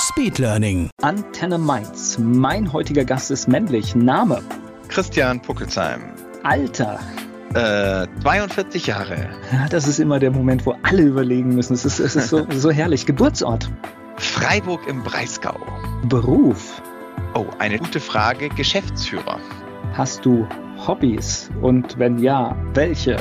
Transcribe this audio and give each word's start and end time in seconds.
Speedlearning. 0.00 0.88
Antenne 1.02 1.58
Mainz. 1.58 2.16
Mein 2.18 2.72
heutiger 2.72 3.04
Gast 3.04 3.30
ist 3.30 3.48
männlich. 3.48 3.94
Name? 3.94 4.40
Christian 4.88 5.42
Puckelsheim. 5.42 6.00
Alter? 6.42 6.98
Äh, 7.52 8.06
42 8.22 8.86
Jahre. 8.86 9.28
Ja, 9.52 9.68
das 9.68 9.86
ist 9.86 10.00
immer 10.00 10.18
der 10.18 10.30
Moment, 10.30 10.64
wo 10.64 10.74
alle 10.84 11.02
überlegen 11.02 11.54
müssen. 11.54 11.74
Es 11.74 11.84
ist, 11.84 12.00
es 12.00 12.16
ist 12.16 12.28
so, 12.28 12.46
so 12.50 12.70
herrlich. 12.70 13.04
Geburtsort? 13.04 13.70
Freiburg 14.16 14.88
im 14.88 15.02
Breisgau. 15.02 15.58
Beruf? 16.08 16.80
Oh, 17.34 17.46
eine 17.58 17.78
gute 17.78 18.00
Frage. 18.00 18.48
Geschäftsführer. 18.48 19.38
Hast 19.92 20.24
du 20.24 20.48
Hobbys? 20.86 21.50
Und 21.60 21.98
wenn 21.98 22.18
ja, 22.18 22.56
welche? 22.72 23.16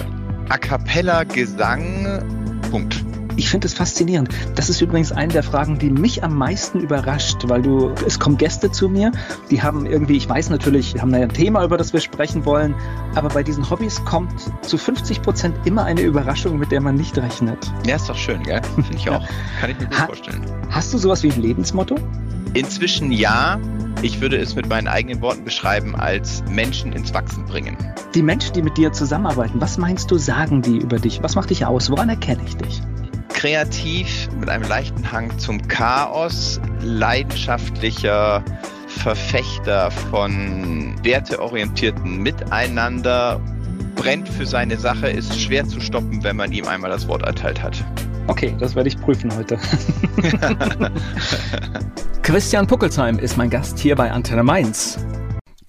A 0.48 0.58
cappella 0.58 1.26
Gesang. 1.26 2.62
Punkt. 2.72 3.04
Ich 3.40 3.50
finde 3.50 3.68
es 3.68 3.74
faszinierend. 3.74 4.28
Das 4.56 4.70
ist 4.70 4.82
übrigens 4.82 5.14
eine 5.14 5.32
der 5.32 5.44
Fragen, 5.44 5.80
die 5.80 5.90
mich 5.90 6.26
am 6.26 6.36
meisten 6.38 6.82
überrascht, 6.82 7.38
weil 7.48 7.62
du, 7.62 7.90
es 8.06 8.20
kommen 8.20 8.36
Gäste 8.38 8.70
zu 8.70 8.90
mir, 8.90 9.14
die 9.50 9.62
haben 9.62 9.86
irgendwie, 9.86 10.18
ich 10.18 10.28
weiß 10.28 10.50
natürlich, 10.50 10.94
wir 10.94 11.02
haben 11.02 11.14
ein 11.14 11.30
Thema, 11.30 11.64
über 11.64 11.78
das 11.78 11.94
wir 11.94 12.02
sprechen 12.02 12.44
wollen, 12.44 12.76
aber 13.16 13.30
bei 13.30 13.42
diesen 13.42 13.70
Hobbys 13.70 14.04
kommt 14.04 14.34
zu 14.62 14.78
50 14.78 15.22
Prozent 15.22 15.56
immer 15.64 15.86
eine 15.86 16.02
Überraschung, 16.02 16.60
mit 16.60 16.70
der 16.70 16.82
man 16.82 16.96
nicht 16.96 17.18
rechnet. 17.18 17.58
Ja, 17.88 17.96
ist 17.96 18.10
doch 18.10 18.18
schön, 18.18 18.44
gell? 18.44 18.62
Finde 18.76 18.94
ich 18.98 19.10
auch. 19.10 19.26
Kann 19.62 19.70
ich 19.72 19.80
mir 19.80 19.86
gut 19.86 20.00
Ha- 20.00 20.06
vorstellen. 20.08 20.46
Hast 20.70 20.94
du 20.94 20.98
sowas 20.98 21.24
wie 21.24 21.32
ein 21.32 21.42
Lebensmotto? 21.42 21.96
Inzwischen 22.56 23.10
ja. 23.14 23.58
Ich 24.02 24.20
würde 24.20 24.36
es 24.36 24.54
mit 24.56 24.68
meinen 24.68 24.90
eigenen 24.90 25.22
Worten 25.22 25.46
beschreiben 25.46 25.96
als 25.96 26.44
Menschen 26.50 26.92
ins 26.92 27.14
Wachsen 27.14 27.46
bringen. 27.46 27.78
Die 28.14 28.22
Menschen, 28.22 28.52
die 28.54 28.62
mit 28.62 28.76
dir 28.78 28.92
zusammenarbeiten, 28.92 29.62
was 29.62 29.78
meinst 29.78 30.12
du, 30.12 30.18
sagen 30.18 30.62
die 30.62 30.78
über 30.78 31.00
dich? 31.00 31.24
Was 31.24 31.36
macht 31.36 31.50
dich 31.52 31.66
aus? 31.66 31.90
Woran 31.90 32.10
erkenne 32.10 32.42
ich 32.46 32.58
dich? 32.58 32.82
Kreativ, 33.30 34.30
mit 34.40 34.50
einem 34.50 34.68
leichten 34.68 35.12
Hang 35.12 35.38
zum 35.40 35.66
Chaos, 35.68 36.60
leidenschaftlicher 36.82 38.44
Verfechter 38.88 39.92
von 39.92 40.94
werteorientierten 41.04 42.18
Miteinander, 42.18 43.40
brennt 43.96 44.28
für 44.28 44.46
seine 44.46 44.78
Sache, 44.78 45.10
ist 45.10 45.40
schwer 45.40 45.66
zu 45.66 45.80
stoppen, 45.80 46.24
wenn 46.24 46.36
man 46.36 46.52
ihm 46.52 46.68
einmal 46.68 46.90
das 46.90 47.08
Wort 47.08 47.24
erteilt 47.24 47.62
hat. 47.62 47.84
Okay, 48.28 48.56
das 48.60 48.76
werde 48.76 48.90
ich 48.90 49.00
prüfen 49.00 49.36
heute. 49.36 49.58
Christian 52.22 52.68
Puckelsheim 52.68 53.18
ist 53.18 53.38
mein 53.38 53.50
Gast 53.50 53.80
hier 53.80 53.96
bei 53.96 54.12
Antenne 54.12 54.44
Mainz. 54.44 55.00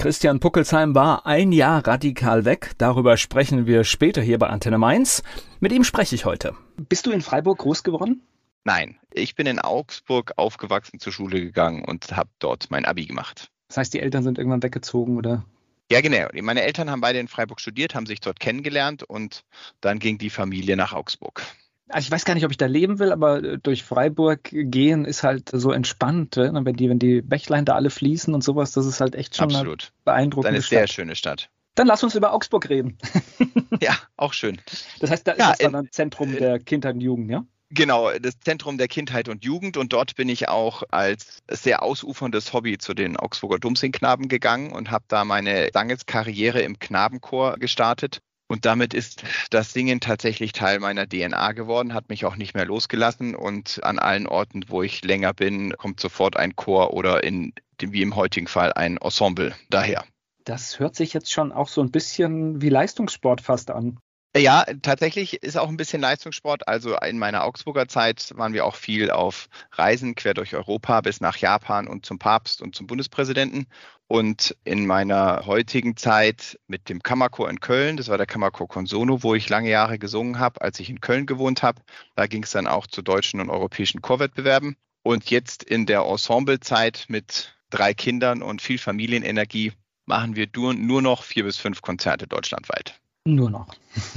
Christian 0.00 0.40
Puckelsheim 0.40 0.94
war 0.94 1.26
ein 1.26 1.52
Jahr 1.52 1.86
radikal 1.86 2.46
weg. 2.46 2.70
Darüber 2.78 3.18
sprechen 3.18 3.66
wir 3.66 3.84
später 3.84 4.22
hier 4.22 4.38
bei 4.38 4.46
Antenne 4.46 4.78
Mainz. 4.78 5.22
Mit 5.60 5.72
ihm 5.72 5.84
spreche 5.84 6.14
ich 6.14 6.24
heute. 6.24 6.54
Bist 6.88 7.04
du 7.04 7.10
in 7.10 7.20
Freiburg 7.20 7.58
groß 7.58 7.82
geworden? 7.82 8.22
Nein, 8.64 8.98
ich 9.12 9.34
bin 9.34 9.46
in 9.46 9.58
Augsburg 9.58 10.32
aufgewachsen, 10.36 11.00
zur 11.00 11.12
Schule 11.12 11.42
gegangen 11.42 11.84
und 11.84 12.16
habe 12.16 12.30
dort 12.38 12.70
mein 12.70 12.86
Abi 12.86 13.04
gemacht. 13.04 13.50
Das 13.68 13.76
heißt, 13.76 13.92
die 13.92 14.00
Eltern 14.00 14.22
sind 14.22 14.38
irgendwann 14.38 14.62
weggezogen 14.62 15.18
oder? 15.18 15.44
Ja, 15.92 16.00
genau. 16.00 16.28
Meine 16.32 16.62
Eltern 16.62 16.90
haben 16.90 17.02
beide 17.02 17.18
in 17.18 17.28
Freiburg 17.28 17.60
studiert, 17.60 17.94
haben 17.94 18.06
sich 18.06 18.20
dort 18.20 18.40
kennengelernt 18.40 19.02
und 19.02 19.44
dann 19.82 19.98
ging 19.98 20.16
die 20.16 20.30
Familie 20.30 20.78
nach 20.78 20.94
Augsburg. 20.94 21.42
Also 21.90 22.06
ich 22.06 22.10
weiß 22.10 22.24
gar 22.24 22.34
nicht, 22.34 22.44
ob 22.44 22.50
ich 22.50 22.56
da 22.56 22.66
leben 22.66 22.98
will, 22.98 23.12
aber 23.12 23.42
äh, 23.42 23.58
durch 23.58 23.82
Freiburg 23.82 24.40
gehen 24.50 25.04
ist 25.04 25.22
halt 25.22 25.50
so 25.52 25.72
entspannt, 25.72 26.36
äh, 26.36 26.50
wenn 26.52 26.74
die, 26.76 26.88
wenn 26.88 26.98
die 26.98 27.20
Bächlein 27.22 27.64
da 27.64 27.74
alle 27.74 27.90
fließen 27.90 28.32
und 28.34 28.42
sowas, 28.44 28.72
das 28.72 28.86
ist 28.86 29.00
halt 29.00 29.14
echt 29.14 29.36
schon 29.36 29.48
eine 29.48 29.58
Absolut. 29.58 29.92
beeindruckende 30.04 30.48
Eine 30.56 30.60
sehr 30.62 30.86
Stadt. 30.86 30.94
schöne 30.94 31.16
Stadt. 31.16 31.50
Dann 31.74 31.86
lass 31.86 32.02
uns 32.02 32.14
über 32.14 32.32
Augsburg 32.32 32.68
reden. 32.68 32.98
Ja, 33.82 33.96
auch 34.16 34.34
schön. 34.34 34.60
Das 34.98 35.10
heißt, 35.10 35.26
da 35.26 35.36
Ja, 35.36 35.52
ist 35.52 35.52
das 35.52 35.58
dann 35.58 35.70
in- 35.72 35.76
ein 35.86 35.88
Zentrum 35.92 36.32
der 36.32 36.58
Kindheit 36.58 36.94
und 36.96 37.00
Jugend, 37.00 37.30
ja? 37.30 37.44
Genau, 37.70 38.10
das 38.18 38.38
Zentrum 38.40 38.76
der 38.78 38.88
Kindheit 38.88 39.28
und 39.28 39.44
Jugend 39.44 39.76
und 39.78 39.92
dort 39.92 40.16
bin 40.16 40.28
ich 40.28 40.48
auch 40.48 40.82
als 40.90 41.38
sehr 41.48 41.82
ausuferndes 41.82 42.52
Hobby 42.52 42.76
zu 42.78 42.92
den 42.94 43.16
Augsburger 43.16 43.58
Domsingknaben 43.60 44.28
gegangen 44.28 44.72
und 44.72 44.90
habe 44.90 45.04
da 45.08 45.24
meine 45.24 45.70
Sangeskarriere 45.72 46.60
im 46.62 46.78
Knabenchor 46.80 47.56
gestartet. 47.58 48.20
Und 48.50 48.64
damit 48.66 48.94
ist 48.94 49.22
das 49.50 49.72
Singen 49.72 50.00
tatsächlich 50.00 50.50
Teil 50.50 50.80
meiner 50.80 51.08
DNA 51.08 51.52
geworden, 51.52 51.94
hat 51.94 52.08
mich 52.08 52.24
auch 52.24 52.34
nicht 52.34 52.52
mehr 52.52 52.64
losgelassen 52.64 53.36
und 53.36 53.78
an 53.84 54.00
allen 54.00 54.26
Orten, 54.26 54.64
wo 54.66 54.82
ich 54.82 55.04
länger 55.04 55.32
bin, 55.32 55.72
kommt 55.76 56.00
sofort 56.00 56.36
ein 56.36 56.56
Chor 56.56 56.92
oder 56.92 57.22
in 57.22 57.52
wie 57.80 58.02
im 58.02 58.16
heutigen 58.16 58.48
Fall 58.48 58.72
ein 58.72 58.96
Ensemble 58.96 59.54
daher. 59.68 60.04
Das 60.42 60.80
hört 60.80 60.96
sich 60.96 61.12
jetzt 61.12 61.30
schon 61.30 61.52
auch 61.52 61.68
so 61.68 61.80
ein 61.80 61.92
bisschen 61.92 62.60
wie 62.60 62.70
Leistungssport 62.70 63.40
fast 63.40 63.70
an. 63.70 64.00
Ja, 64.36 64.64
tatsächlich 64.82 65.42
ist 65.42 65.56
auch 65.58 65.68
ein 65.68 65.76
bisschen 65.76 66.00
Leistungssport. 66.00 66.68
Also 66.68 66.96
in 66.98 67.18
meiner 67.18 67.42
Augsburger 67.44 67.88
Zeit 67.88 68.32
waren 68.36 68.52
wir 68.52 68.64
auch 68.64 68.76
viel 68.76 69.10
auf 69.10 69.48
Reisen 69.72 70.14
quer 70.14 70.34
durch 70.34 70.54
Europa 70.54 71.00
bis 71.00 71.20
nach 71.20 71.36
Japan 71.38 71.88
und 71.88 72.06
zum 72.06 72.20
Papst 72.20 72.62
und 72.62 72.76
zum 72.76 72.86
Bundespräsidenten. 72.86 73.66
Und 74.06 74.56
in 74.62 74.86
meiner 74.86 75.46
heutigen 75.46 75.96
Zeit 75.96 76.60
mit 76.68 76.88
dem 76.88 77.02
Kammerchor 77.02 77.50
in 77.50 77.58
Köln, 77.58 77.96
das 77.96 78.08
war 78.08 78.18
der 78.18 78.26
Kammerchor 78.26 78.68
Consono, 78.68 79.22
wo 79.24 79.34
ich 79.34 79.48
lange 79.48 79.70
Jahre 79.70 79.98
gesungen 79.98 80.38
habe, 80.38 80.60
als 80.60 80.78
ich 80.78 80.90
in 80.90 81.00
Köln 81.00 81.26
gewohnt 81.26 81.64
habe. 81.64 81.82
Da 82.14 82.26
ging 82.28 82.44
es 82.44 82.52
dann 82.52 82.68
auch 82.68 82.86
zu 82.86 83.02
deutschen 83.02 83.40
und 83.40 83.50
europäischen 83.50 84.00
Chorwettbewerben. 84.00 84.76
Und 85.02 85.30
jetzt 85.30 85.64
in 85.64 85.86
der 85.86 86.02
Ensemblezeit 86.02 87.06
mit 87.08 87.56
drei 87.70 87.94
Kindern 87.94 88.42
und 88.42 88.62
viel 88.62 88.78
Familienenergie 88.78 89.72
machen 90.06 90.36
wir 90.36 90.48
nur, 90.54 90.74
nur 90.74 91.02
noch 91.02 91.24
vier 91.24 91.44
bis 91.44 91.56
fünf 91.56 91.82
Konzerte 91.82 92.28
deutschlandweit. 92.28 92.99
Nur 93.26 93.50
noch. 93.50 93.66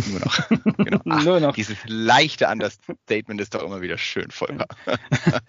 Nur 0.09 0.19
noch. 0.22 0.50
Genau. 0.78 1.02
Ach, 1.09 1.24
Nur 1.25 1.40
noch. 1.41 1.56
Dieses 1.56 1.78
leichte 1.86 2.47
Understatement 2.47 3.41
ist 3.41 3.53
doch 3.53 3.62
immer 3.62 3.81
wieder 3.81 3.97
schön, 3.97 4.31
Volker. 4.31 4.68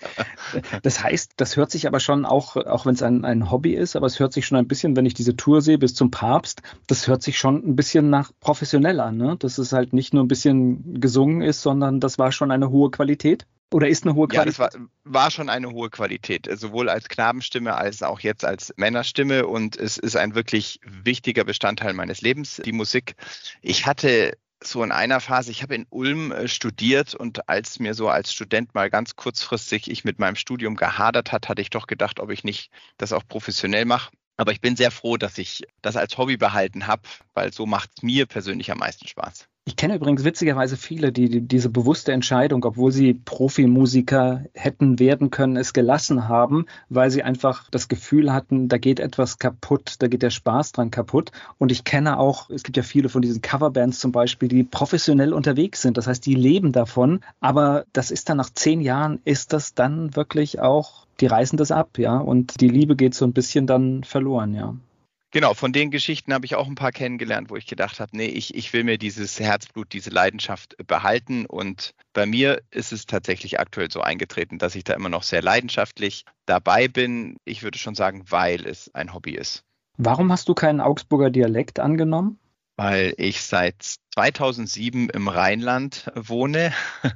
Das 0.82 1.02
heißt, 1.02 1.32
das 1.36 1.56
hört 1.56 1.70
sich 1.70 1.86
aber 1.86 1.98
schon 1.98 2.24
auch, 2.24 2.56
auch 2.56 2.86
wenn 2.86 2.94
es 2.94 3.02
ein, 3.02 3.24
ein 3.24 3.50
Hobby 3.50 3.74
ist, 3.74 3.96
aber 3.96 4.06
es 4.06 4.20
hört 4.20 4.32
sich 4.32 4.46
schon 4.46 4.56
ein 4.58 4.68
bisschen, 4.68 4.94
wenn 4.96 5.06
ich 5.06 5.14
diese 5.14 5.36
Tour 5.36 5.62
sehe 5.62 5.78
bis 5.78 5.94
zum 5.94 6.10
Papst, 6.10 6.62
das 6.86 7.08
hört 7.08 7.22
sich 7.22 7.38
schon 7.38 7.56
ein 7.56 7.76
bisschen 7.76 8.10
nach 8.10 8.30
professionell 8.40 9.00
an, 9.00 9.16
ne? 9.16 9.36
Dass 9.38 9.58
es 9.58 9.72
halt 9.72 9.92
nicht 9.92 10.14
nur 10.14 10.22
ein 10.22 10.28
bisschen 10.28 11.00
gesungen 11.00 11.42
ist, 11.42 11.62
sondern 11.62 11.98
das 11.98 12.18
war 12.18 12.30
schon 12.30 12.50
eine 12.50 12.70
hohe 12.70 12.90
Qualität. 12.90 13.46
Oder 13.72 13.88
ist 13.88 14.04
eine 14.04 14.14
hohe 14.14 14.28
Ja, 14.30 14.44
Qualität? 14.44 14.46
das 14.46 14.58
war, 14.58 14.70
war 15.04 15.30
schon 15.30 15.48
eine 15.48 15.70
hohe 15.70 15.90
Qualität, 15.90 16.48
sowohl 16.58 16.88
als 16.88 17.08
Knabenstimme 17.08 17.74
als 17.74 18.02
auch 18.02 18.20
jetzt 18.20 18.44
als 18.44 18.72
Männerstimme. 18.76 19.46
Und 19.46 19.76
es 19.76 19.98
ist 19.98 20.16
ein 20.16 20.34
wirklich 20.34 20.80
wichtiger 20.84 21.44
Bestandteil 21.44 21.92
meines 21.92 22.20
Lebens, 22.20 22.60
die 22.64 22.72
Musik. 22.72 23.16
Ich 23.62 23.86
hatte 23.86 24.36
so 24.62 24.82
in 24.82 24.92
einer 24.92 25.20
Phase, 25.20 25.50
ich 25.50 25.62
habe 25.62 25.74
in 25.74 25.86
Ulm 25.90 26.32
äh, 26.32 26.48
studiert 26.48 27.14
und 27.14 27.48
als 27.48 27.78
mir 27.80 27.94
so 27.94 28.08
als 28.08 28.32
Student 28.32 28.74
mal 28.74 28.90
ganz 28.90 29.16
kurzfristig 29.16 29.90
ich 29.90 30.04
mit 30.04 30.18
meinem 30.18 30.36
Studium 30.36 30.76
gehadert 30.76 31.32
hat, 31.32 31.48
hatte 31.48 31.62
ich 31.62 31.70
doch 31.70 31.86
gedacht, 31.86 32.20
ob 32.20 32.30
ich 32.30 32.44
nicht 32.44 32.70
das 32.96 33.12
auch 33.12 33.26
professionell 33.26 33.84
mache. 33.84 34.10
Aber 34.36 34.52
ich 34.52 34.60
bin 34.60 34.76
sehr 34.76 34.90
froh, 34.90 35.16
dass 35.16 35.38
ich 35.38 35.62
das 35.82 35.96
als 35.96 36.16
Hobby 36.18 36.36
behalten 36.36 36.86
habe, 36.86 37.02
weil 37.34 37.52
so 37.52 37.66
macht 37.66 37.90
es 37.96 38.02
mir 38.02 38.26
persönlich 38.26 38.70
am 38.72 38.78
meisten 38.78 39.06
Spaß. 39.06 39.48
Ich 39.66 39.76
kenne 39.76 39.94
übrigens 39.94 40.24
witzigerweise 40.24 40.76
viele, 40.76 41.10
die, 41.10 41.30
die 41.30 41.40
diese 41.40 41.70
bewusste 41.70 42.12
Entscheidung, 42.12 42.62
obwohl 42.66 42.92
sie 42.92 43.14
Profimusiker 43.14 44.44
hätten 44.52 44.98
werden 44.98 45.30
können, 45.30 45.56
es 45.56 45.72
gelassen 45.72 46.28
haben, 46.28 46.66
weil 46.90 47.10
sie 47.10 47.22
einfach 47.22 47.70
das 47.70 47.88
Gefühl 47.88 48.30
hatten, 48.30 48.68
da 48.68 48.76
geht 48.76 49.00
etwas 49.00 49.38
kaputt, 49.38 49.94
da 50.00 50.08
geht 50.08 50.20
der 50.20 50.28
Spaß 50.28 50.72
dran 50.72 50.90
kaputt. 50.90 51.32
Und 51.56 51.72
ich 51.72 51.84
kenne 51.84 52.18
auch, 52.18 52.50
es 52.50 52.62
gibt 52.62 52.76
ja 52.76 52.82
viele 52.82 53.08
von 53.08 53.22
diesen 53.22 53.40
Coverbands 53.40 54.00
zum 54.00 54.12
Beispiel, 54.12 54.48
die 54.48 54.64
professionell 54.64 55.32
unterwegs 55.32 55.80
sind. 55.80 55.96
Das 55.96 56.06
heißt, 56.06 56.26
die 56.26 56.34
leben 56.34 56.72
davon. 56.72 57.20
Aber 57.40 57.86
das 57.94 58.10
ist 58.10 58.28
dann 58.28 58.36
nach 58.36 58.50
zehn 58.50 58.82
Jahren, 58.82 59.20
ist 59.24 59.54
das 59.54 59.72
dann 59.72 60.14
wirklich 60.14 60.60
auch, 60.60 61.06
die 61.20 61.26
reißen 61.26 61.56
das 61.56 61.70
ab, 61.70 61.96
ja. 61.96 62.18
Und 62.18 62.60
die 62.60 62.68
Liebe 62.68 62.96
geht 62.96 63.14
so 63.14 63.24
ein 63.24 63.32
bisschen 63.32 63.66
dann 63.66 64.04
verloren, 64.04 64.52
ja. 64.52 64.74
Genau, 65.34 65.52
von 65.52 65.72
den 65.72 65.90
Geschichten 65.90 66.32
habe 66.32 66.46
ich 66.46 66.54
auch 66.54 66.68
ein 66.68 66.76
paar 66.76 66.92
kennengelernt, 66.92 67.50
wo 67.50 67.56
ich 67.56 67.66
gedacht 67.66 67.98
habe, 67.98 68.16
nee, 68.16 68.26
ich, 68.28 68.54
ich 68.54 68.72
will 68.72 68.84
mir 68.84 68.98
dieses 68.98 69.40
Herzblut, 69.40 69.92
diese 69.92 70.10
Leidenschaft 70.10 70.76
behalten. 70.86 71.44
Und 71.44 71.92
bei 72.12 72.24
mir 72.24 72.62
ist 72.70 72.92
es 72.92 73.06
tatsächlich 73.06 73.58
aktuell 73.58 73.90
so 73.90 74.00
eingetreten, 74.00 74.58
dass 74.58 74.76
ich 74.76 74.84
da 74.84 74.94
immer 74.94 75.08
noch 75.08 75.24
sehr 75.24 75.42
leidenschaftlich 75.42 76.24
dabei 76.46 76.86
bin. 76.86 77.36
Ich 77.44 77.64
würde 77.64 77.78
schon 77.78 77.96
sagen, 77.96 78.22
weil 78.28 78.64
es 78.64 78.94
ein 78.94 79.12
Hobby 79.12 79.32
ist. 79.32 79.64
Warum 79.96 80.30
hast 80.30 80.48
du 80.48 80.54
keinen 80.54 80.80
Augsburger 80.80 81.30
Dialekt 81.30 81.80
angenommen? 81.80 82.38
Weil 82.76 83.14
ich 83.16 83.42
seit 83.42 83.96
2007 84.14 85.10
im 85.10 85.26
Rheinland 85.26 86.12
wohne. 86.14 86.72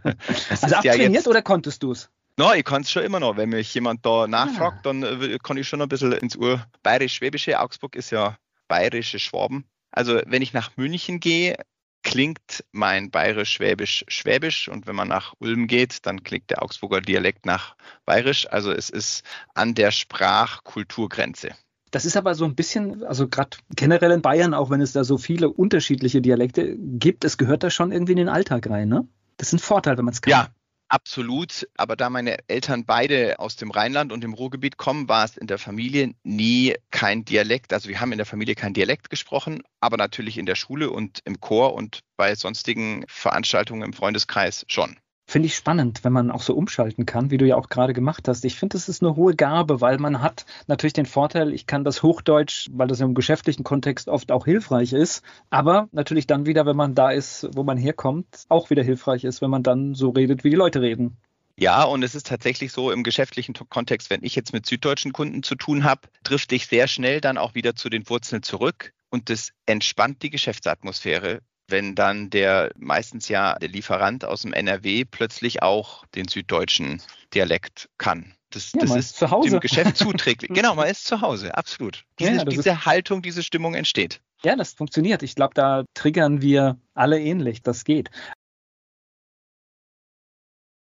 Es 0.51 0.65
Also 0.65 0.67
ist 0.67 0.73
ja 0.73 0.79
abtrainiert 0.79 1.13
jetzt- 1.13 1.29
oder 1.29 1.43
konntest 1.43 1.85
du 1.85 1.93
es? 1.93 2.11
No, 2.39 2.53
ich 2.55 2.65
kann 2.65 2.83
es 2.83 2.91
schon 2.93 3.03
immer 3.03 3.19
noch. 3.19 3.37
Wenn 3.37 3.49
mich 3.49 3.75
jemand 3.75 4.07
da 4.07 4.29
nachfragt, 4.29 4.79
ah. 4.79 4.81
dann 4.85 5.03
äh, 5.03 5.39
kann 5.43 5.57
ich 5.57 5.67
schon 5.67 5.83
ein 5.83 5.89
bisschen 5.89 6.13
ins 6.13 6.37
Urbayerisch-Schwäbische. 6.37 7.59
Augsburg 7.59 7.97
ist 7.97 8.11
ja 8.11 8.39
bayerische 8.69 9.19
Schwaben. 9.19 9.65
Also 9.91 10.21
wenn 10.25 10.41
ich 10.41 10.53
nach 10.53 10.77
München 10.77 11.19
gehe, 11.19 11.57
klingt 12.05 12.65
mein 12.71 13.11
bayerisch-schwäbisch 13.11 14.05
schwäbisch 14.07 14.69
und 14.69 14.87
wenn 14.87 14.95
man 14.95 15.09
nach 15.09 15.35
Ulm 15.41 15.67
geht, 15.67 16.07
dann 16.07 16.23
klingt 16.23 16.49
der 16.51 16.63
Augsburger 16.63 17.01
Dialekt 17.01 17.45
nach 17.45 17.75
bayerisch. 18.07 18.47
Also 18.49 18.71
es 18.71 18.89
ist 18.89 19.25
an 19.55 19.75
der 19.75 19.91
Sprachkulturgrenze. 19.91 21.51
Das 21.91 22.05
ist 22.05 22.17
aber 22.17 22.37
so 22.37 22.45
ein 22.45 22.55
bisschen, 22.55 23.03
also 23.03 23.27
gerade 23.27 23.57
generell 23.75 24.13
in 24.13 24.23
Bayern, 24.23 24.55
auch 24.55 24.71
wenn 24.71 24.81
es 24.81 24.93
da 24.93 25.03
so 25.03 25.19
viele 25.19 25.49
unterschiedliche 25.49 26.21
Dialekte 26.21 26.77
gibt, 26.79 27.25
es 27.25 27.37
gehört 27.37 27.65
da 27.65 27.71
schon 27.71 27.91
irgendwie 27.91 28.13
in 28.13 28.19
den 28.19 28.29
Alltag 28.29 28.71
rein, 28.71 28.89
ne? 28.89 29.09
Das 29.39 29.49
ist 29.49 29.55
ein 29.55 29.59
Vorteil, 29.59 29.97
wenn 29.99 30.05
man 30.05 30.13
es 30.13 30.21
kann. 30.21 30.31
Ja, 30.31 30.49
Absolut, 30.91 31.69
aber 31.77 31.97
da 31.97 32.09
meine 32.09 32.39
Eltern 32.49 32.87
beide 32.87 33.39
aus 33.39 33.57
dem 33.57 33.71
Rheinland 33.71 34.11
und 34.11 34.23
dem 34.23 34.33
Ruhrgebiet 34.33 34.79
kommen, 34.79 35.07
war 35.07 35.25
es 35.25 35.37
in 35.37 35.47
der 35.47 35.59
Familie 35.59 36.15
nie 36.23 36.75
kein 36.91 37.27
Dialekt. 37.27 37.75
Also 37.75 37.91
wir 37.91 38.01
haben 38.01 38.13
in 38.13 38.17
der 38.19 38.27
Familie 38.27 38.55
kein 38.55 38.73
Dialekt 38.73 39.11
gesprochen, 39.11 39.63
aber 39.81 39.99
natürlich 39.99 40.39
in 40.39 40.47
der 40.47 40.55
Schule 40.55 40.91
und 40.91 41.21
im 41.27 41.41
Chor 41.41 41.75
und 41.75 42.01
bei 42.17 42.35
sonstigen 42.35 43.05
Veranstaltungen 43.07 43.83
im 43.83 43.93
Freundeskreis 43.93 44.65
schon. 44.69 44.99
Finde 45.31 45.45
ich 45.45 45.57
spannend, 45.57 46.05
wenn 46.05 46.15
man 46.15 46.31
auch 46.31 46.41
so 46.41 46.55
umschalten 46.55 47.05
kann, 47.05 47.31
wie 47.31 47.37
du 47.37 47.47
ja 47.47 47.57
auch 47.57 47.69
gerade 47.69 47.93
gemacht 47.93 48.27
hast. 48.29 48.47
Ich 48.47 48.55
finde, 48.55 48.79
das 48.79 48.89
ist 48.89 49.03
eine 49.03 49.15
hohe 49.15 49.37
Gabe, 49.37 49.83
weil 49.83 49.99
man 49.99 50.23
hat 50.23 50.47
natürlich 50.69 50.95
den 50.95 51.05
Vorteil, 51.05 51.53
ich 51.53 51.67
kann 51.67 51.85
das 51.85 52.03
Hochdeutsch, 52.03 52.69
weil 52.73 52.89
das 52.89 53.01
im 53.01 53.13
geschäftlichen 53.13 53.63
Kontext 53.63 54.09
oft 54.09 54.33
auch 54.33 54.47
hilfreich 54.47 54.95
ist, 54.95 55.23
aber 55.51 55.91
natürlich 55.93 56.27
dann 56.27 56.47
wieder, 56.47 56.65
wenn 56.65 56.77
man 56.77 56.95
da 56.95 57.11
ist, 57.11 57.47
wo 57.55 57.63
man 57.63 57.77
herkommt, 57.77 58.47
auch 58.49 58.71
wieder 58.71 58.83
hilfreich 58.83 59.25
ist, 59.25 59.43
wenn 59.43 59.51
man 59.51 59.63
dann 59.63 59.95
so 59.95 60.09
redet, 60.09 60.45
wie 60.45 60.51
die 60.51 60.57
Leute 60.57 60.81
reden. 60.81 61.19
Ja, 61.59 61.85
und 61.85 62.03
es 62.03 62.15
ist 62.15 62.29
tatsächlich 62.29 62.73
so 62.73 62.91
im 62.91 63.03
geschäftlichen 63.03 63.53
Kontext, 63.69 64.09
wenn 64.09 64.25
ich 64.25 64.35
jetzt 64.35 64.55
mit 64.55 64.65
süddeutschen 64.65 65.13
Kunden 65.13 65.43
zu 65.43 65.57
tun 65.57 65.85
habe, 65.85 66.09
trifft 66.25 66.53
ich 66.53 66.69
sehr 66.69 66.89
schnell 66.89 67.21
dann 67.21 67.37
auch 67.37 67.55
wieder 67.55 67.75
zu 67.75 67.91
den 67.91 68.09
Wurzeln 68.09 68.43
zurück 68.43 68.95
und 69.11 69.29
das 69.29 69.51
entspannt 69.67 70.23
die 70.23 70.31
Geschäftsatmosphäre 70.31 71.43
wenn 71.69 71.95
dann 71.95 72.31
der 72.31 72.73
meistens 72.77 73.29
ja 73.29 73.59
der 73.59 73.69
Lieferant 73.69 74.25
aus 74.25 74.43
dem 74.43 74.53
NRW 74.53 75.05
plötzlich 75.05 75.63
auch 75.63 76.05
den 76.15 76.29
süddeutschen 76.29 77.03
Dialekt 77.35 77.89
kann. 77.99 78.35
Das, 78.51 78.73
ja, 78.73 78.81
das 78.81 78.97
ist 78.97 79.17
zu 79.17 79.31
Hause. 79.31 79.51
dem 79.51 79.61
Geschäft 79.61 79.97
zuträglich. 79.99 80.51
genau, 80.55 80.75
man 80.75 80.89
ist 80.89 81.05
zu 81.05 81.21
Hause, 81.21 81.55
absolut. 81.55 82.05
Diese, 82.19 82.33
ja, 82.33 82.45
diese 82.45 82.71
ist, 82.71 82.87
Haltung, 82.87 83.21
diese 83.21 83.43
Stimmung 83.43 83.75
entsteht. 83.75 84.23
Ja, 84.43 84.57
das 84.57 84.73
funktioniert. 84.73 85.23
Ich 85.23 85.35
glaube, 85.35 85.53
da 85.55 85.85
triggern 85.95 86.41
wir 86.41 86.79
alle 86.95 87.21
ähnlich. 87.21 87.63
Das 87.63 87.85
geht. 87.85 88.11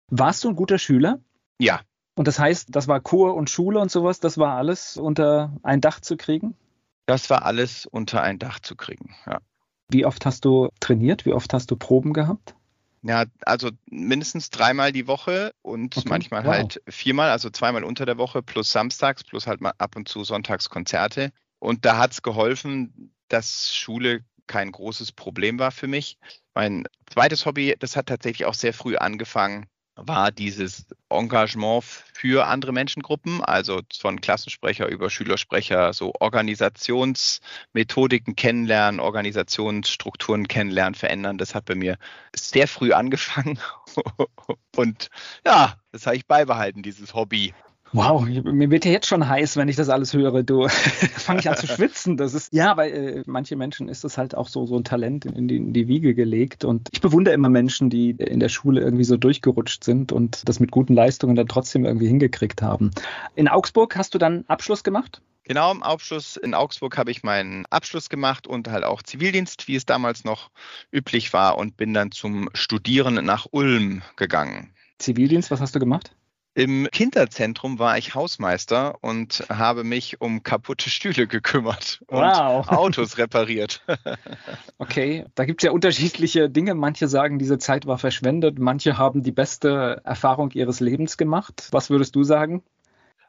Warst 0.09 0.43
du 0.43 0.49
ein 0.49 0.55
guter 0.55 0.77
Schüler? 0.77 1.19
Ja. 1.59 1.81
Und 2.15 2.27
das 2.27 2.37
heißt, 2.37 2.67
das 2.71 2.87
war 2.87 2.99
Chor 2.99 3.33
und 3.35 3.49
Schule 3.49 3.79
und 3.79 3.89
sowas, 3.89 4.19
das 4.19 4.37
war 4.37 4.57
alles 4.57 4.97
unter 4.97 5.57
ein 5.63 5.81
Dach 5.81 6.01
zu 6.01 6.17
kriegen? 6.17 6.55
Das 7.05 7.29
war 7.29 7.45
alles 7.45 7.85
unter 7.85 8.21
ein 8.21 8.37
Dach 8.39 8.59
zu 8.59 8.75
kriegen, 8.75 9.15
ja. 9.25 9.39
Wie 9.89 10.05
oft 10.05 10.25
hast 10.25 10.45
du 10.45 10.69
trainiert? 10.79 11.25
Wie 11.25 11.33
oft 11.33 11.53
hast 11.53 11.71
du 11.71 11.75
Proben 11.75 12.13
gehabt? 12.13 12.55
Ja, 13.03 13.25
also 13.45 13.69
mindestens 13.89 14.49
dreimal 14.49 14.93
die 14.93 15.07
Woche 15.07 15.53
und 15.61 15.97
okay. 15.97 16.07
manchmal 16.07 16.45
wow. 16.45 16.53
halt 16.53 16.81
viermal, 16.87 17.31
also 17.31 17.49
zweimal 17.49 17.83
unter 17.83 18.05
der 18.05 18.17
Woche 18.17 18.41
plus 18.41 18.71
samstags, 18.71 19.23
plus 19.25 19.45
halt 19.45 19.59
mal 19.59 19.73
ab 19.77 19.97
und 19.97 20.07
zu 20.07 20.23
sonntags 20.23 20.69
Konzerte. 20.69 21.31
Und 21.59 21.85
da 21.85 21.97
hat 21.97 22.13
es 22.13 22.21
geholfen, 22.21 23.13
dass 23.27 23.75
Schule 23.75 24.23
kein 24.47 24.71
großes 24.71 25.11
Problem 25.11 25.59
war 25.59 25.71
für 25.71 25.87
mich. 25.87 26.17
Mein 26.53 26.85
zweites 27.11 27.45
Hobby, 27.45 27.75
das 27.77 27.97
hat 27.97 28.07
tatsächlich 28.07 28.45
auch 28.45 28.53
sehr 28.53 28.73
früh 28.73 28.95
angefangen 28.95 29.67
war 29.95 30.31
dieses 30.31 30.85
Engagement 31.09 31.83
für 31.83 32.47
andere 32.47 32.71
Menschengruppen, 32.71 33.43
also 33.43 33.81
von 33.99 34.21
Klassensprecher 34.21 34.87
über 34.87 35.09
Schülersprecher, 35.09 35.91
so 35.93 36.13
Organisationsmethodiken 36.19 38.35
kennenlernen, 38.35 38.99
Organisationsstrukturen 38.99 40.47
kennenlernen, 40.47 40.95
verändern. 40.95 41.37
Das 41.37 41.53
hat 41.53 41.65
bei 41.65 41.75
mir 41.75 41.97
sehr 42.35 42.67
früh 42.67 42.93
angefangen. 42.93 43.59
Und 44.75 45.09
ja, 45.45 45.77
das 45.91 46.07
habe 46.07 46.15
ich 46.15 46.25
beibehalten, 46.25 46.81
dieses 46.81 47.13
Hobby. 47.13 47.53
Wow, 47.93 48.25
mir 48.25 48.71
wird 48.71 48.85
ja 48.85 48.91
jetzt 48.91 49.05
schon 49.05 49.27
heiß, 49.27 49.55
wenn 49.55 49.69
ich 49.69 49.75
das 49.75 49.87
alles 49.89 50.13
höre. 50.13 50.41
Du 50.41 50.67
fange 51.15 51.41
ich 51.41 51.49
an 51.49 51.57
zu 51.57 51.67
schwitzen. 51.67 52.17
Das 52.17 52.33
ist 52.33 52.51
ja, 52.51 52.73
bei 52.73 52.89
äh, 52.89 53.23
manche 53.27 53.55
Menschen 53.55 53.87
ist 53.87 54.03
das 54.03 54.17
halt 54.17 54.35
auch 54.35 54.47
so 54.47 54.65
so 54.65 54.75
ein 54.75 54.83
Talent 54.83 55.25
in 55.25 55.47
die, 55.47 55.57
in 55.57 55.73
die 55.73 55.87
Wiege 55.87 56.15
gelegt. 56.15 56.65
Und 56.65 56.89
ich 56.91 57.01
bewundere 57.01 57.35
immer 57.35 57.49
Menschen, 57.49 57.91
die 57.91 58.09
in 58.09 58.39
der 58.39 58.49
Schule 58.49 58.81
irgendwie 58.81 59.03
so 59.03 59.15
durchgerutscht 59.15 59.83
sind 59.83 60.11
und 60.11 60.49
das 60.49 60.59
mit 60.59 60.71
guten 60.71 60.95
Leistungen 60.95 61.35
dann 61.35 61.47
trotzdem 61.47 61.85
irgendwie 61.85 62.07
hingekriegt 62.07 62.63
haben. 62.63 62.89
In 63.35 63.47
Augsburg 63.47 63.95
hast 63.95 64.15
du 64.15 64.17
dann 64.17 64.43
Abschluss 64.47 64.83
gemacht? 64.83 65.21
Genau, 65.43 65.71
im 65.71 65.83
Abschluss 65.83 66.35
in 66.37 66.55
Augsburg 66.55 66.97
habe 66.97 67.11
ich 67.11 67.21
meinen 67.21 67.65
Abschluss 67.69 68.09
gemacht 68.09 68.47
und 68.47 68.69
halt 68.69 68.85
auch 68.85 69.03
Zivildienst, 69.03 69.67
wie 69.67 69.75
es 69.75 69.85
damals 69.85 70.23
noch 70.23 70.49
üblich 70.91 71.33
war, 71.33 71.57
und 71.57 71.77
bin 71.77 71.93
dann 71.93 72.11
zum 72.11 72.49
Studieren 72.53 73.23
nach 73.25 73.45
Ulm 73.51 74.01
gegangen. 74.15 74.73
Zivildienst, 74.99 75.51
was 75.51 75.59
hast 75.59 75.75
du 75.75 75.79
gemacht? 75.79 76.15
Im 76.55 76.87
Kinderzentrum 76.91 77.79
war 77.79 77.97
ich 77.97 78.13
Hausmeister 78.13 78.99
und 79.01 79.43
habe 79.49 79.83
mich 79.83 80.21
um 80.21 80.43
kaputte 80.43 80.91
Stühle 80.91 81.25
gekümmert 81.25 82.01
und 82.07 82.21
wow. 82.21 82.67
Autos 82.67 83.17
repariert. 83.17 83.83
okay, 84.77 85.25
da 85.33 85.45
gibt 85.45 85.63
es 85.63 85.65
ja 85.65 85.71
unterschiedliche 85.71 86.51
Dinge. 86.51 86.75
Manche 86.75 87.07
sagen, 87.07 87.39
diese 87.39 87.57
Zeit 87.57 87.87
war 87.87 87.97
verschwendet. 87.97 88.59
Manche 88.59 88.99
haben 88.99 89.23
die 89.23 89.31
beste 89.31 90.01
Erfahrung 90.03 90.51
ihres 90.51 90.79
Lebens 90.79 91.17
gemacht. 91.17 91.69
Was 91.71 91.89
würdest 91.89 92.15
du 92.15 92.23
sagen? 92.23 92.61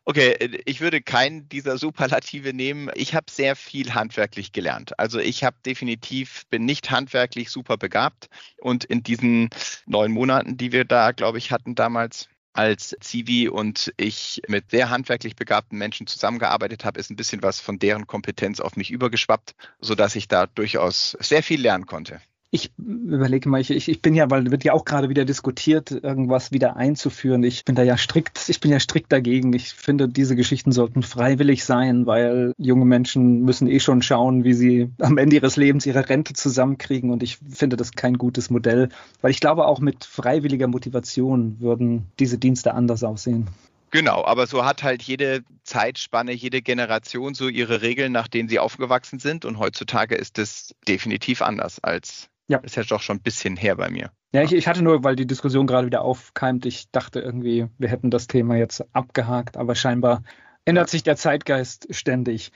Okay, 0.06 0.60
ich 0.66 0.82
würde 0.82 1.00
keinen 1.00 1.48
dieser 1.48 1.78
Superlative 1.78 2.52
nehmen. 2.52 2.90
Ich 2.94 3.14
habe 3.14 3.30
sehr 3.30 3.56
viel 3.56 3.94
handwerklich 3.94 4.52
gelernt. 4.52 4.98
Also 4.98 5.18
ich 5.18 5.44
habe 5.44 5.56
definitiv, 5.64 6.42
bin 6.50 6.66
nicht 6.66 6.90
handwerklich 6.90 7.48
super 7.48 7.78
begabt. 7.78 8.28
Und 8.60 8.84
in 8.84 9.02
diesen 9.02 9.48
neun 9.86 10.12
Monaten, 10.12 10.58
die 10.58 10.72
wir 10.72 10.84
da, 10.84 11.12
glaube 11.12 11.38
ich, 11.38 11.50
hatten 11.50 11.74
damals, 11.74 12.28
als 12.54 12.96
Zivi 13.00 13.48
und 13.48 13.92
ich 13.96 14.40
mit 14.48 14.70
sehr 14.70 14.88
handwerklich 14.88 15.36
begabten 15.36 15.76
Menschen 15.76 16.06
zusammengearbeitet 16.06 16.84
habe, 16.84 17.00
ist 17.00 17.10
ein 17.10 17.16
bisschen 17.16 17.42
was 17.42 17.60
von 17.60 17.78
deren 17.78 18.06
Kompetenz 18.06 18.60
auf 18.60 18.76
mich 18.76 18.90
übergeschwappt, 18.90 19.54
sodass 19.80 20.16
ich 20.16 20.28
da 20.28 20.46
durchaus 20.46 21.16
sehr 21.20 21.42
viel 21.42 21.60
lernen 21.60 21.86
konnte. 21.86 22.20
Ich 22.54 22.70
überlege 22.78 23.48
mal, 23.48 23.60
ich, 23.60 23.88
ich 23.88 24.00
bin 24.00 24.14
ja, 24.14 24.30
weil 24.30 24.52
wird 24.52 24.62
ja 24.62 24.74
auch 24.74 24.84
gerade 24.84 25.08
wieder 25.08 25.24
diskutiert, 25.24 25.90
irgendwas 25.90 26.52
wieder 26.52 26.76
einzuführen. 26.76 27.42
Ich 27.42 27.64
bin 27.64 27.74
da 27.74 27.82
ja 27.82 27.96
strikt, 27.96 28.48
ich 28.48 28.60
bin 28.60 28.70
ja 28.70 28.78
strikt 28.78 29.10
dagegen. 29.10 29.52
Ich 29.54 29.70
finde, 29.74 30.08
diese 30.08 30.36
Geschichten 30.36 30.70
sollten 30.70 31.02
freiwillig 31.02 31.64
sein, 31.64 32.06
weil 32.06 32.52
junge 32.56 32.84
Menschen 32.84 33.42
müssen 33.42 33.66
eh 33.66 33.80
schon 33.80 34.02
schauen, 34.02 34.44
wie 34.44 34.54
sie 34.54 34.88
am 35.00 35.18
Ende 35.18 35.34
ihres 35.34 35.56
Lebens 35.56 35.84
ihre 35.84 36.08
Rente 36.08 36.34
zusammenkriegen. 36.34 37.10
Und 37.10 37.24
ich 37.24 37.38
finde 37.38 37.74
das 37.74 37.90
kein 37.90 38.18
gutes 38.18 38.50
Modell, 38.50 38.88
weil 39.20 39.32
ich 39.32 39.40
glaube, 39.40 39.66
auch 39.66 39.80
mit 39.80 40.04
freiwilliger 40.04 40.68
Motivation 40.68 41.56
würden 41.58 42.06
diese 42.20 42.38
Dienste 42.38 42.74
anders 42.74 43.02
aussehen. 43.02 43.48
Genau, 43.90 44.24
aber 44.24 44.46
so 44.46 44.64
hat 44.64 44.84
halt 44.84 45.02
jede 45.02 45.42
Zeitspanne, 45.64 46.30
jede 46.30 46.62
Generation 46.62 47.34
so 47.34 47.48
ihre 47.48 47.82
Regeln, 47.82 48.12
nach 48.12 48.28
denen 48.28 48.48
sie 48.48 48.60
aufgewachsen 48.60 49.18
sind. 49.18 49.44
Und 49.44 49.58
heutzutage 49.58 50.14
ist 50.14 50.38
es 50.38 50.72
definitiv 50.86 51.42
anders 51.42 51.82
als 51.82 52.28
ja. 52.48 52.58
Ist 52.58 52.76
ja 52.76 52.82
doch 52.82 53.00
schon 53.00 53.16
ein 53.16 53.22
bisschen 53.22 53.56
her 53.56 53.76
bei 53.76 53.90
mir. 53.90 54.10
Ja, 54.32 54.42
ich, 54.42 54.52
ich 54.52 54.66
hatte 54.66 54.82
nur, 54.82 55.04
weil 55.04 55.16
die 55.16 55.26
Diskussion 55.26 55.66
gerade 55.66 55.86
wieder 55.86 56.02
aufkeimt, 56.02 56.66
ich 56.66 56.90
dachte 56.90 57.20
irgendwie, 57.20 57.68
wir 57.78 57.88
hätten 57.88 58.10
das 58.10 58.26
Thema 58.26 58.56
jetzt 58.56 58.84
abgehakt, 58.92 59.56
aber 59.56 59.74
scheinbar 59.74 60.22
ändert 60.64 60.90
sich 60.90 61.02
der 61.02 61.16
Zeitgeist 61.16 61.86
ständig. 61.94 62.52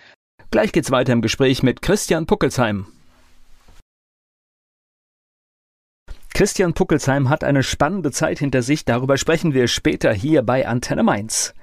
Gleich 0.51 0.73
geht's 0.73 0.91
weiter 0.91 1.13
im 1.13 1.23
Gespräch 1.23 1.63
mit 1.63 1.83
Christian 1.83 2.27
Puckelsheim. 2.27 2.87
Christian 6.35 6.73
Puckelsheim 6.73 7.29
hat 7.29 7.43
eine 7.43 7.63
spannende 7.63 8.13
Zeit 8.13 8.39
hinter 8.39 8.63
sich, 8.63 8.85
darüber 8.85 9.19
sprechen 9.19 9.55
wir 9.55 9.67
später 9.69 10.13
hier 10.13 10.43
bei 10.43 10.67
Antenne 10.67 11.03
Mainz. 11.03 11.55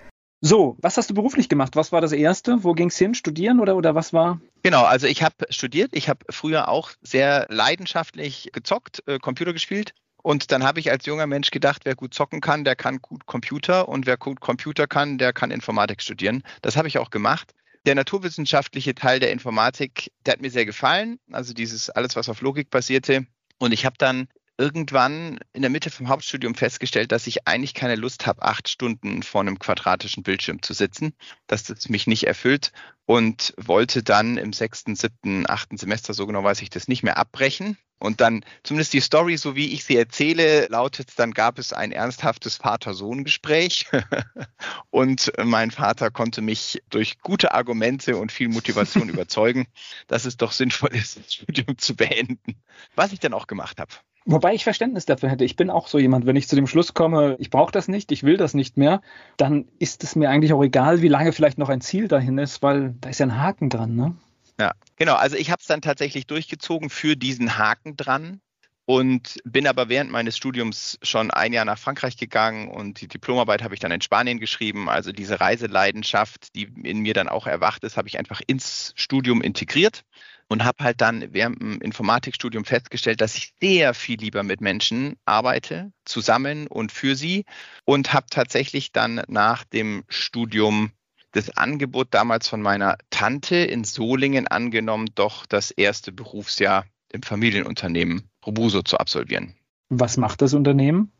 So, 0.47 0.77
was 0.79 0.95
hast 0.95 1.09
du 1.09 1.15
beruflich 1.15 1.49
gemacht? 1.49 1.75
Was 1.75 1.91
war 1.91 2.01
das 2.01 2.11
Erste? 2.11 2.63
Wo 2.63 2.73
ging 2.73 2.89
es 2.89 2.97
hin? 2.99 3.15
Studieren 3.15 3.59
oder, 3.59 3.75
oder 3.75 3.95
was 3.95 4.13
war? 4.13 4.39
Genau, 4.61 4.83
also 4.83 5.07
ich 5.07 5.23
habe 5.23 5.33
studiert. 5.49 5.89
Ich 5.95 6.07
habe 6.07 6.19
früher 6.29 6.67
auch 6.69 6.91
sehr 7.01 7.47
leidenschaftlich 7.49 8.51
gezockt, 8.53 9.01
äh, 9.07 9.17
Computer 9.17 9.53
gespielt. 9.53 9.95
Und 10.21 10.51
dann 10.51 10.63
habe 10.63 10.79
ich 10.79 10.91
als 10.91 11.07
junger 11.07 11.25
Mensch 11.25 11.49
gedacht, 11.49 11.81
wer 11.85 11.95
gut 11.95 12.13
zocken 12.13 12.41
kann, 12.41 12.63
der 12.63 12.75
kann 12.75 12.99
gut 13.01 13.25
Computer. 13.25 13.89
Und 13.89 14.05
wer 14.05 14.17
gut 14.17 14.39
Computer 14.39 14.85
kann, 14.85 15.17
der 15.17 15.33
kann 15.33 15.49
Informatik 15.49 16.03
studieren. 16.03 16.43
Das 16.61 16.77
habe 16.77 16.87
ich 16.87 16.99
auch 16.99 17.09
gemacht. 17.09 17.55
Der 17.87 17.95
naturwissenschaftliche 17.95 18.93
Teil 18.93 19.19
der 19.19 19.31
Informatik, 19.31 20.11
der 20.27 20.33
hat 20.33 20.41
mir 20.41 20.51
sehr 20.51 20.67
gefallen. 20.67 21.17
Also 21.31 21.55
dieses 21.55 21.89
alles, 21.89 22.15
was 22.15 22.29
auf 22.29 22.41
Logik 22.41 22.69
basierte. 22.69 23.25
Und 23.57 23.71
ich 23.71 23.83
habe 23.83 23.95
dann 23.97 24.27
irgendwann 24.57 25.39
in 25.53 25.61
der 25.61 25.71
Mitte 25.71 25.89
vom 25.89 26.09
Hauptstudium 26.09 26.55
festgestellt, 26.55 27.11
dass 27.11 27.27
ich 27.27 27.47
eigentlich 27.47 27.73
keine 27.73 27.95
Lust 27.95 28.25
habe, 28.25 28.41
acht 28.41 28.69
Stunden 28.69 29.23
vor 29.23 29.41
einem 29.41 29.59
quadratischen 29.59 30.23
Bildschirm 30.23 30.61
zu 30.61 30.73
sitzen, 30.73 31.13
dass 31.47 31.63
das 31.63 31.89
mich 31.89 32.07
nicht 32.07 32.25
erfüllt 32.25 32.71
und 33.05 33.53
wollte 33.57 34.03
dann 34.03 34.37
im 34.37 34.53
sechsten, 34.53 34.95
siebten, 34.95 35.49
achten 35.49 35.77
Semester, 35.77 36.13
so 36.13 36.25
genau 36.25 36.43
weiß 36.43 36.61
ich 36.61 36.69
das 36.69 36.87
nicht 36.87 37.03
mehr, 37.03 37.17
abbrechen. 37.17 37.77
Und 37.97 38.19
dann, 38.19 38.43
zumindest 38.63 38.93
die 38.93 38.99
Story, 38.99 39.37
so 39.37 39.55
wie 39.55 39.73
ich 39.73 39.85
sie 39.85 39.95
erzähle, 39.95 40.67
lautet, 40.67 41.17
dann 41.17 41.31
gab 41.31 41.57
es 41.57 41.71
ein 41.71 41.93
ernsthaftes 41.93 42.57
Vater-Sohn-Gespräch 42.57 43.87
und 44.89 45.31
mein 45.43 45.71
Vater 45.71 46.11
konnte 46.11 46.41
mich 46.41 46.83
durch 46.89 47.19
gute 47.19 47.53
Argumente 47.53 48.17
und 48.17 48.33
viel 48.33 48.49
Motivation 48.49 49.09
überzeugen, 49.09 49.65
dass 50.07 50.25
es 50.25 50.35
doch 50.35 50.51
sinnvoll 50.51 50.93
ist, 50.93 51.17
das 51.17 51.33
Studium 51.33 51.77
zu 51.77 51.95
beenden, 51.95 52.61
was 52.95 53.13
ich 53.13 53.19
dann 53.19 53.33
auch 53.33 53.47
gemacht 53.47 53.79
habe. 53.79 53.93
Wobei 54.27 54.55
ich 54.55 54.63
Verständnis 54.63 55.05
dafür 55.05 55.29
hätte. 55.29 55.45
Ich 55.45 55.55
bin 55.55 55.69
auch 55.69 55.87
so 55.87 55.99
jemand, 55.99 56.25
wenn 56.25 56.35
ich 56.35 56.47
zu 56.47 56.55
dem 56.55 56.65
Schluss 56.65 56.95
komme, 56.95 57.35
ich 57.39 57.51
brauche 57.51 57.71
das 57.71 57.87
nicht, 57.87 58.11
ich 58.11 58.23
will 58.23 58.37
das 58.37 58.55
nicht 58.55 58.75
mehr, 58.75 59.01
dann 59.37 59.67
ist 59.77 60.03
es 60.03 60.15
mir 60.15 60.31
eigentlich 60.31 60.51
auch 60.51 60.63
egal, 60.63 61.03
wie 61.03 61.07
lange 61.07 61.31
vielleicht 61.31 61.59
noch 61.59 61.69
ein 61.69 61.81
Ziel 61.81 62.07
dahin 62.07 62.39
ist, 62.39 62.63
weil 62.63 62.95
da 63.01 63.09
ist 63.09 63.19
ja 63.19 63.27
ein 63.27 63.39
Haken 63.39 63.69
dran. 63.69 63.95
Ne? 63.95 64.15
Ja, 64.59 64.71
genau. 64.95 65.13
Also 65.13 65.35
ich 65.35 65.51
habe 65.51 65.59
es 65.61 65.67
dann 65.67 65.81
tatsächlich 65.81 66.25
durchgezogen 66.25 66.89
für 66.89 67.15
diesen 67.15 67.59
Haken 67.59 67.97
dran 67.97 68.41
und 68.85 69.37
bin 69.45 69.67
aber 69.67 69.89
während 69.89 70.11
meines 70.11 70.37
Studiums 70.37 70.97
schon 71.03 71.29
ein 71.29 71.53
Jahr 71.53 71.65
nach 71.65 71.77
Frankreich 71.77 72.17
gegangen 72.17 72.69
und 72.69 73.01
die 73.01 73.07
Diplomarbeit 73.07 73.63
habe 73.63 73.75
ich 73.75 73.79
dann 73.79 73.91
in 73.91 74.01
Spanien 74.01 74.39
geschrieben. 74.39 74.89
Also 74.89 75.11
diese 75.11 75.39
Reiseleidenschaft, 75.39 76.55
die 76.55 76.63
in 76.83 76.99
mir 76.99 77.13
dann 77.13 77.29
auch 77.29 77.45
erwacht 77.45 77.83
ist, 77.83 77.95
habe 77.95 78.07
ich 78.07 78.17
einfach 78.17 78.41
ins 78.47 78.91
Studium 78.95 79.41
integriert 79.41 80.03
und 80.47 80.63
habe 80.63 80.83
halt 80.83 81.01
dann 81.01 81.33
während 81.33 81.61
dem 81.61 81.81
Informatikstudium 81.81 82.65
festgestellt, 82.65 83.21
dass 83.21 83.35
ich 83.35 83.53
sehr 83.59 83.93
viel 83.93 84.19
lieber 84.19 84.43
mit 84.43 84.61
Menschen 84.61 85.15
arbeite, 85.25 85.91
zusammen 86.05 86.67
und 86.67 86.91
für 86.91 87.15
sie 87.15 87.45
und 87.83 88.13
habe 88.13 88.27
tatsächlich 88.29 88.91
dann 88.91 89.21
nach 89.27 89.63
dem 89.63 90.03
Studium 90.07 90.91
das 91.31 91.55
Angebot 91.57 92.07
damals 92.11 92.47
von 92.47 92.61
meiner 92.61 92.97
Tante 93.09 93.57
in 93.57 93.83
Solingen 93.83 94.47
angenommen, 94.47 95.09
doch 95.15 95.45
das 95.45 95.71
erste 95.71 96.11
Berufsjahr 96.11 96.85
im 97.11 97.23
Familienunternehmen 97.23 98.29
Robuso 98.45 98.81
zu 98.81 98.97
absolvieren. 98.97 99.55
Was 99.89 100.17
macht 100.17 100.41
das 100.41 100.53
Unternehmen? 100.53 101.11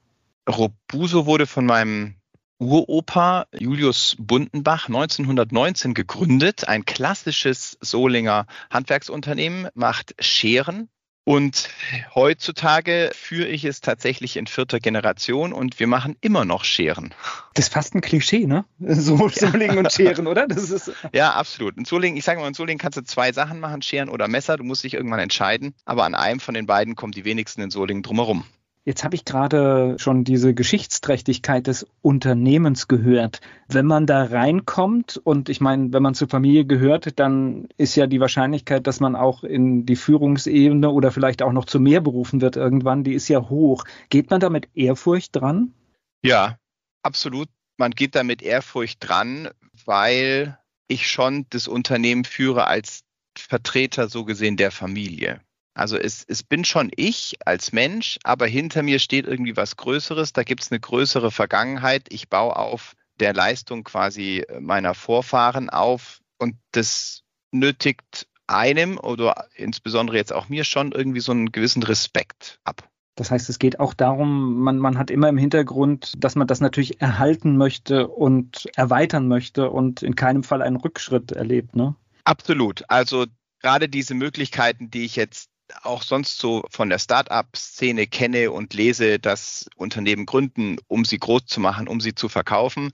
Robuso 0.47 1.25
wurde 1.25 1.47
von 1.47 1.65
meinem 1.65 2.15
Uropa 2.57 3.47
Julius 3.51 4.15
Bundenbach 4.17 4.87
1919 4.87 5.93
gegründet. 5.93 6.67
Ein 6.67 6.85
klassisches 6.85 7.77
Solinger 7.81 8.45
Handwerksunternehmen 8.69 9.67
macht 9.73 10.15
Scheren. 10.19 10.89
Und 11.27 11.69
heutzutage 12.13 13.09
führe 13.15 13.47
ich 13.47 13.65
es 13.65 13.81
tatsächlich 13.81 14.37
in 14.37 14.45
vierter 14.45 14.79
Generation 14.79 15.53
und 15.53 15.79
wir 15.79 15.87
machen 15.87 16.15
immer 16.21 16.45
noch 16.45 16.63
Scheren. 16.63 17.15
Das 17.55 17.65
ist 17.65 17.73
fast 17.73 17.95
ein 17.95 18.01
Klischee, 18.01 18.45
ne? 18.45 18.63
So 18.79 19.17
ja. 19.29 19.49
Solingen 19.49 19.79
und 19.79 19.91
Scheren, 19.91 20.27
oder? 20.27 20.47
Das 20.47 20.69
ist 20.69 20.91
ja, 21.13 21.33
absolut. 21.33 21.77
In 21.77 21.85
Solingen, 21.85 22.15
ich 22.15 22.23
sage 22.23 22.39
mal, 22.39 22.47
in 22.47 22.53
Solingen 22.53 22.77
kannst 22.77 22.99
du 22.99 23.03
zwei 23.03 23.31
Sachen 23.31 23.59
machen, 23.59 23.81
Scheren 23.81 24.09
oder 24.09 24.27
Messer. 24.27 24.55
Du 24.57 24.63
musst 24.63 24.83
dich 24.83 24.93
irgendwann 24.93 25.19
entscheiden. 25.19 25.73
Aber 25.83 26.05
an 26.05 26.13
einem 26.13 26.39
von 26.39 26.53
den 26.53 26.67
beiden 26.67 26.95
kommen 26.95 27.11
die 27.11 27.25
wenigsten 27.25 27.61
in 27.61 27.71
Solingen 27.71 28.03
drumherum. 28.03 28.45
Jetzt 28.87 29.03
habe 29.03 29.15
ich 29.15 29.25
gerade 29.25 29.95
schon 29.97 30.23
diese 30.23 30.53
Geschichtsträchtigkeit 30.53 31.65
des 31.65 31.87
Unternehmens 32.03 32.87
gehört. 32.87 33.41
Wenn 33.67 33.87
man 33.87 34.05
da 34.05 34.25
reinkommt 34.25 35.17
und 35.17 35.49
ich 35.49 35.59
meine, 35.59 35.91
wenn 35.91 36.03
man 36.03 36.13
zur 36.13 36.29
Familie 36.29 36.65
gehört, 36.65 37.19
dann 37.19 37.67
ist 37.77 37.95
ja 37.95 38.05
die 38.05 38.19
Wahrscheinlichkeit, 38.19 38.85
dass 38.85 38.99
man 38.99 39.15
auch 39.15 39.43
in 39.43 39.87
die 39.87 39.95
Führungsebene 39.95 40.91
oder 40.91 41.11
vielleicht 41.11 41.41
auch 41.41 41.51
noch 41.51 41.65
zu 41.65 41.79
mehr 41.79 41.99
berufen 41.99 42.41
wird 42.41 42.57
irgendwann, 42.57 43.03
die 43.03 43.15
ist 43.15 43.27
ja 43.27 43.49
hoch. 43.49 43.85
Geht 44.09 44.29
man 44.29 44.39
da 44.39 44.51
mit 44.51 44.69
Ehrfurcht 44.75 45.35
dran? 45.35 45.73
Ja, 46.21 46.59
absolut. 47.01 47.49
Man 47.77 47.89
geht 47.89 48.13
da 48.13 48.23
mit 48.23 48.43
Ehrfurcht 48.43 48.99
dran, 48.99 49.49
weil 49.83 50.59
ich 50.87 51.09
schon 51.09 51.47
das 51.49 51.67
Unternehmen 51.67 52.23
führe 52.23 52.67
als 52.67 53.01
Vertreter 53.35 54.09
so 54.09 54.25
gesehen 54.25 54.57
der 54.57 54.69
Familie. 54.69 55.41
Also 55.75 55.97
es, 55.97 56.23
es 56.27 56.41
bin 56.41 56.63
schon 56.63 56.89
ich 56.95 57.35
als 57.45 57.73
Mensch, 57.73 58.17
aber 58.23 58.47
hinter 58.47 58.81
mir 58.81 58.99
steht 58.99 59.27
irgendwie 59.27 59.57
was 59.57 59.75
Größeres. 59.75 60.31
Da 60.33 60.43
gibt 60.43 60.63
es 60.63 60.71
eine 60.71 60.79
größere 60.79 61.31
Vergangenheit. 61.31 62.07
Ich 62.09 62.29
baue 62.29 62.55
auf 62.55 62.95
der 63.19 63.33
Leistung 63.33 63.83
quasi 63.83 64.45
meiner 64.59 64.93
Vorfahren 64.93 65.69
auf 65.69 66.21
und 66.37 66.55
das 66.71 67.23
nötigt 67.51 68.27
einem 68.47 68.97
oder 68.97 69.47
insbesondere 69.55 70.17
jetzt 70.17 70.33
auch 70.33 70.49
mir 70.49 70.63
schon 70.63 70.91
irgendwie 70.91 71.19
so 71.19 71.31
einen 71.31 71.51
gewissen 71.51 71.83
Respekt 71.83 72.59
ab. 72.63 72.89
Das 73.15 73.31
heißt, 73.31 73.49
es 73.49 73.59
geht 73.59 73.79
auch 73.79 73.93
darum, 73.93 74.61
man, 74.61 74.77
man 74.77 74.97
hat 74.97 75.09
immer 75.09 75.29
im 75.29 75.37
Hintergrund, 75.37 76.13
dass 76.17 76.35
man 76.35 76.47
das 76.47 76.59
natürlich 76.59 77.01
erhalten 77.01 77.57
möchte 77.57 78.07
und 78.07 78.67
erweitern 78.75 79.27
möchte 79.27 79.71
und 79.71 80.03
in 80.03 80.15
keinem 80.15 80.43
Fall 80.43 80.61
einen 80.61 80.75
Rückschritt 80.75 81.31
erlebt, 81.31 81.75
ne? 81.75 81.95
Absolut. 82.25 82.83
Also 82.89 83.25
gerade 83.61 83.87
diese 83.87 84.15
Möglichkeiten, 84.15 84.89
die 84.91 85.05
ich 85.05 85.15
jetzt 85.15 85.49
auch 85.83 86.03
sonst 86.03 86.37
so 86.37 86.63
von 86.69 86.89
der 86.89 86.99
Start-up-Szene 86.99 88.07
kenne 88.07 88.51
und 88.51 88.73
lese, 88.73 89.19
dass 89.19 89.67
Unternehmen 89.75 90.25
gründen, 90.25 90.77
um 90.87 91.05
sie 91.05 91.17
groß 91.17 91.45
zu 91.45 91.59
machen, 91.59 91.87
um 91.87 92.01
sie 92.01 92.15
zu 92.15 92.29
verkaufen. 92.29 92.91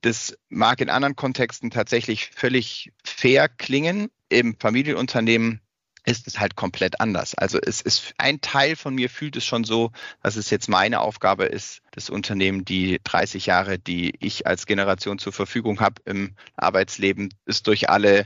Das 0.00 0.36
mag 0.48 0.80
in 0.80 0.90
anderen 0.90 1.16
Kontexten 1.16 1.70
tatsächlich 1.70 2.30
völlig 2.34 2.92
fair 3.04 3.48
klingen. 3.48 4.10
Im 4.28 4.56
Familienunternehmen 4.58 5.60
ist 6.06 6.26
es 6.28 6.38
halt 6.38 6.54
komplett 6.54 7.00
anders. 7.00 7.34
Also 7.34 7.58
es 7.60 7.80
ist 7.80 8.14
ein 8.16 8.40
Teil 8.40 8.76
von 8.76 8.94
mir 8.94 9.10
fühlt 9.10 9.36
es 9.36 9.44
schon 9.44 9.64
so, 9.64 9.90
dass 10.22 10.36
es 10.36 10.50
jetzt 10.50 10.68
meine 10.68 11.00
Aufgabe 11.00 11.44
ist, 11.44 11.82
das 11.90 12.10
Unternehmen, 12.10 12.64
die 12.64 13.00
30 13.02 13.46
Jahre, 13.46 13.78
die 13.78 14.14
ich 14.20 14.46
als 14.46 14.66
Generation 14.66 15.18
zur 15.18 15.32
Verfügung 15.32 15.80
habe 15.80 16.00
im 16.04 16.36
Arbeitsleben, 16.56 17.34
ist 17.44 17.66
durch 17.66 17.90
alle 17.90 18.24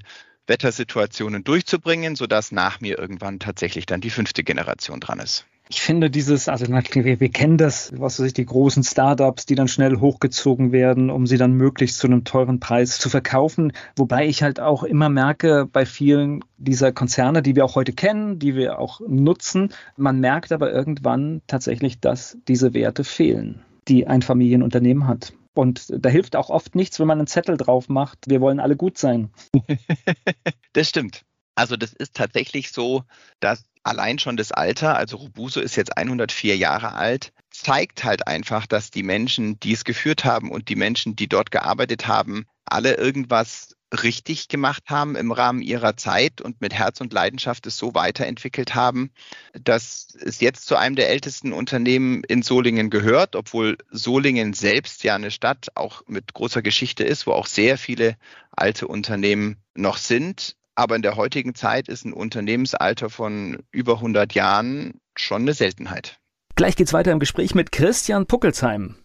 Wettersituationen 0.51 1.45
durchzubringen, 1.45 2.17
sodass 2.17 2.53
nach 2.53 2.81
mir 2.81 2.99
irgendwann 2.99 3.39
tatsächlich 3.39 3.87
dann 3.87 4.03
die 4.03 4.11
fünfte 4.11 4.45
Generation 4.45 5.01
dran 5.01 5.21
ist. 5.21 5.47
Ich 5.73 5.83
finde 5.83 6.11
dieses, 6.11 6.49
also 6.49 6.67
wir, 6.67 7.21
wir 7.21 7.29
kennen 7.29 7.57
das, 7.57 7.93
was 7.97 8.19
weiß 8.19 8.27
ich, 8.27 8.33
die 8.35 8.45
großen 8.45 8.83
Startups, 8.83 9.47
die 9.47 9.55
dann 9.55 9.69
schnell 9.69 10.01
hochgezogen 10.01 10.73
werden, 10.73 11.11
um 11.11 11.29
sie 11.29 11.37
dann 11.37 11.53
möglichst 11.53 12.01
zu 12.01 12.09
einem 12.09 12.25
teuren 12.25 12.59
Preis 12.59 12.99
zu 12.99 13.09
verkaufen. 13.09 13.73
Wobei 13.95 14.27
ich 14.27 14.43
halt 14.43 14.59
auch 14.59 14.83
immer 14.83 15.09
merke, 15.09 15.69
bei 15.73 15.87
vielen 15.87 16.41
dieser 16.59 16.91
Konzerne, 16.91 17.41
die 17.41 17.55
wir 17.55 17.65
auch 17.65 17.77
heute 17.77 17.93
kennen, 17.93 18.41
die 18.41 18.57
wir 18.57 18.81
auch 18.81 19.01
nutzen, 19.07 19.73
man 19.97 20.19
merkt 20.19 20.51
aber 20.51 20.73
irgendwann 20.73 21.41
tatsächlich, 21.47 22.01
dass 22.01 22.37
diese 22.49 22.75
Werte 22.75 23.05
fehlen, 23.05 23.63
die 23.87 24.09
ein 24.09 24.23
Familienunternehmen 24.23 25.07
hat. 25.07 25.33
Und 25.55 25.87
da 25.89 26.09
hilft 26.09 26.37
auch 26.37 26.51
oft 26.51 26.75
nichts, 26.75 27.01
wenn 27.01 27.07
man 27.07 27.19
einen 27.19 27.27
Zettel 27.27 27.57
drauf 27.57 27.89
macht, 27.89 28.29
wir 28.29 28.41
wollen 28.41 28.61
alle 28.61 28.77
gut 28.77 28.99
sein. 28.99 29.31
das 30.73 30.89
stimmt. 30.89 31.25
Also 31.57 31.77
das 31.77 31.93
ist 31.93 32.15
tatsächlich 32.15 32.71
so, 32.71 33.03
dass 33.41 33.65
allein 33.83 34.19
schon 34.19 34.37
das 34.37 34.53
Alter, 34.53 34.97
also 34.97 35.17
Robuso 35.17 35.61
ist 35.61 35.77
jetzt 35.77 35.97
104 35.97 36.57
Jahre 36.57 36.95
alt, 36.95 37.33
zeigt 37.51 38.05
halt 38.05 38.27
einfach, 38.27 38.67
dass 38.67 38.91
die 38.91 39.03
Menschen, 39.03 39.59
die 39.61 39.73
es 39.73 39.85
geführt 39.85 40.25
haben 40.25 40.51
und 40.51 40.69
die 40.69 40.77
Menschen, 40.77 41.17
die 41.17 41.29
dort 41.29 41.51
gearbeitet 41.51 42.07
haben, 42.07 42.47
alle 42.65 42.95
irgendwas 42.95 43.77
richtig 43.93 44.49
gemacht 44.49 44.85
haben 44.89 45.17
im 45.17 45.33
Rahmen 45.33 45.63
ihrer 45.63 45.97
Zeit 45.97 46.41
und 46.41 46.61
mit 46.61 46.75
Herz 46.75 47.01
und 47.01 47.13
Leidenschaft 47.13 47.67
es 47.67 47.77
so 47.77 47.95
weiterentwickelt 47.95 48.75
haben, 48.75 49.11
dass 49.53 50.09
es 50.21 50.41
jetzt 50.41 50.67
zu 50.67 50.77
einem 50.77 50.97
der 50.97 51.09
ältesten 51.09 51.53
Unternehmen 51.53 52.23
in 52.25 52.43
Solingen 52.43 52.91
gehört, 52.91 53.35
obwohl 53.37 53.77
Solingen 53.91 54.53
selbst 54.53 55.03
ja 55.03 55.15
eine 55.15 55.31
Stadt 55.31 55.69
auch 55.75 56.03
mit 56.07 56.35
großer 56.35 56.63
Geschichte 56.63 57.05
ist, 57.05 57.27
wo 57.27 57.33
auch 57.33 57.47
sehr 57.47 57.79
viele 57.79 58.17
alte 58.53 58.87
Unternehmen 58.87 59.57
noch 59.75 59.97
sind. 59.97 60.57
Aber 60.77 60.97
in 60.97 61.03
der 61.03 61.17
heutigen 61.17 61.55
Zeit 61.55 61.89
ist 61.89 62.05
ein 62.05 62.13
Unternehmensalter 62.13 63.11
von 63.11 63.59
über 63.71 63.95
100 63.97 64.33
Jahren 64.35 65.01
schon 65.17 65.43
eine 65.43 65.53
Seltenheit. 65.53 66.19
Gleich 66.55 66.77
geht's 66.77 66.93
weiter 66.93 67.13
im 67.13 67.19
Gespräch 67.19 67.55
mit 67.55 67.73
Christian 67.73 68.27
Puckelsheim. 68.27 68.97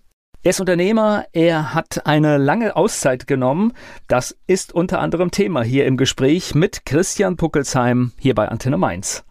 Er 0.46 0.52
ist 0.52 0.60
Unternehmer, 0.60 1.25
er 1.34 1.74
hat 1.74 2.06
eine 2.06 2.38
lange 2.38 2.75
Auszeit 2.75 3.25
genommen. 3.25 3.74
Das 4.08 4.38
ist 4.46 4.74
unter 4.74 5.00
anderem 5.00 5.32
Thema 5.32 5.64
hier 5.64 5.88
im 5.88 5.98
Gespräch 5.98 6.54
mit 6.54 6.86
Christian 6.86 7.36
Puckelsheim 7.36 8.12
hier 8.20 8.36
bei 8.36 8.48
Antenne 8.48 8.78
Mainz. 8.78 9.24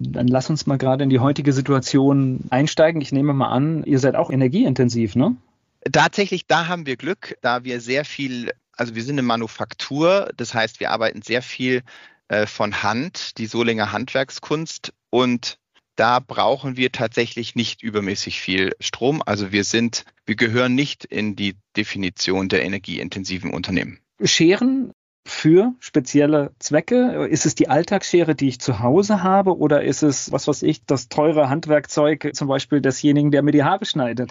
Dann 0.00 0.26
lass 0.26 0.50
uns 0.50 0.66
mal 0.66 0.76
gerade 0.76 1.04
in 1.04 1.08
die 1.08 1.20
heutige 1.20 1.52
Situation 1.52 2.40
einsteigen. 2.50 3.00
Ich 3.00 3.12
nehme 3.12 3.32
mal 3.32 3.50
an, 3.50 3.84
ihr 3.84 4.00
seid 4.00 4.16
auch 4.16 4.28
energieintensiv, 4.28 5.14
ne? 5.14 5.36
Tatsächlich, 5.92 6.48
da 6.48 6.66
haben 6.66 6.84
wir 6.84 6.96
Glück, 6.96 7.38
da 7.42 7.62
wir 7.62 7.80
sehr 7.80 8.04
viel, 8.04 8.50
also 8.76 8.96
wir 8.96 9.04
sind 9.04 9.20
eine 9.20 9.22
Manufaktur, 9.22 10.32
das 10.36 10.52
heißt, 10.52 10.80
wir 10.80 10.90
arbeiten 10.90 11.22
sehr 11.22 11.42
viel 11.42 11.84
äh, 12.26 12.46
von 12.46 12.82
Hand, 12.82 13.38
die 13.38 13.46
Solinger 13.46 13.92
Handwerkskunst 13.92 14.92
und 15.10 15.59
da 16.00 16.18
brauchen 16.18 16.78
wir 16.78 16.92
tatsächlich 16.92 17.54
nicht 17.56 17.82
übermäßig 17.82 18.40
viel 18.40 18.72
Strom. 18.80 19.22
Also 19.26 19.52
wir 19.52 19.64
sind, 19.64 20.06
wir 20.24 20.34
gehören 20.34 20.74
nicht 20.74 21.04
in 21.04 21.36
die 21.36 21.56
Definition 21.76 22.48
der 22.48 22.64
energieintensiven 22.64 23.52
Unternehmen. 23.52 23.98
Scheren 24.22 24.92
für 25.26 25.74
spezielle 25.78 26.52
Zwecke? 26.58 27.26
Ist 27.26 27.44
es 27.44 27.54
die 27.54 27.68
Alltagsschere, 27.68 28.34
die 28.34 28.48
ich 28.48 28.60
zu 28.60 28.80
Hause 28.80 29.22
habe, 29.22 29.58
oder 29.58 29.82
ist 29.82 30.02
es, 30.02 30.32
was 30.32 30.48
weiß 30.48 30.62
ich, 30.62 30.86
das 30.86 31.10
teure 31.10 31.50
Handwerkzeug 31.50 32.30
zum 32.32 32.48
Beispiel 32.48 32.80
desjenigen, 32.80 33.30
der 33.30 33.42
mir 33.42 33.52
die 33.52 33.64
Haare 33.64 33.84
schneidet? 33.84 34.30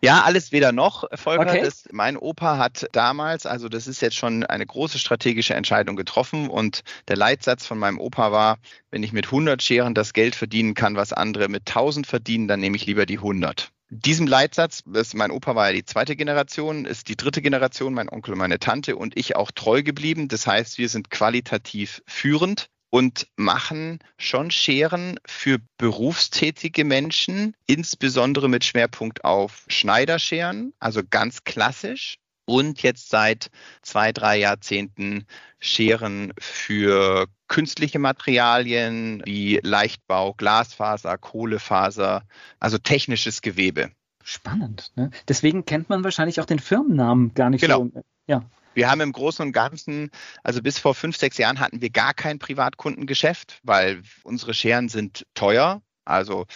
Ja, 0.00 0.22
alles 0.22 0.52
weder 0.52 0.72
noch, 0.72 1.04
Volker. 1.14 1.42
Okay. 1.42 1.62
Das, 1.64 1.84
mein 1.90 2.16
Opa 2.16 2.56
hat 2.56 2.86
damals, 2.92 3.46
also 3.46 3.68
das 3.68 3.86
ist 3.86 4.00
jetzt 4.00 4.16
schon 4.16 4.44
eine 4.44 4.64
große 4.64 4.98
strategische 4.98 5.54
Entscheidung 5.54 5.96
getroffen 5.96 6.48
und 6.48 6.82
der 7.08 7.16
Leitsatz 7.16 7.66
von 7.66 7.78
meinem 7.78 7.98
Opa 7.98 8.30
war, 8.30 8.58
wenn 8.90 9.02
ich 9.02 9.12
mit 9.12 9.26
100 9.26 9.62
Scheren 9.62 9.94
das 9.94 10.12
Geld 10.12 10.36
verdienen 10.36 10.74
kann, 10.74 10.94
was 10.94 11.12
andere 11.12 11.48
mit 11.48 11.68
1000 11.68 12.06
verdienen, 12.06 12.46
dann 12.46 12.60
nehme 12.60 12.76
ich 12.76 12.86
lieber 12.86 13.06
die 13.06 13.18
100 13.18 13.72
diesem 13.90 14.26
Leitsatz, 14.26 14.82
das, 14.86 15.14
mein 15.14 15.30
Opa 15.30 15.54
war 15.54 15.68
ja 15.68 15.72
die 15.72 15.84
zweite 15.84 16.14
Generation, 16.14 16.84
ist 16.84 17.08
die 17.08 17.16
dritte 17.16 17.40
Generation, 17.40 17.94
mein 17.94 18.10
Onkel 18.10 18.32
und 18.32 18.38
meine 18.38 18.58
Tante 18.58 18.96
und 18.96 19.16
ich 19.16 19.34
auch 19.34 19.50
treu 19.50 19.82
geblieben. 19.82 20.28
Das 20.28 20.46
heißt, 20.46 20.76
wir 20.78 20.88
sind 20.88 21.10
qualitativ 21.10 22.02
führend 22.06 22.68
und 22.90 23.26
machen 23.36 23.98
schon 24.18 24.50
Scheren 24.50 25.18
für 25.26 25.58
berufstätige 25.76 26.84
Menschen, 26.84 27.54
insbesondere 27.66 28.48
mit 28.48 28.64
Schwerpunkt 28.64 29.24
auf 29.24 29.64
Schneiderscheren, 29.68 30.72
also 30.78 31.02
ganz 31.08 31.44
klassisch. 31.44 32.16
Und 32.46 32.82
jetzt 32.82 33.10
seit 33.10 33.50
zwei, 33.82 34.10
drei 34.10 34.38
Jahrzehnten 34.38 35.26
Scheren 35.60 36.32
für 36.38 37.26
künstliche 37.46 37.98
Materialien 37.98 39.22
wie 39.26 39.60
Leichtbau, 39.62 40.32
Glasfaser, 40.32 41.18
Kohlefaser, 41.18 42.22
also 42.58 42.78
technisches 42.78 43.42
Gewebe. 43.42 43.90
Spannend. 44.24 44.92
Ne? 44.96 45.10
Deswegen 45.28 45.66
kennt 45.66 45.90
man 45.90 46.04
wahrscheinlich 46.04 46.40
auch 46.40 46.46
den 46.46 46.58
Firmennamen 46.58 47.34
gar 47.34 47.50
nicht 47.50 47.60
genau. 47.60 47.88
so. 47.92 48.02
Ja. 48.26 48.44
Wir 48.78 48.88
haben 48.88 49.00
im 49.00 49.10
Großen 49.10 49.44
und 49.44 49.50
Ganzen, 49.50 50.12
also 50.44 50.62
bis 50.62 50.78
vor 50.78 50.94
fünf, 50.94 51.16
sechs 51.16 51.36
Jahren 51.36 51.58
hatten 51.58 51.80
wir 51.80 51.90
gar 51.90 52.14
kein 52.14 52.38
Privatkundengeschäft, 52.38 53.58
weil 53.64 54.02
unsere 54.22 54.54
Scheren 54.54 54.88
sind 54.88 55.26
teuer. 55.34 55.82
Also 56.04 56.46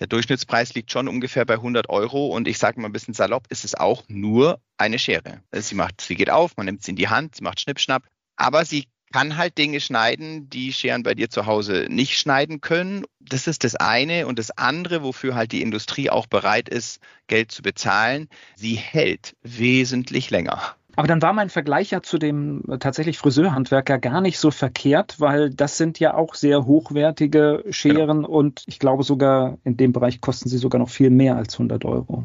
der 0.00 0.08
Durchschnittspreis 0.08 0.74
liegt 0.74 0.90
schon 0.90 1.06
ungefähr 1.06 1.44
bei 1.44 1.54
100 1.54 1.88
Euro 1.88 2.34
und 2.34 2.48
ich 2.48 2.58
sage 2.58 2.80
mal 2.80 2.88
ein 2.88 2.92
bisschen 2.92 3.14
salopp, 3.14 3.46
ist 3.50 3.64
es 3.64 3.76
auch 3.76 4.02
nur 4.08 4.60
eine 4.76 4.98
Schere. 4.98 5.40
Sie 5.52 5.76
macht, 5.76 6.00
sie 6.00 6.16
geht 6.16 6.30
auf, 6.30 6.56
man 6.56 6.66
nimmt 6.66 6.82
sie 6.82 6.90
in 6.90 6.96
die 6.96 7.10
Hand, 7.10 7.36
sie 7.36 7.44
macht 7.44 7.60
Schnippschnapp, 7.60 8.02
aber 8.34 8.64
sie 8.64 8.88
kann 9.12 9.36
halt 9.36 9.56
Dinge 9.56 9.80
schneiden, 9.80 10.50
die 10.50 10.72
Scheren 10.72 11.04
bei 11.04 11.14
dir 11.14 11.30
zu 11.30 11.46
Hause 11.46 11.86
nicht 11.88 12.18
schneiden 12.18 12.60
können. 12.60 13.04
Das 13.20 13.46
ist 13.46 13.62
das 13.62 13.76
eine. 13.76 14.26
Und 14.26 14.40
das 14.40 14.50
andere, 14.50 15.04
wofür 15.04 15.36
halt 15.36 15.52
die 15.52 15.62
Industrie 15.62 16.10
auch 16.10 16.26
bereit 16.26 16.68
ist, 16.68 16.98
Geld 17.28 17.52
zu 17.52 17.62
bezahlen, 17.62 18.28
sie 18.56 18.74
hält 18.74 19.36
wesentlich 19.42 20.30
länger. 20.30 20.77
Aber 20.98 21.06
dann 21.06 21.22
war 21.22 21.32
mein 21.32 21.48
Vergleich 21.48 21.92
ja 21.92 22.02
zu 22.02 22.18
dem 22.18 22.64
äh, 22.68 22.78
tatsächlich 22.78 23.18
Friseurhandwerker 23.18 24.00
gar 24.00 24.20
nicht 24.20 24.36
so 24.40 24.50
verkehrt, 24.50 25.20
weil 25.20 25.48
das 25.48 25.76
sind 25.76 26.00
ja 26.00 26.14
auch 26.14 26.34
sehr 26.34 26.66
hochwertige 26.66 27.62
Scheren 27.70 28.22
genau. 28.22 28.28
und 28.28 28.64
ich 28.66 28.80
glaube 28.80 29.04
sogar 29.04 29.58
in 29.62 29.76
dem 29.76 29.92
Bereich 29.92 30.20
kosten 30.20 30.48
sie 30.48 30.58
sogar 30.58 30.80
noch 30.80 30.88
viel 30.90 31.10
mehr 31.10 31.36
als 31.36 31.54
100 31.54 31.84
Euro. 31.84 32.24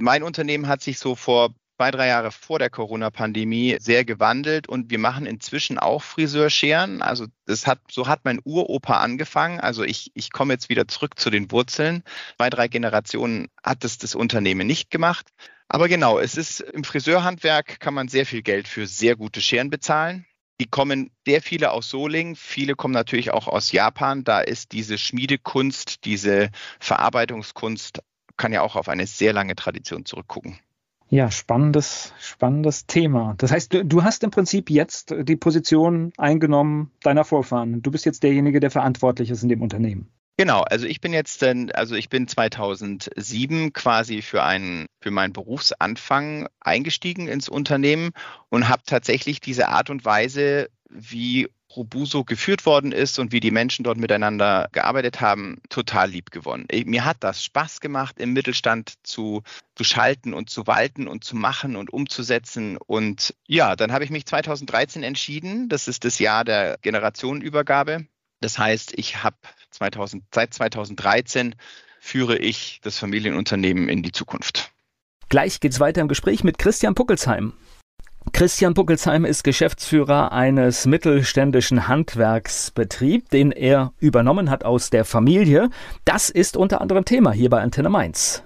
Mein 0.00 0.22
Unternehmen 0.22 0.68
hat 0.68 0.82
sich 0.82 0.98
so 0.98 1.14
vor 1.14 1.54
zwei, 1.80 1.92
drei 1.92 2.08
Jahre 2.08 2.30
vor 2.30 2.58
der 2.58 2.68
Corona-Pandemie 2.68 3.78
sehr 3.80 4.04
gewandelt 4.04 4.68
und 4.68 4.90
wir 4.90 4.98
machen 4.98 5.24
inzwischen 5.24 5.78
auch 5.78 6.02
Friseurscheren. 6.02 7.00
Also 7.00 7.24
das 7.46 7.66
hat, 7.66 7.78
so 7.90 8.06
hat 8.06 8.20
mein 8.24 8.38
Uropa 8.44 8.98
angefangen. 8.98 9.60
Also 9.60 9.82
ich, 9.82 10.10
ich 10.12 10.30
komme 10.30 10.52
jetzt 10.52 10.68
wieder 10.68 10.86
zurück 10.88 11.18
zu 11.18 11.30
den 11.30 11.50
Wurzeln. 11.50 12.02
Zwei, 12.36 12.50
drei 12.50 12.68
Generationen 12.68 13.48
hat 13.64 13.82
es 13.82 13.96
das 13.96 14.14
Unternehmen 14.14 14.66
nicht 14.66 14.90
gemacht. 14.90 15.30
Aber 15.68 15.88
genau, 15.88 16.18
es 16.18 16.36
ist 16.36 16.60
im 16.60 16.84
Friseurhandwerk 16.84 17.80
kann 17.80 17.94
man 17.94 18.08
sehr 18.08 18.26
viel 18.26 18.42
Geld 18.42 18.68
für 18.68 18.86
sehr 18.86 19.16
gute 19.16 19.40
Scheren 19.40 19.70
bezahlen. 19.70 20.26
Die 20.60 20.66
kommen 20.66 21.10
sehr 21.26 21.40
viele 21.40 21.70
aus 21.70 21.88
Solingen, 21.88 22.36
viele 22.36 22.74
kommen 22.74 22.92
natürlich 22.92 23.30
auch 23.30 23.48
aus 23.48 23.72
Japan. 23.72 24.22
Da 24.22 24.40
ist 24.40 24.72
diese 24.72 24.98
Schmiedekunst, 24.98 26.04
diese 26.04 26.50
Verarbeitungskunst, 26.78 28.00
kann 28.36 28.52
ja 28.52 28.60
auch 28.60 28.76
auf 28.76 28.90
eine 28.90 29.06
sehr 29.06 29.32
lange 29.32 29.54
Tradition 29.54 30.04
zurückgucken. 30.04 30.60
Ja, 31.12 31.28
spannendes, 31.32 32.14
spannendes 32.20 32.86
Thema. 32.86 33.34
Das 33.36 33.50
heißt, 33.50 33.74
du, 33.74 33.84
du, 33.84 34.04
hast 34.04 34.22
im 34.22 34.30
Prinzip 34.30 34.70
jetzt 34.70 35.12
die 35.22 35.34
Position 35.34 36.12
eingenommen 36.16 36.92
deiner 37.02 37.24
Vorfahren. 37.24 37.82
Du 37.82 37.90
bist 37.90 38.06
jetzt 38.06 38.22
derjenige, 38.22 38.60
der 38.60 38.70
verantwortlich 38.70 39.28
ist 39.30 39.42
in 39.42 39.48
dem 39.48 39.60
Unternehmen. 39.60 40.08
Genau, 40.36 40.60
also 40.62 40.86
ich 40.86 41.00
bin 41.00 41.12
jetzt, 41.12 41.42
also 41.42 41.96
ich 41.96 42.08
bin 42.08 42.28
2007 42.28 43.72
quasi 43.72 44.22
für 44.22 44.44
einen, 44.44 44.86
für 45.02 45.10
meinen 45.10 45.32
Berufsanfang 45.32 46.48
eingestiegen 46.60 47.26
ins 47.26 47.48
Unternehmen 47.48 48.12
und 48.48 48.68
habe 48.68 48.82
tatsächlich 48.86 49.40
diese 49.40 49.68
Art 49.68 49.90
und 49.90 50.04
Weise, 50.04 50.70
wie 50.88 51.48
Robuso 51.76 52.24
geführt 52.24 52.66
worden 52.66 52.92
ist 52.92 53.18
und 53.18 53.32
wie 53.32 53.40
die 53.40 53.50
Menschen 53.50 53.84
dort 53.84 53.98
miteinander 53.98 54.68
gearbeitet 54.72 55.20
haben, 55.20 55.60
total 55.68 56.10
lieb 56.10 56.30
gewonnen. 56.30 56.66
Mir 56.84 57.04
hat 57.04 57.18
das 57.20 57.44
Spaß 57.44 57.80
gemacht, 57.80 58.18
im 58.18 58.32
Mittelstand 58.32 58.94
zu, 59.02 59.42
zu 59.76 59.84
schalten 59.84 60.34
und 60.34 60.50
zu 60.50 60.66
walten 60.66 61.06
und 61.06 61.24
zu 61.24 61.36
machen 61.36 61.76
und 61.76 61.92
umzusetzen. 61.92 62.76
Und 62.76 63.34
ja, 63.46 63.76
dann 63.76 63.92
habe 63.92 64.04
ich 64.04 64.10
mich 64.10 64.26
2013 64.26 65.02
entschieden, 65.02 65.68
das 65.68 65.88
ist 65.88 66.04
das 66.04 66.18
Jahr 66.18 66.44
der 66.44 66.78
Generationenübergabe. 66.82 68.06
Das 68.40 68.58
heißt, 68.58 68.94
ich 68.96 69.22
habe 69.22 69.36
2000, 69.70 70.24
seit 70.34 70.54
2013 70.54 71.54
führe 72.00 72.38
ich 72.38 72.80
das 72.82 72.98
Familienunternehmen 72.98 73.88
in 73.88 74.02
die 74.02 74.12
Zukunft. 74.12 74.72
Gleich 75.28 75.60
geht's 75.60 75.78
weiter 75.78 76.00
im 76.00 76.08
Gespräch 76.08 76.42
mit 76.42 76.58
Christian 76.58 76.94
Puckelsheim. 76.94 77.52
Christian 78.32 78.74
Buckelsheim 78.74 79.24
ist 79.24 79.44
Geschäftsführer 79.44 80.32
eines 80.32 80.86
mittelständischen 80.86 81.88
Handwerksbetriebs, 81.88 83.28
den 83.30 83.50
er 83.50 83.92
übernommen 83.98 84.50
hat 84.50 84.64
aus 84.64 84.90
der 84.90 85.04
Familie. 85.04 85.70
Das 86.04 86.30
ist 86.30 86.56
unter 86.56 86.80
anderem 86.80 87.04
Thema 87.04 87.32
hier 87.32 87.50
bei 87.50 87.60
Antenne 87.60 87.88
Mainz. 87.88 88.44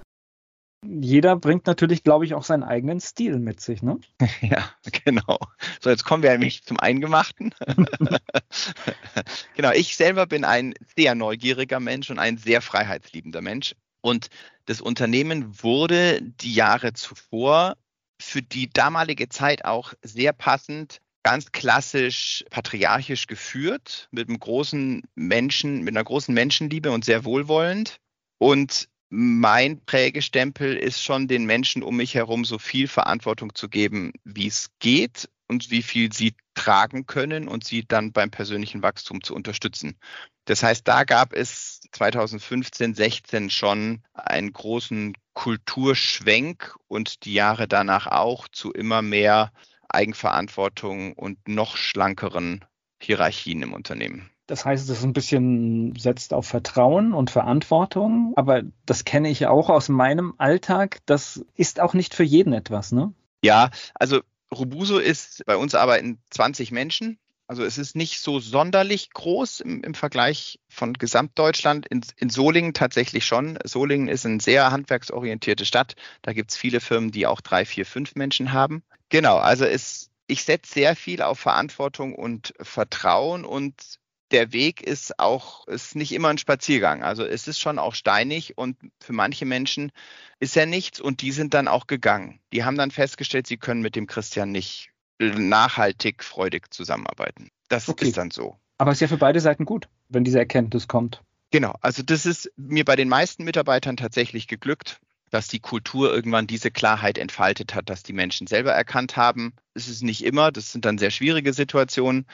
Jeder 0.83 1.35
bringt 1.35 1.65
natürlich, 1.67 2.03
glaube 2.03 2.25
ich, 2.25 2.33
auch 2.33 2.43
seinen 2.43 2.63
eigenen 2.63 2.99
Stil 2.99 3.39
mit 3.39 3.59
sich, 3.59 3.81
ne? 3.81 3.99
Ja, 4.41 4.69
genau. 5.03 5.39
So, 5.81 5.89
jetzt 5.89 6.05
kommen 6.05 6.23
wir 6.23 6.31
nämlich 6.31 6.63
zum 6.63 6.79
Eingemachten. 6.79 7.53
genau, 9.55 9.71
ich 9.71 9.95
selber 9.95 10.25
bin 10.25 10.45
ein 10.45 10.73
sehr 10.95 11.15
neugieriger 11.15 11.79
Mensch 11.79 12.09
und 12.09 12.19
ein 12.19 12.37
sehr 12.37 12.61
freiheitsliebender 12.61 13.41
Mensch. 13.41 13.75
Und 14.01 14.29
das 14.65 14.81
Unternehmen 14.81 15.63
wurde 15.63 16.21
die 16.21 16.53
Jahre 16.53 16.93
zuvor 16.93 17.75
für 18.19 18.41
die 18.41 18.69
damalige 18.69 19.29
Zeit 19.29 19.65
auch 19.65 19.93
sehr 20.01 20.33
passend, 20.33 21.01
ganz 21.23 21.51
klassisch 21.51 22.45
patriarchisch 22.49 23.27
geführt, 23.27 24.07
mit 24.11 24.29
einem 24.29 24.39
großen 24.39 25.03
Menschen, 25.15 25.81
mit 25.83 25.95
einer 25.95 26.03
großen 26.03 26.33
Menschenliebe 26.33 26.91
und 26.91 27.03
sehr 27.03 27.25
wohlwollend. 27.25 27.99
Und 28.37 28.89
mein 29.09 29.83
Prägestempel 29.85 30.75
ist 30.75 31.01
schon, 31.01 31.27
den 31.27 31.45
Menschen 31.45 31.83
um 31.83 31.95
mich 31.97 32.15
herum 32.15 32.45
so 32.45 32.59
viel 32.59 32.87
Verantwortung 32.87 33.55
zu 33.55 33.69
geben, 33.69 34.11
wie 34.23 34.47
es 34.47 34.69
geht 34.79 35.29
und 35.47 35.71
wie 35.71 35.81
viel 35.81 36.11
sie 36.11 36.35
tragen 36.53 37.05
können 37.05 37.47
und 37.47 37.63
sie 37.63 37.85
dann 37.85 38.11
beim 38.11 38.31
persönlichen 38.31 38.81
Wachstum 38.81 39.23
zu 39.23 39.35
unterstützen. 39.35 39.97
Das 40.45 40.63
heißt, 40.63 40.87
da 40.87 41.03
gab 41.03 41.33
es 41.33 41.81
2015, 41.91 42.93
16 42.93 43.49
schon 43.49 44.03
einen 44.13 44.53
großen 44.53 45.13
Kulturschwenk 45.33 46.75
und 46.87 47.25
die 47.25 47.33
Jahre 47.33 47.67
danach 47.67 48.07
auch 48.07 48.47
zu 48.47 48.71
immer 48.71 49.01
mehr 49.01 49.51
Eigenverantwortung 49.89 51.13
und 51.13 51.47
noch 51.47 51.77
schlankeren 51.77 52.63
Hierarchien 53.01 53.61
im 53.61 53.73
Unternehmen. 53.73 54.29
Das 54.47 54.63
heißt, 54.63 54.89
es 54.89 54.99
ist 54.99 55.03
ein 55.03 55.13
bisschen 55.13 55.95
setzt 55.97 56.33
auf 56.33 56.45
Vertrauen 56.45 57.13
und 57.13 57.31
Verantwortung, 57.31 58.33
aber 58.35 58.61
das 58.85 59.03
kenne 59.03 59.29
ich 59.29 59.47
auch 59.47 59.69
aus 59.69 59.89
meinem 59.89 60.35
Alltag. 60.37 60.99
Das 61.07 61.43
ist 61.55 61.79
auch 61.79 61.95
nicht 61.95 62.13
für 62.13 62.23
jeden 62.23 62.53
etwas, 62.53 62.91
ne? 62.91 63.11
Ja, 63.43 63.71
also 63.95 64.21
Robuso 64.53 64.99
ist 64.99 65.45
bei 65.45 65.57
uns 65.57 65.75
arbeiten 65.75 66.21
20 66.29 66.71
Menschen 66.71 67.19
also 67.47 67.63
es 67.63 67.77
ist 67.77 67.95
nicht 67.95 68.21
so 68.21 68.39
sonderlich 68.39 69.11
groß 69.11 69.59
im, 69.59 69.83
im 69.83 69.93
Vergleich 69.93 70.59
von 70.67 70.93
Gesamtdeutschland. 70.93 71.85
In, 71.85 72.01
in, 72.17 72.29
Solingen 72.29 72.73
tatsächlich 72.73 73.25
schon. 73.25 73.59
Solingen 73.63 74.07
ist 74.07 74.25
eine 74.25 74.39
sehr 74.39 74.71
handwerksorientierte 74.71 75.65
Stadt. 75.65 75.95
Da 76.23 76.33
gibt 76.33 76.51
es 76.51 76.57
viele 76.57 76.79
Firmen, 76.79 77.11
die 77.11 77.27
auch 77.27 77.41
drei, 77.41 77.65
vier, 77.65 77.85
fünf 77.85 78.15
Menschen 78.15 78.51
haben. 78.51 78.83
Genau, 79.09 79.37
also 79.37 79.65
es, 79.65 80.09
ich 80.25 80.43
setze 80.43 80.73
sehr 80.73 80.95
viel 80.95 81.21
auf 81.21 81.39
Verantwortung 81.39 82.15
und 82.15 82.53
Vertrauen 82.59 83.45
und 83.45 83.99
der 84.35 84.51
Weg 84.51 84.81
ist 84.81 85.17
auch, 85.17 85.65
ist 85.67 85.95
nicht 85.95 86.11
immer 86.11 86.27
ein 86.27 86.37
Spaziergang. 86.37 87.03
Also 87.03 87.23
es 87.23 87.47
ist 87.47 87.57
schon 87.57 87.79
auch 87.79 87.95
steinig 87.95 88.57
und 88.57 88.75
für 88.99 89.13
manche 89.13 89.45
Menschen 89.45 89.93
ist 90.41 90.57
er 90.57 90.65
nichts 90.65 90.99
und 90.99 91.21
die 91.21 91.31
sind 91.31 91.53
dann 91.53 91.69
auch 91.69 91.87
gegangen. 91.87 92.41
Die 92.51 92.65
haben 92.65 92.77
dann 92.77 92.91
festgestellt, 92.91 93.47
sie 93.47 93.55
können 93.55 93.81
mit 93.81 93.95
dem 93.95 94.07
Christian 94.07 94.51
nicht 94.51 94.89
nachhaltig, 95.19 96.21
freudig 96.21 96.73
zusammenarbeiten. 96.73 97.49
Das 97.69 97.87
okay. 97.87 98.07
ist 98.09 98.17
dann 98.17 98.29
so. 98.29 98.57
Aber 98.77 98.91
es 98.91 98.97
ist 98.97 99.01
ja 99.03 99.07
für 99.07 99.17
beide 99.17 99.39
Seiten 99.39 99.63
gut, 99.63 99.87
wenn 100.09 100.25
diese 100.25 100.39
Erkenntnis 100.39 100.89
kommt. 100.89 101.21
Genau, 101.51 101.73
also 101.79 102.03
das 102.03 102.25
ist 102.25 102.51
mir 102.57 102.83
bei 102.83 102.97
den 102.97 103.07
meisten 103.07 103.45
Mitarbeitern 103.45 103.95
tatsächlich 103.95 104.47
geglückt. 104.49 104.99
dass 105.31 105.47
die 105.47 105.59
Kultur 105.59 106.13
irgendwann 106.13 106.47
diese 106.47 106.71
Klarheit 106.71 107.17
entfaltet 107.17 107.75
hat, 107.75 107.89
dass 107.89 108.03
die 108.03 108.13
Menschen 108.13 108.47
selber 108.47 108.71
erkannt 108.71 109.17
haben. 109.17 109.53
Es 109.73 109.87
ist 109.87 110.03
nicht 110.03 110.23
immer, 110.23 110.51
das 110.51 110.71
sind 110.71 110.85
dann 110.85 110.97
sehr 110.97 111.11
schwierige 111.11 111.51
Situationen. 111.51 112.25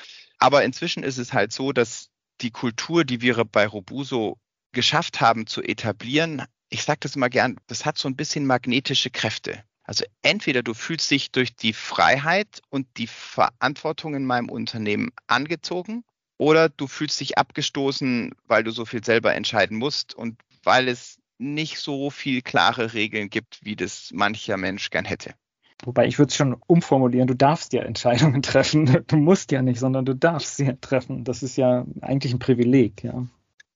Aber 0.41 0.63
inzwischen 0.63 1.04
ist 1.04 1.19
es 1.19 1.34
halt 1.34 1.54
so, 1.54 1.71
dass 1.71 2.10
die 2.41 2.49
Kultur, 2.49 3.06
die 3.06 3.21
wir 3.21 3.45
bei 3.45 3.67
Robuso 3.67 4.39
geschafft 4.71 5.21
haben 5.21 5.45
zu 5.45 5.62
etablieren, 5.62 6.43
ich 6.69 6.84
sage 6.84 7.01
das 7.01 7.15
immer 7.15 7.30
gern, 7.30 7.58
das 7.67 7.86
hat 7.86 7.99
so 7.99 8.10
ein 8.10 8.15
bisschen 8.15 8.47
magnetische 8.47 9.12
Kräfte. 9.12 9.63
Also 9.84 10.04
entweder 10.23 10.63
du 10.63 10.73
fühlst 10.73 11.12
dich 11.12 11.32
durch 11.32 11.56
die 11.56 11.73
Freiheit 11.73 12.62
und 12.69 12.88
die 12.97 13.06
Verantwortung 13.06 14.15
in 14.15 14.25
meinem 14.25 14.49
Unternehmen 14.49 15.12
angezogen 15.27 16.04
oder 16.39 16.69
du 16.69 16.88
fühlst 16.88 17.19
dich 17.19 17.38
abgestoßen, 17.38 18.34
weil 18.45 18.63
du 18.63 18.71
so 18.71 18.86
viel 18.86 19.04
selber 19.04 19.36
entscheiden 19.36 19.77
musst 19.77 20.15
und 20.15 20.41
weil 20.63 20.88
es 20.88 21.19
nicht 21.38 21.77
so 21.77 22.10
viel 22.10 22.41
klare 22.41 22.93
Regeln 22.93 23.30
gibt, 23.30 23.60
wie 23.63 23.75
das 23.75 24.10
mancher 24.12 24.58
Mensch 24.58 24.89
gern 24.89 25.06
hätte. 25.06 25.36
Wobei 25.84 26.06
ich 26.06 26.20
würde 26.20 26.30
es 26.30 26.36
schon 26.36 26.54
umformulieren, 26.67 27.28
du 27.28 27.36
darfst 27.36 27.74
ja 27.74 27.82
Entscheidungen 27.82 28.41
treffen. 28.41 29.04
Du 29.08 29.17
musst 29.17 29.52
ja 29.52 29.62
nicht, 29.62 29.80
sondern 29.80 30.06
du 30.06 30.15
darfst 30.15 30.58
sie 30.58 30.76
treffen. 30.82 31.24
Das 31.24 31.44
ist 31.44 31.58
ja 31.58 31.86
eigentlich 32.02 32.34
ein 32.34 32.39
Privileg, 32.39 33.04
ja. 33.04 33.26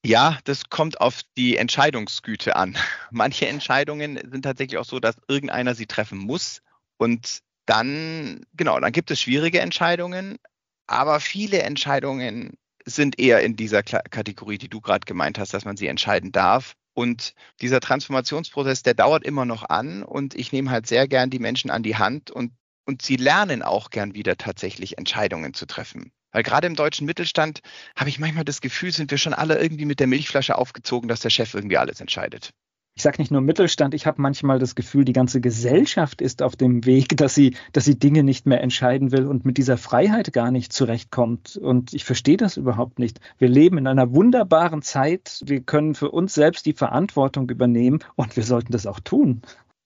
Ja, 0.06 0.38
das 0.44 0.70
kommt 0.70 1.02
auf 1.02 1.22
die 1.36 1.58
Entscheidungsgüte 1.58 2.56
an. 2.56 2.78
Manche 3.12 3.48
Entscheidungen 3.48 4.20
sind 4.30 4.44
tatsächlich 4.44 4.78
auch 4.78 4.86
so, 4.86 5.00
dass 5.00 5.15
irgendeiner 5.28 5.74
sie 5.74 5.88
treffen 5.88 6.20
muss. 6.20 6.62
Und 6.98 7.39
dann, 7.65 8.46
genau, 8.54 8.80
dann 8.80 8.91
gibt 8.91 9.10
es 9.10 9.20
schwierige 9.20 9.60
Entscheidungen, 9.60 10.38
aber 10.86 11.20
viele 11.20 11.63
Entscheidungen 11.63 12.58
sind 12.86 13.20
eher 13.20 13.41
in 13.41 13.56
dieser 13.56 13.82
Kategorie, 13.82 14.60
die 14.60 14.70
du 14.70 14.80
gerade 14.80 15.06
gemeint 15.06 15.39
hast, 15.39 15.56
dass 15.56 15.65
man 15.65 15.76
sie 15.76 15.88
entscheiden 15.88 16.32
darf. 16.32 16.76
Und 16.95 17.34
dieser 17.62 17.81
Transformationsprozess, 17.81 18.81
der 18.81 18.93
dauert 18.93 19.25
immer 19.25 19.45
noch 19.45 19.69
an 19.69 20.01
und 20.01 20.34
ich 20.34 20.53
nehme 20.53 20.71
halt 20.71 20.88
sehr 20.88 21.08
gern 21.08 21.29
die 21.29 21.39
Menschen 21.39 21.69
an 21.69 21.84
die 21.84 21.97
Hand 21.97 22.31
und, 22.31 22.53
und 22.86 23.01
sie 23.01 23.17
lernen 23.17 23.62
auch 23.62 23.89
gern 23.89 24.15
wieder 24.15 24.38
tatsächlich 24.38 24.97
Entscheidungen 24.97 25.53
zu 25.53 25.65
treffen. 25.65 26.13
Weil 26.31 26.43
gerade 26.43 26.67
im 26.67 26.75
deutschen 26.75 27.05
Mittelstand 27.05 27.60
habe 27.97 28.10
ich 28.10 28.17
manchmal 28.17 28.45
das 28.45 28.62
Gefühl, 28.62 28.91
sind 28.91 29.12
wir 29.12 29.17
schon 29.17 29.34
alle 29.34 29.62
irgendwie 29.62 29.86
mit 29.86 29.99
der 29.99 30.08
Milchflasche 30.08 30.58
aufgezogen, 30.58 31.10
dass 31.10 31.19
der 31.19 31.29
Chef 31.29 31.53
irgendwie 31.53 31.77
alles 31.77 31.99
entscheidet 31.99 32.53
ich 32.95 33.03
sage 33.03 33.21
nicht 33.21 33.29
nur 33.29 33.41
Mittelstand, 33.41 33.93
ich 33.93 34.08
habe 34.08 34.21
manchmal 34.21 34.58
das 34.58 34.73
Gefühl, 34.73 35.03
die 35.03 35.13
ganze 35.13 35.41
Gesellschaft 35.41 36.21
ist 36.21 36.41
auf 36.41 36.55
dem 36.55 36.86
Weg, 36.86 37.17
dass 37.17 37.36
sie, 37.36 37.58
dass 37.73 37.84
sie 37.84 37.99
Dinge 37.99 38.23
nicht 38.23 38.45
mehr 38.45 38.62
entscheiden 38.62 39.12
will 39.12 39.25
und 39.25 39.43
mit 39.43 39.58
dieser 39.58 39.77
Freiheit 39.77 40.31
gar 40.31 40.49
nicht 40.49 40.71
zurechtkommt. 40.71 41.58
Und 41.58 41.93
ich 41.93 42.05
verstehe 42.05 42.38
das 42.38 42.55
überhaupt 42.55 42.97
nicht. 42.97 43.19
Wir 43.38 43.49
leben 43.49 43.77
in 43.77 43.88
einer 43.88 44.13
wunderbaren 44.13 44.81
Zeit. 44.81 45.41
Wir 45.45 45.62
können 45.62 45.93
für 45.93 46.10
uns 46.10 46.34
selbst 46.34 46.65
die 46.65 46.73
Verantwortung 46.73 47.49
übernehmen 47.49 47.99
und 48.15 48.38
wir 48.38 48.43
sollten 48.43 48.71
das 48.71 48.88
auch 48.88 49.01
tun. 49.01 49.41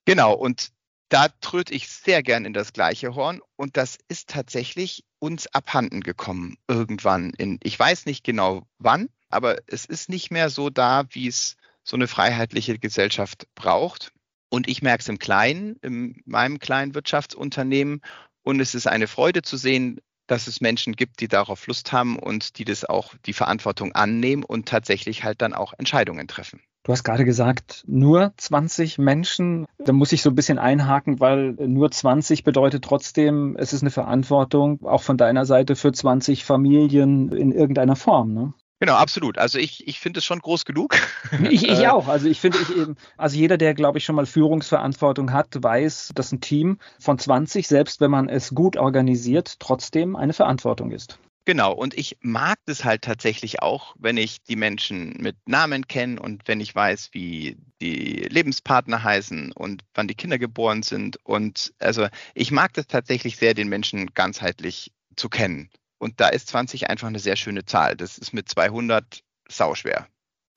Genau. 0.05 0.35
Und 0.35 0.69
da 1.09 1.29
tröte 1.41 1.73
ich 1.73 1.89
sehr 1.89 2.21
gern 2.21 2.45
in 2.45 2.53
das 2.53 2.73
gleiche 2.73 3.15
Horn. 3.15 3.41
Und 3.55 3.75
das 3.75 3.97
ist 4.07 4.29
tatsächlich 4.29 5.03
uns 5.17 5.47
abhanden 5.47 6.01
gekommen 6.01 6.57
irgendwann 6.67 7.31
in, 7.39 7.59
ich 7.63 7.77
weiß 7.79 8.05
nicht 8.05 8.23
genau 8.23 8.67
wann, 8.77 9.09
aber 9.29 9.57
es 9.65 9.85
ist 9.85 10.09
nicht 10.09 10.29
mehr 10.29 10.51
so 10.51 10.69
da, 10.69 11.05
wie 11.09 11.27
es 11.27 11.55
so 11.89 11.97
eine 11.97 12.07
freiheitliche 12.07 12.77
Gesellschaft 12.77 13.47
braucht. 13.55 14.11
Und 14.49 14.67
ich 14.67 14.81
merke 14.81 15.01
es 15.01 15.09
im 15.09 15.17
Kleinen, 15.19 15.75
in 15.81 16.21
meinem 16.25 16.59
kleinen 16.59 16.93
Wirtschaftsunternehmen. 16.93 18.01
Und 18.43 18.59
es 18.59 18.75
ist 18.75 18.87
eine 18.87 19.07
Freude 19.07 19.41
zu 19.41 19.57
sehen, 19.57 19.99
dass 20.27 20.45
es 20.45 20.61
Menschen 20.61 20.95
gibt, 20.95 21.19
die 21.19 21.27
darauf 21.27 21.65
Lust 21.65 21.91
haben 21.91 22.19
und 22.19 22.59
die 22.59 22.65
das 22.65 22.85
auch 22.85 23.15
die 23.25 23.33
Verantwortung 23.33 23.93
annehmen 23.93 24.43
und 24.43 24.67
tatsächlich 24.67 25.23
halt 25.23 25.41
dann 25.41 25.53
auch 25.53 25.73
Entscheidungen 25.77 26.27
treffen. 26.27 26.61
Du 26.83 26.91
hast 26.91 27.03
gerade 27.03 27.25
gesagt, 27.25 27.83
nur 27.87 28.33
20 28.37 28.99
Menschen. 28.99 29.65
Da 29.79 29.91
muss 29.91 30.11
ich 30.11 30.21
so 30.21 30.29
ein 30.29 30.35
bisschen 30.35 30.59
einhaken, 30.59 31.19
weil 31.19 31.53
nur 31.53 31.89
20 31.89 32.43
bedeutet 32.43 32.83
trotzdem, 32.83 33.55
es 33.57 33.73
ist 33.73 33.81
eine 33.81 33.91
Verantwortung 33.91 34.85
auch 34.85 35.01
von 35.01 35.17
deiner 35.17 35.45
Seite 35.45 35.75
für 35.75 35.91
20 35.91 36.45
Familien 36.45 37.31
in 37.31 37.51
irgendeiner 37.51 37.95
Form. 37.95 38.33
Ne? 38.33 38.53
Genau, 38.79 38.93
absolut. 38.93 39.37
Also 39.37 39.59
ich, 39.59 39.87
ich 39.87 39.99
finde 39.99 40.19
es 40.19 40.25
schon 40.25 40.39
groß 40.39 40.65
genug. 40.65 40.95
Ich, 41.49 41.63
ich 41.63 41.79
äh, 41.79 41.87
auch. 41.87 42.07
Also 42.07 42.27
ich 42.27 42.39
finde, 42.39 42.57
ich 42.59 42.75
eben, 42.75 42.95
also 43.17 43.37
jeder, 43.37 43.57
der, 43.57 43.73
glaube 43.73 43.97
ich, 43.97 44.05
schon 44.05 44.15
mal 44.15 44.25
Führungsverantwortung 44.25 45.31
hat, 45.31 45.47
weiß, 45.61 46.11
dass 46.15 46.31
ein 46.31 46.41
Team 46.41 46.79
von 46.99 47.19
20, 47.19 47.67
selbst 47.67 48.01
wenn 48.01 48.11
man 48.11 48.29
es 48.29 48.53
gut 48.53 48.77
organisiert, 48.77 49.59
trotzdem 49.59 50.15
eine 50.15 50.33
Verantwortung 50.33 50.91
ist. 50.91 51.19
Genau, 51.45 51.73
und 51.73 51.97
ich 51.97 52.17
mag 52.21 52.59
das 52.65 52.83
halt 52.83 53.01
tatsächlich 53.01 53.61
auch, 53.61 53.95
wenn 53.97 54.17
ich 54.17 54.43
die 54.43 54.55
Menschen 54.55 55.15
mit 55.19 55.35
Namen 55.47 55.87
kenne 55.87 56.21
und 56.21 56.47
wenn 56.47 56.59
ich 56.59 56.75
weiß, 56.75 57.09
wie 57.13 57.57
die 57.81 58.27
Lebenspartner 58.29 59.03
heißen 59.03 59.51
und 59.53 59.83
wann 59.93 60.07
die 60.07 60.15
Kinder 60.15 60.37
geboren 60.37 60.83
sind. 60.83 61.17
Und 61.23 61.73
also 61.79 62.07
ich 62.35 62.51
mag 62.51 62.73
das 62.73 62.87
tatsächlich 62.87 63.37
sehr, 63.37 63.53
den 63.53 63.69
Menschen 63.69 64.13
ganzheitlich 64.13 64.91
zu 65.15 65.29
kennen. 65.29 65.69
Und 65.99 66.19
da 66.19 66.29
ist 66.29 66.47
20 66.47 66.89
einfach 66.89 67.07
eine 67.07 67.19
sehr 67.19 67.35
schöne 67.35 67.65
Zahl. 67.65 67.95
Das 67.95 68.17
ist 68.17 68.33
mit 68.33 68.49
200 68.49 69.21
sauschwer. 69.47 70.07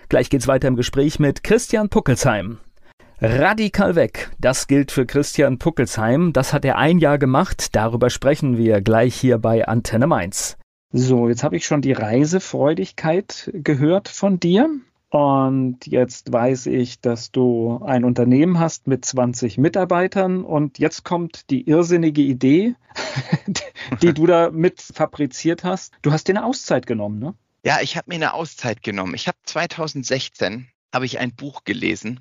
Gleich 0.09 0.31
geht's 0.31 0.47
weiter 0.47 0.69
im 0.69 0.77
Gespräch 0.77 1.19
mit 1.19 1.43
Christian 1.43 1.89
Puckelsheim. 1.89 2.59
Radikal 3.21 3.95
weg. 3.95 4.31
Das 4.41 4.67
gilt 4.67 4.91
für 4.91 5.07
Christian 5.07 5.59
Puckelsheim. 5.59 6.33
Das 6.33 6.53
hat 6.53 6.65
er 6.65 6.77
ein 6.77 6.99
Jahr 6.99 7.19
gemacht. 7.19 7.75
Darüber 7.77 8.11
sprechen 8.11 8.57
wir 8.57 8.81
gleich 8.81 9.15
hier 9.15 9.39
bei 9.39 9.67
Antenne 9.69 10.07
Mainz. 10.07 10.57
So, 10.93 11.29
jetzt 11.29 11.43
habe 11.43 11.57
ich 11.57 11.65
schon 11.65 11.83
die 11.83 11.93
Reisefreudigkeit 11.93 13.51
gehört 13.55 14.09
von 14.09 14.39
dir. 14.41 14.69
Und 15.13 15.87
jetzt 15.87 16.33
weiß 16.33 16.67
ich, 16.67 17.03
dass 17.03 17.33
du 17.33 17.83
ein 17.85 18.03
Unternehmen 18.05 18.59
hast 18.59 18.87
mit 18.87 19.05
20 19.05 19.59
Mitarbeitern. 19.59 20.43
Und 20.43 20.79
jetzt 20.79 21.05
kommt 21.05 21.51
die 21.51 21.69
irrsinnige 21.69 22.23
Idee, 22.23 22.77
die 24.03 24.15
du 24.15 24.27
da 24.27 24.51
mit 24.51 24.81
fabriziert 24.81 25.65
hast. 25.65 25.93
Du 26.01 26.13
hast 26.13 26.29
dir 26.29 26.37
eine 26.39 26.47
Auszeit 26.47 26.87
genommen, 26.87 27.19
ne? 27.19 27.35
Ja, 27.63 27.81
ich 27.83 27.99
habe 27.99 28.07
mir 28.09 28.15
eine 28.15 28.33
Auszeit 28.33 28.83
genommen. 28.83 29.15
Ich 29.15 29.29
habe 29.29 29.37
2016 29.43 30.69
habe 30.95 31.05
ich 31.05 31.19
ein 31.19 31.35
Buch 31.35 31.65
gelesen, 31.65 32.21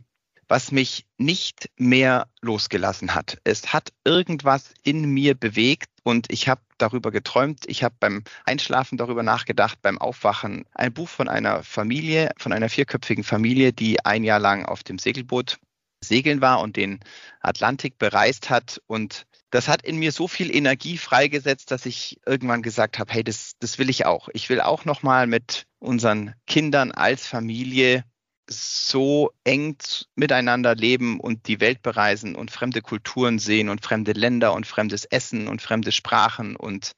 was 0.51 0.73
mich 0.73 1.05
nicht 1.17 1.69
mehr 1.77 2.27
losgelassen 2.41 3.15
hat. 3.15 3.37
Es 3.45 3.71
hat 3.71 3.93
irgendwas 4.03 4.73
in 4.83 5.05
mir 5.05 5.33
bewegt 5.33 5.87
und 6.03 6.29
ich 6.29 6.49
habe 6.49 6.59
darüber 6.77 7.09
geträumt. 7.09 7.63
Ich 7.67 7.85
habe 7.85 7.95
beim 8.01 8.25
Einschlafen 8.43 8.97
darüber 8.97 9.23
nachgedacht, 9.23 9.81
beim 9.81 9.97
Aufwachen. 9.97 10.65
Ein 10.73 10.91
Buch 10.91 11.07
von 11.07 11.29
einer 11.29 11.63
Familie, 11.63 12.31
von 12.37 12.51
einer 12.51 12.67
vierköpfigen 12.67 13.23
Familie, 13.23 13.71
die 13.71 14.03
ein 14.03 14.25
Jahr 14.25 14.39
lang 14.39 14.65
auf 14.65 14.83
dem 14.83 14.99
Segelboot 14.99 15.57
segeln 16.03 16.41
war 16.41 16.59
und 16.59 16.75
den 16.75 16.99
Atlantik 17.39 17.97
bereist 17.97 18.49
hat. 18.49 18.81
Und 18.87 19.25
das 19.51 19.69
hat 19.69 19.83
in 19.83 19.99
mir 19.99 20.11
so 20.11 20.27
viel 20.27 20.53
Energie 20.53 20.97
freigesetzt, 20.97 21.71
dass 21.71 21.85
ich 21.85 22.19
irgendwann 22.25 22.61
gesagt 22.61 22.99
habe, 22.99 23.13
hey, 23.13 23.23
das, 23.23 23.53
das 23.59 23.79
will 23.79 23.89
ich 23.89 24.05
auch. 24.05 24.27
Ich 24.33 24.49
will 24.49 24.59
auch 24.59 24.83
nochmal 24.83 25.27
mit 25.27 25.65
unseren 25.79 26.35
Kindern 26.45 26.91
als 26.91 27.25
Familie 27.25 28.03
so 28.51 29.31
eng 29.43 29.77
miteinander 30.15 30.75
leben 30.75 31.19
und 31.19 31.47
die 31.47 31.59
Welt 31.59 31.81
bereisen 31.81 32.35
und 32.35 32.51
fremde 32.51 32.81
Kulturen 32.81 33.39
sehen 33.39 33.69
und 33.69 33.83
fremde 33.83 34.11
Länder 34.11 34.53
und 34.53 34.67
fremdes 34.67 35.05
Essen 35.05 35.47
und 35.47 35.61
fremde 35.61 35.91
Sprachen. 35.91 36.55
Und 36.55 36.91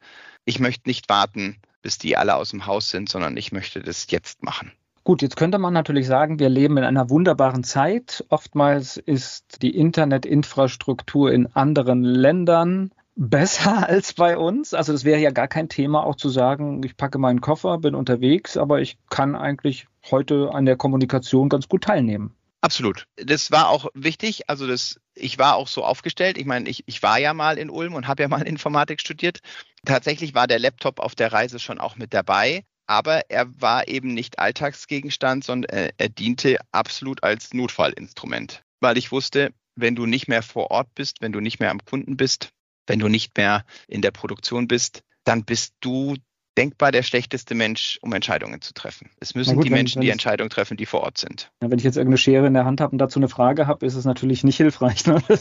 ich 0.46 0.60
möchte 0.60 0.90
nicht 0.90 1.10
warten, 1.10 1.58
bis 1.82 1.98
die 1.98 2.18
alle 2.18 2.36
aus 2.36 2.50
dem 2.50 2.66
Haus 2.66 2.90
sind, 2.90 3.10
sondern 3.10 3.38
ich 3.38 3.52
möchte 3.52 3.82
das 3.82 4.10
jetzt 4.10 4.44
machen. 4.44 4.72
Gut, 5.04 5.22
jetzt 5.22 5.36
könnte 5.36 5.60
man 5.60 5.74
natürlich 5.74 6.08
sagen, 6.08 6.40
wir 6.40 6.48
leben 6.48 6.78
in 6.78 6.86
einer 6.86 7.10
wunderbaren 7.10 7.64
Zeit. 7.64 8.24
Oftmals 8.30 8.96
ist 8.96 9.62
die 9.62 9.76
Internetinfrastruktur 9.76 11.32
in 11.32 11.48
anderen 11.48 12.04
Ländern 12.04 12.92
besser 13.16 13.88
als 13.90 14.14
bei 14.14 14.38
uns. 14.38 14.74
Also 14.74 14.94
das 14.94 15.04
wäre 15.04 15.20
ja 15.20 15.32
gar 15.32 15.48
kein 15.48 15.70
Thema, 15.70 16.04
auch 16.04 16.16
zu 16.16 16.30
sagen, 16.30 16.84
ich 16.84 16.98
packe 16.98 17.18
meinen 17.18 17.42
Koffer, 17.42 17.78
bin 17.78 17.96
unterwegs, 17.96 18.58
aber 18.58 18.82
ich 18.82 18.98
kann 19.10 19.36
eigentlich 19.36 19.88
heute 20.10 20.52
an 20.54 20.66
der 20.66 20.76
Kommunikation 20.76 21.50
ganz 21.50 21.68
gut 21.68 21.84
teilnehmen. 21.84 22.36
Absolut. 22.62 23.08
Das 23.18 23.52
war 23.52 23.68
auch 23.68 23.88
wichtig. 23.94 24.50
Also 24.50 24.68
das, 24.68 24.98
ich 25.16 25.38
war 25.38 25.56
auch 25.58 25.68
so 25.68 25.84
aufgestellt. 25.84 26.38
Ich 26.38 26.46
meine, 26.46 26.70
ich, 26.70 26.84
ich 26.88 27.04
war 27.04 27.20
ja 27.20 27.34
mal 27.34 27.58
in 27.58 27.70
Ulm 27.70 27.94
und 27.94 28.08
habe 28.08 28.24
ja 28.24 28.30
mal 28.30 28.42
Informatik 28.48 29.02
studiert. 29.02 29.40
Tatsächlich 29.86 30.34
war 30.34 30.48
der 30.48 30.60
Laptop 30.60 31.00
auf 31.00 31.14
der 31.14 31.34
Reise 31.34 31.60
schon 31.60 31.80
auch 31.80 31.98
mit 31.98 32.14
dabei. 32.14 32.64
Aber 32.88 33.30
er 33.30 33.62
war 33.62 33.88
eben 33.90 34.14
nicht 34.14 34.40
Alltagsgegenstand, 34.40 35.44
sondern 35.44 35.70
er, 35.70 35.92
er 35.98 36.10
diente 36.10 36.58
absolut 36.72 37.22
als 37.24 37.54
Notfallinstrument. 37.54 38.64
Weil 38.80 38.98
ich 38.98 39.12
wusste, 39.12 39.54
wenn 39.76 39.96
du 39.96 40.06
nicht 40.06 40.30
mehr 40.30 40.42
vor 40.42 40.72
Ort 40.72 40.88
bist, 40.96 41.18
wenn 41.20 41.34
du 41.34 41.42
nicht 41.42 41.60
mehr 41.60 41.72
am 41.72 41.84
Kunden 41.84 42.16
bist, 42.16 42.54
wenn 42.88 43.00
du 43.00 43.08
nicht 43.08 43.38
mehr 43.38 43.66
in 43.88 44.02
der 44.02 44.12
Produktion 44.12 44.68
bist, 44.68 45.04
dann 45.24 45.44
bist 45.46 45.74
du 45.80 46.16
denkbar 46.58 46.92
der 46.92 47.04
schlechteste 47.04 47.56
Mensch, 47.56 47.98
um 48.02 48.14
Entscheidungen 48.14 48.62
zu 48.62 48.74
treffen. 48.74 49.10
Es 49.20 49.36
müssen 49.36 49.56
gut, 49.56 49.66
die 49.66 49.70
Menschen 49.70 50.02
die 50.02 50.10
Entscheidung 50.10 50.50
treffen, 50.50 50.78
die 50.78 50.86
vor 50.86 51.02
Ort 51.02 51.18
sind. 51.18 51.52
Ja, 51.62 51.72
wenn 51.72 51.80
ich 51.80 51.84
jetzt 51.84 51.98
irgendeine 51.98 52.18
Schere 52.18 52.48
in 52.48 52.54
der 52.54 52.66
Hand 52.66 52.82
habe 52.82 52.92
und 52.92 53.00
dazu 53.00 53.20
eine 53.20 53.30
Frage 53.30 53.68
habe, 53.68 53.86
ist 53.86 53.96
es 53.96 54.06
natürlich 54.06 54.44
nicht 54.44 54.58
hilfreich. 54.58 55.06
Ne? 55.06 55.22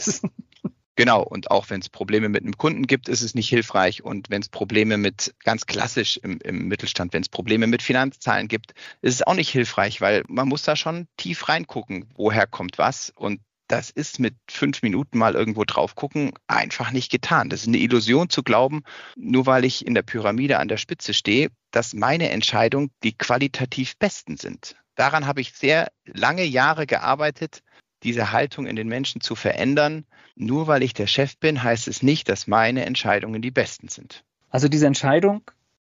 Genau, 0.95 1.23
und 1.23 1.49
auch 1.49 1.71
wenn 1.71 1.81
es 1.81 1.89
Probleme 1.89 2.29
mit 2.29 2.43
einem 2.43 2.55
Kunden 2.55 2.85
gibt, 2.85 3.09
ist 3.09 3.23
es 3.23 3.33
nicht 3.33 3.49
hilfreich. 3.49 4.03
Und 4.03 4.29
wenn 4.29 4.43
es 4.43 4.49
Probleme 4.49 4.97
mit, 4.97 5.33
ganz 5.43 5.65
klassisch 5.65 6.17
im, 6.17 6.39
im 6.43 6.67
Mittelstand, 6.67 7.13
wenn 7.13 7.23
es 7.23 7.29
Probleme 7.29 7.65
mit 7.65 7.81
Finanzzahlen 7.81 8.47
gibt, 8.47 8.75
ist 9.01 9.15
es 9.15 9.23
auch 9.23 9.33
nicht 9.33 9.49
hilfreich, 9.49 10.01
weil 10.01 10.23
man 10.27 10.47
muss 10.47 10.61
da 10.61 10.75
schon 10.75 11.07
tief 11.17 11.49
reingucken, 11.49 12.05
woher 12.13 12.45
kommt 12.45 12.77
was. 12.77 13.11
Und 13.15 13.39
das 13.73 13.89
ist 13.89 14.19
mit 14.19 14.35
fünf 14.47 14.83
Minuten 14.83 15.17
mal 15.17 15.33
irgendwo 15.33 15.63
drauf 15.63 15.95
gucken 15.95 16.33
einfach 16.45 16.91
nicht 16.91 17.11
getan. 17.11 17.49
Das 17.49 17.61
ist 17.61 17.69
eine 17.69 17.79
Illusion 17.79 18.29
zu 18.29 18.43
glauben, 18.43 18.83
nur 19.15 19.47
weil 19.47 19.65
ich 19.65 19.87
in 19.87 19.95
der 19.95 20.03
Pyramide 20.03 20.59
an 20.59 20.67
der 20.67 20.77
Spitze 20.77 21.15
stehe, 21.15 21.49
dass 21.71 21.95
meine 21.95 22.29
Entscheidungen 22.29 22.91
die 23.01 23.17
qualitativ 23.17 23.97
besten 23.97 24.37
sind. 24.37 24.75
Daran 24.93 25.25
habe 25.25 25.41
ich 25.41 25.53
sehr 25.53 25.87
lange 26.05 26.43
Jahre 26.43 26.85
gearbeitet, 26.85 27.63
diese 28.03 28.31
Haltung 28.31 28.67
in 28.67 28.75
den 28.75 28.87
Menschen 28.87 29.21
zu 29.21 29.33
verändern. 29.33 30.05
Nur 30.35 30.67
weil 30.67 30.83
ich 30.83 30.93
der 30.93 31.07
Chef 31.07 31.35
bin, 31.39 31.63
heißt 31.63 31.87
es 31.87 32.03
nicht, 32.03 32.29
dass 32.29 32.45
meine 32.45 32.85
Entscheidungen 32.85 33.41
die 33.41 33.49
besten 33.49 33.87
sind. 33.87 34.23
Also 34.51 34.67
diese 34.67 34.85
Entscheidung, 34.85 35.41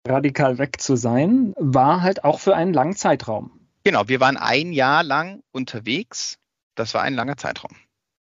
radikal 0.06 0.58
weg 0.58 0.82
zu 0.82 0.98
sein, 0.98 1.54
war 1.56 2.02
halt 2.02 2.26
auch 2.26 2.42
für 2.42 2.54
einen 2.54 2.74
langen 2.74 2.98
Zeitraum. 2.98 3.62
Genau, 3.86 4.10
wir 4.10 4.20
waren 4.20 4.36
ein 4.36 4.74
Jahr 4.74 5.04
lang 5.04 5.42
unterwegs. 5.54 6.38
Das 6.78 6.94
war 6.94 7.02
ein 7.02 7.16
langer 7.16 7.38
Zeitraum. 7.38 7.76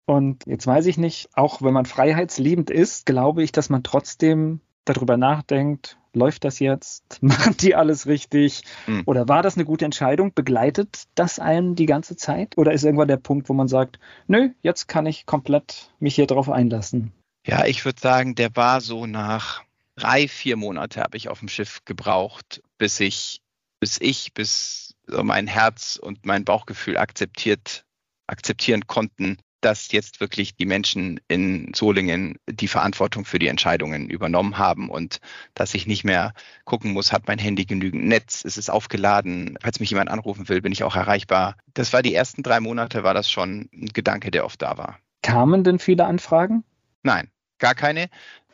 Und 0.06 0.44
jetzt 0.48 0.66
weiß 0.66 0.88
ich 0.88 0.98
nicht, 0.98 1.30
auch 1.34 1.62
wenn 1.62 1.74
man 1.74 1.86
freiheitsliebend 1.86 2.72
ist, 2.72 3.06
glaube 3.06 3.44
ich, 3.44 3.52
dass 3.52 3.70
man 3.70 3.84
trotzdem 3.84 4.60
darüber 4.84 5.18
nachdenkt, 5.18 6.00
läuft 6.14 6.44
das 6.44 6.58
jetzt? 6.58 7.04
Machen 7.22 7.56
die 7.58 7.76
alles 7.76 8.08
richtig? 8.08 8.64
Mhm. 8.88 9.04
Oder 9.06 9.28
war 9.28 9.44
das 9.44 9.56
eine 9.56 9.66
gute 9.66 9.86
Entscheidung? 9.86 10.34
Begleitet 10.34 11.04
das 11.14 11.38
einen 11.38 11.76
die 11.76 11.86
ganze 11.86 12.16
Zeit? 12.16 12.58
Oder 12.58 12.74
ist 12.74 12.84
irgendwann 12.84 13.08
der 13.08 13.18
Punkt, 13.18 13.50
wo 13.50 13.54
man 13.54 13.68
sagt, 13.68 14.00
nö, 14.26 14.50
jetzt 14.64 14.88
kann 14.88 15.06
ich 15.06 15.28
komplett 15.28 15.92
mich 16.00 16.16
hier 16.16 16.26
drauf 16.26 16.50
einlassen? 16.50 17.12
Ja, 17.46 17.66
ich 17.66 17.86
würde 17.86 18.02
sagen, 18.02 18.34
der 18.34 18.56
war 18.56 18.82
so 18.82 19.06
nach 19.06 19.64
drei, 19.96 20.28
vier 20.28 20.58
Monate 20.58 21.02
habe 21.02 21.18
ich 21.18 21.30
auf 21.30 21.40
dem 21.40 21.50
Schiff 21.50 21.86
gebraucht, 21.86 22.64
bis 22.80 23.00
ich, 23.00 23.42
bis 23.80 24.02
ich, 24.02 24.34
bis 24.34 24.96
mein 25.06 25.46
Herz 25.46 26.00
und 26.02 26.26
mein 26.26 26.46
Bauchgefühl 26.46 26.98
akzeptiert, 26.98 27.86
akzeptieren 28.30 28.88
konnten, 28.88 29.38
dass 29.62 29.92
jetzt 29.92 30.22
wirklich 30.22 30.56
die 30.56 30.66
Menschen 30.66 31.20
in 31.28 31.74
Solingen 31.74 32.38
die 32.50 32.68
Verantwortung 32.68 33.26
für 33.26 33.40
die 33.40 33.48
Entscheidungen 33.48 34.10
übernommen 34.10 34.58
haben 34.58 34.90
und 34.90 35.20
dass 35.54 35.74
ich 35.74 35.86
nicht 35.86 36.04
mehr 36.04 36.34
gucken 36.64 36.94
muss, 36.94 37.12
hat 37.12 37.28
mein 37.28 37.40
Handy 37.40 37.66
genügend 37.66 38.06
Netz, 38.06 38.42
ist 38.42 38.58
es 38.58 38.70
aufgeladen, 38.70 39.58
falls 39.62 39.80
mich 39.80 39.90
jemand 39.90 40.10
anrufen 40.10 40.48
will, 40.48 40.62
bin 40.62 40.72
ich 40.72 40.84
auch 40.84 40.96
erreichbar. 40.96 41.58
Das 41.74 41.92
war 41.92 42.02
die 42.02 42.16
ersten 42.16 42.44
drei 42.44 42.60
Monate, 42.60 43.04
war 43.04 43.14
das 43.14 43.30
schon 43.30 43.70
ein 43.74 43.88
Gedanke, 43.88 44.32
der 44.32 44.46
oft 44.46 44.62
da 44.62 44.78
war. 44.78 45.00
Kamen 45.22 45.64
denn 45.64 45.80
viele 45.80 46.06
Anfragen? 46.06 46.64
Nein, 47.04 47.30
gar 47.58 47.76
keine. 47.76 48.10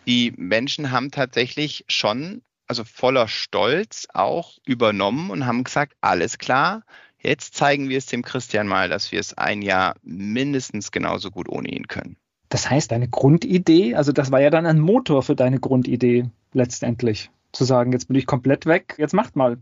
Die 0.08 0.34
Menschen 0.38 0.92
haben 0.92 1.12
tatsächlich 1.12 1.86
schon, 1.88 2.42
also 2.68 2.84
voller 2.84 3.28
Stolz 3.28 4.08
auch 4.14 4.58
übernommen 4.66 5.30
und 5.30 5.46
haben 5.46 5.64
gesagt, 5.64 5.94
alles 6.02 6.40
klar, 6.40 6.84
Jetzt 7.26 7.56
zeigen 7.56 7.90
wir 7.90 7.98
es 7.98 8.06
dem 8.06 8.22
Christian 8.22 8.68
mal, 8.68 8.88
dass 8.88 9.12
wir 9.12 9.20
es 9.20 9.36
ein 9.36 9.64
Jahr 9.64 9.96
mindestens 10.04 10.92
genauso 10.92 11.32
gut 11.32 11.50
ohne 11.50 11.70
ihn 11.70 11.88
können. 11.88 12.18
Das 12.50 12.70
heißt, 12.70 12.92
deine 12.92 13.10
Grundidee, 13.10 13.96
also 13.96 14.12
das 14.12 14.32
war 14.32 14.42
ja 14.42 14.52
dann 14.52 14.68
ein 14.68 14.80
Motor 14.80 15.24
für 15.24 15.36
deine 15.36 15.60
Grundidee 15.60 16.30
letztendlich, 16.54 17.32
zu 17.52 17.64
sagen, 17.64 17.92
jetzt 17.94 18.08
bin 18.08 18.16
ich 18.16 18.28
komplett 18.28 18.68
weg, 18.68 18.94
jetzt 19.00 19.16
macht 19.16 19.36
mal. 19.36 19.58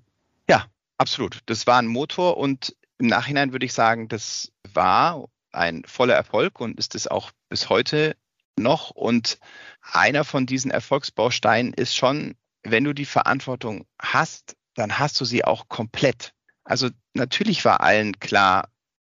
Ja, 0.50 0.66
absolut. 0.98 1.40
Das 1.46 1.66
war 1.66 1.78
ein 1.78 1.88
Motor 1.88 2.36
und 2.36 2.76
im 2.98 3.08
Nachhinein 3.08 3.54
würde 3.54 3.66
ich 3.66 3.74
sagen, 3.74 4.10
das 4.10 4.52
war 4.74 5.30
ein 5.54 5.84
voller 5.86 6.16
Erfolg 6.16 6.60
und 6.60 6.78
ist 6.78 6.96
es 6.96 7.08
auch 7.08 7.32
bis 7.48 7.70
heute 7.70 8.18
noch. 8.60 8.92
Und 8.92 9.40
einer 9.82 10.26
von 10.26 10.46
diesen 10.46 10.70
Erfolgsbausteinen 10.70 11.74
ist 11.74 11.96
schon, 11.96 12.36
wenn 12.64 12.84
du 12.84 12.92
die 12.92 13.06
Verantwortung 13.06 13.86
hast, 14.02 14.58
dann 14.76 15.00
hast 15.00 15.22
du 15.22 15.26
sie 15.26 15.46
auch 15.46 15.70
komplett. 15.70 16.34
Also 16.64 16.90
natürlich 17.14 17.66
war 17.66 17.82
allen 17.82 18.20
klar, 18.20 18.70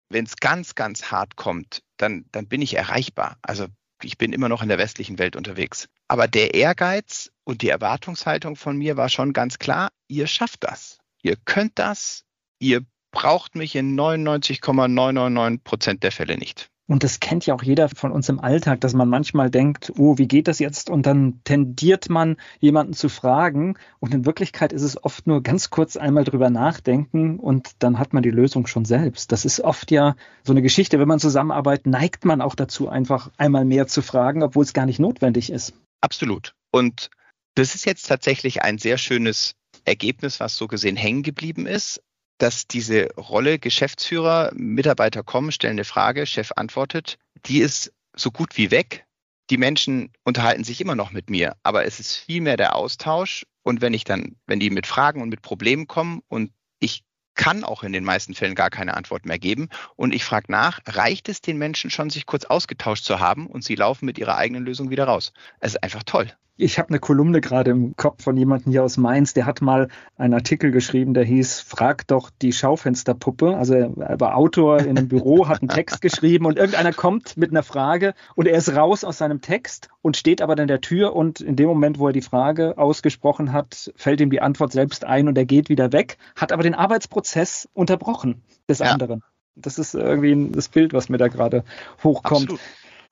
wenn 0.08 0.24
es 0.24 0.36
ganz, 0.36 0.74
ganz 0.74 1.10
hart 1.10 1.36
kommt, 1.36 1.82
dann, 1.96 2.26
dann 2.32 2.48
bin 2.48 2.62
ich 2.62 2.76
erreichbar. 2.76 3.38
Also 3.42 3.66
ich 4.02 4.18
bin 4.18 4.32
immer 4.32 4.48
noch 4.48 4.62
in 4.62 4.68
der 4.68 4.78
westlichen 4.78 5.18
Welt 5.18 5.36
unterwegs. 5.36 5.88
Aber 6.08 6.28
der 6.28 6.54
Ehrgeiz 6.54 7.30
und 7.44 7.62
die 7.62 7.68
Erwartungshaltung 7.68 8.56
von 8.56 8.76
mir 8.76 8.96
war 8.96 9.08
schon 9.08 9.32
ganz 9.32 9.58
klar, 9.58 9.90
ihr 10.08 10.26
schafft 10.26 10.64
das. 10.64 10.98
Ihr 11.22 11.36
könnt 11.36 11.78
das. 11.78 12.24
Ihr 12.58 12.84
braucht 13.12 13.54
mich 13.54 13.76
in 13.76 13.94
99,999 13.94 15.64
Prozent 15.64 16.02
der 16.02 16.12
Fälle 16.12 16.36
nicht. 16.36 16.71
Und 16.92 17.04
das 17.04 17.20
kennt 17.20 17.46
ja 17.46 17.54
auch 17.54 17.62
jeder 17.62 17.88
von 17.88 18.12
uns 18.12 18.28
im 18.28 18.38
Alltag, 18.38 18.82
dass 18.82 18.92
man 18.92 19.08
manchmal 19.08 19.50
denkt, 19.50 19.94
oh, 19.96 20.18
wie 20.18 20.28
geht 20.28 20.46
das 20.46 20.58
jetzt? 20.58 20.90
Und 20.90 21.06
dann 21.06 21.40
tendiert 21.42 22.10
man, 22.10 22.36
jemanden 22.60 22.92
zu 22.92 23.08
fragen. 23.08 23.78
Und 23.98 24.12
in 24.12 24.26
Wirklichkeit 24.26 24.74
ist 24.74 24.82
es 24.82 25.02
oft 25.02 25.26
nur 25.26 25.42
ganz 25.42 25.70
kurz 25.70 25.96
einmal 25.96 26.24
drüber 26.24 26.50
nachdenken 26.50 27.38
und 27.38 27.70
dann 27.78 27.98
hat 27.98 28.12
man 28.12 28.22
die 28.22 28.30
Lösung 28.30 28.66
schon 28.66 28.84
selbst. 28.84 29.32
Das 29.32 29.46
ist 29.46 29.62
oft 29.62 29.90
ja 29.90 30.16
so 30.44 30.52
eine 30.52 30.60
Geschichte, 30.60 30.98
wenn 30.98 31.08
man 31.08 31.18
zusammenarbeitet, 31.18 31.86
neigt 31.86 32.26
man 32.26 32.42
auch 32.42 32.54
dazu, 32.54 32.90
einfach 32.90 33.30
einmal 33.38 33.64
mehr 33.64 33.86
zu 33.86 34.02
fragen, 34.02 34.42
obwohl 34.42 34.64
es 34.64 34.74
gar 34.74 34.84
nicht 34.84 34.98
notwendig 34.98 35.50
ist. 35.50 35.72
Absolut. 36.02 36.54
Und 36.72 37.08
das 37.54 37.74
ist 37.74 37.86
jetzt 37.86 38.06
tatsächlich 38.06 38.60
ein 38.60 38.76
sehr 38.76 38.98
schönes 38.98 39.54
Ergebnis, 39.86 40.40
was 40.40 40.56
so 40.56 40.68
gesehen 40.68 40.96
hängen 40.96 41.22
geblieben 41.22 41.66
ist 41.66 42.02
dass 42.42 42.66
diese 42.66 43.08
Rolle 43.14 43.60
Geschäftsführer, 43.60 44.50
Mitarbeiter 44.54 45.22
kommen, 45.22 45.52
stellen 45.52 45.74
eine 45.74 45.84
Frage, 45.84 46.26
Chef 46.26 46.50
antwortet, 46.56 47.18
die 47.46 47.58
ist 47.60 47.92
so 48.16 48.32
gut 48.32 48.56
wie 48.56 48.72
weg. 48.72 49.06
Die 49.48 49.56
Menschen 49.56 50.10
unterhalten 50.24 50.64
sich 50.64 50.80
immer 50.80 50.96
noch 50.96 51.12
mit 51.12 51.30
mir, 51.30 51.54
aber 51.62 51.84
es 51.84 52.00
ist 52.00 52.16
viel 52.16 52.40
mehr 52.40 52.56
der 52.56 52.74
Austausch. 52.74 53.46
Und 53.62 53.80
wenn 53.80 53.94
ich 53.94 54.02
dann, 54.02 54.36
wenn 54.46 54.58
die 54.58 54.70
mit 54.70 54.88
Fragen 54.88 55.22
und 55.22 55.28
mit 55.28 55.42
Problemen 55.42 55.86
kommen 55.86 56.20
und 56.28 56.50
ich 56.80 57.04
kann 57.34 57.62
auch 57.64 57.84
in 57.84 57.92
den 57.92 58.04
meisten 58.04 58.34
Fällen 58.34 58.54
gar 58.54 58.70
keine 58.70 58.94
Antwort 58.94 59.24
mehr 59.24 59.38
geben. 59.38 59.68
Und 59.96 60.12
ich 60.12 60.24
frage 60.24 60.50
nach, 60.50 60.80
reicht 60.86 61.28
es 61.28 61.40
den 61.40 61.56
Menschen 61.56 61.90
schon, 61.90 62.10
sich 62.10 62.26
kurz 62.26 62.44
ausgetauscht 62.44 63.04
zu 63.04 63.20
haben 63.20 63.46
und 63.46 63.64
sie 63.64 63.74
laufen 63.74 64.04
mit 64.04 64.18
ihrer 64.18 64.36
eigenen 64.36 64.64
Lösung 64.64 64.90
wieder 64.90 65.04
raus? 65.04 65.32
Es 65.60 65.72
ist 65.72 65.82
einfach 65.82 66.02
toll. 66.02 66.30
Ich 66.62 66.78
habe 66.78 66.90
eine 66.90 67.00
Kolumne 67.00 67.40
gerade 67.40 67.72
im 67.72 67.96
Kopf 67.96 68.22
von 68.22 68.36
jemandem 68.36 68.70
hier 68.70 68.84
aus 68.84 68.96
Mainz, 68.96 69.34
der 69.34 69.46
hat 69.46 69.62
mal 69.62 69.88
einen 70.16 70.32
Artikel 70.32 70.70
geschrieben, 70.70 71.12
der 71.12 71.24
hieß 71.24 71.60
Frag 71.60 72.06
doch 72.06 72.30
die 72.30 72.52
Schaufensterpuppe. 72.52 73.56
Also 73.56 73.74
er 73.74 74.20
war 74.20 74.36
Autor 74.36 74.78
in 74.78 74.96
einem 74.96 75.08
Büro, 75.08 75.48
hat 75.48 75.60
einen 75.60 75.68
Text 75.68 76.00
geschrieben 76.00 76.46
und 76.46 76.58
irgendeiner 76.58 76.92
kommt 76.92 77.36
mit 77.36 77.50
einer 77.50 77.64
Frage 77.64 78.14
und 78.36 78.46
er 78.46 78.56
ist 78.56 78.76
raus 78.76 79.02
aus 79.02 79.18
seinem 79.18 79.40
Text 79.40 79.88
und 80.02 80.16
steht 80.16 80.40
aber 80.40 80.54
dann 80.54 80.68
der 80.68 80.80
Tür 80.80 81.16
und 81.16 81.40
in 81.40 81.56
dem 81.56 81.66
Moment, 81.66 81.98
wo 81.98 82.06
er 82.06 82.12
die 82.12 82.22
Frage 82.22 82.78
ausgesprochen 82.78 83.52
hat, 83.52 83.92
fällt 83.96 84.20
ihm 84.20 84.30
die 84.30 84.40
Antwort 84.40 84.70
selbst 84.70 85.04
ein 85.04 85.26
und 85.26 85.36
er 85.36 85.46
geht 85.46 85.68
wieder 85.68 85.92
weg, 85.92 86.16
hat 86.36 86.52
aber 86.52 86.62
den 86.62 86.74
Arbeitsprozess 86.76 87.68
unterbrochen 87.72 88.40
des 88.68 88.78
ja. 88.78 88.92
anderen. 88.92 89.24
Das 89.56 89.78
ist 89.80 89.94
irgendwie 89.94 90.52
das 90.52 90.68
Bild, 90.68 90.92
was 90.92 91.08
mir 91.08 91.18
da 91.18 91.26
gerade 91.26 91.64
hochkommt. 92.04 92.42
Absolut. 92.42 92.60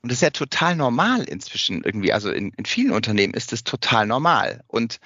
Und 0.03 0.11
das 0.11 0.19
ist 0.19 0.23
ja 0.23 0.31
total 0.31 0.77
normal 0.77 1.25
inzwischen 1.25 1.83
irgendwie. 1.85 2.13
Also 2.13 2.31
in, 2.31 2.53
in 2.57 2.65
vielen 2.65 2.93
Unternehmen 2.93 3.35
ist 3.35 3.53
es 3.53 3.65
total 3.65 4.07
normal. 4.07 4.63
Und 4.67 4.99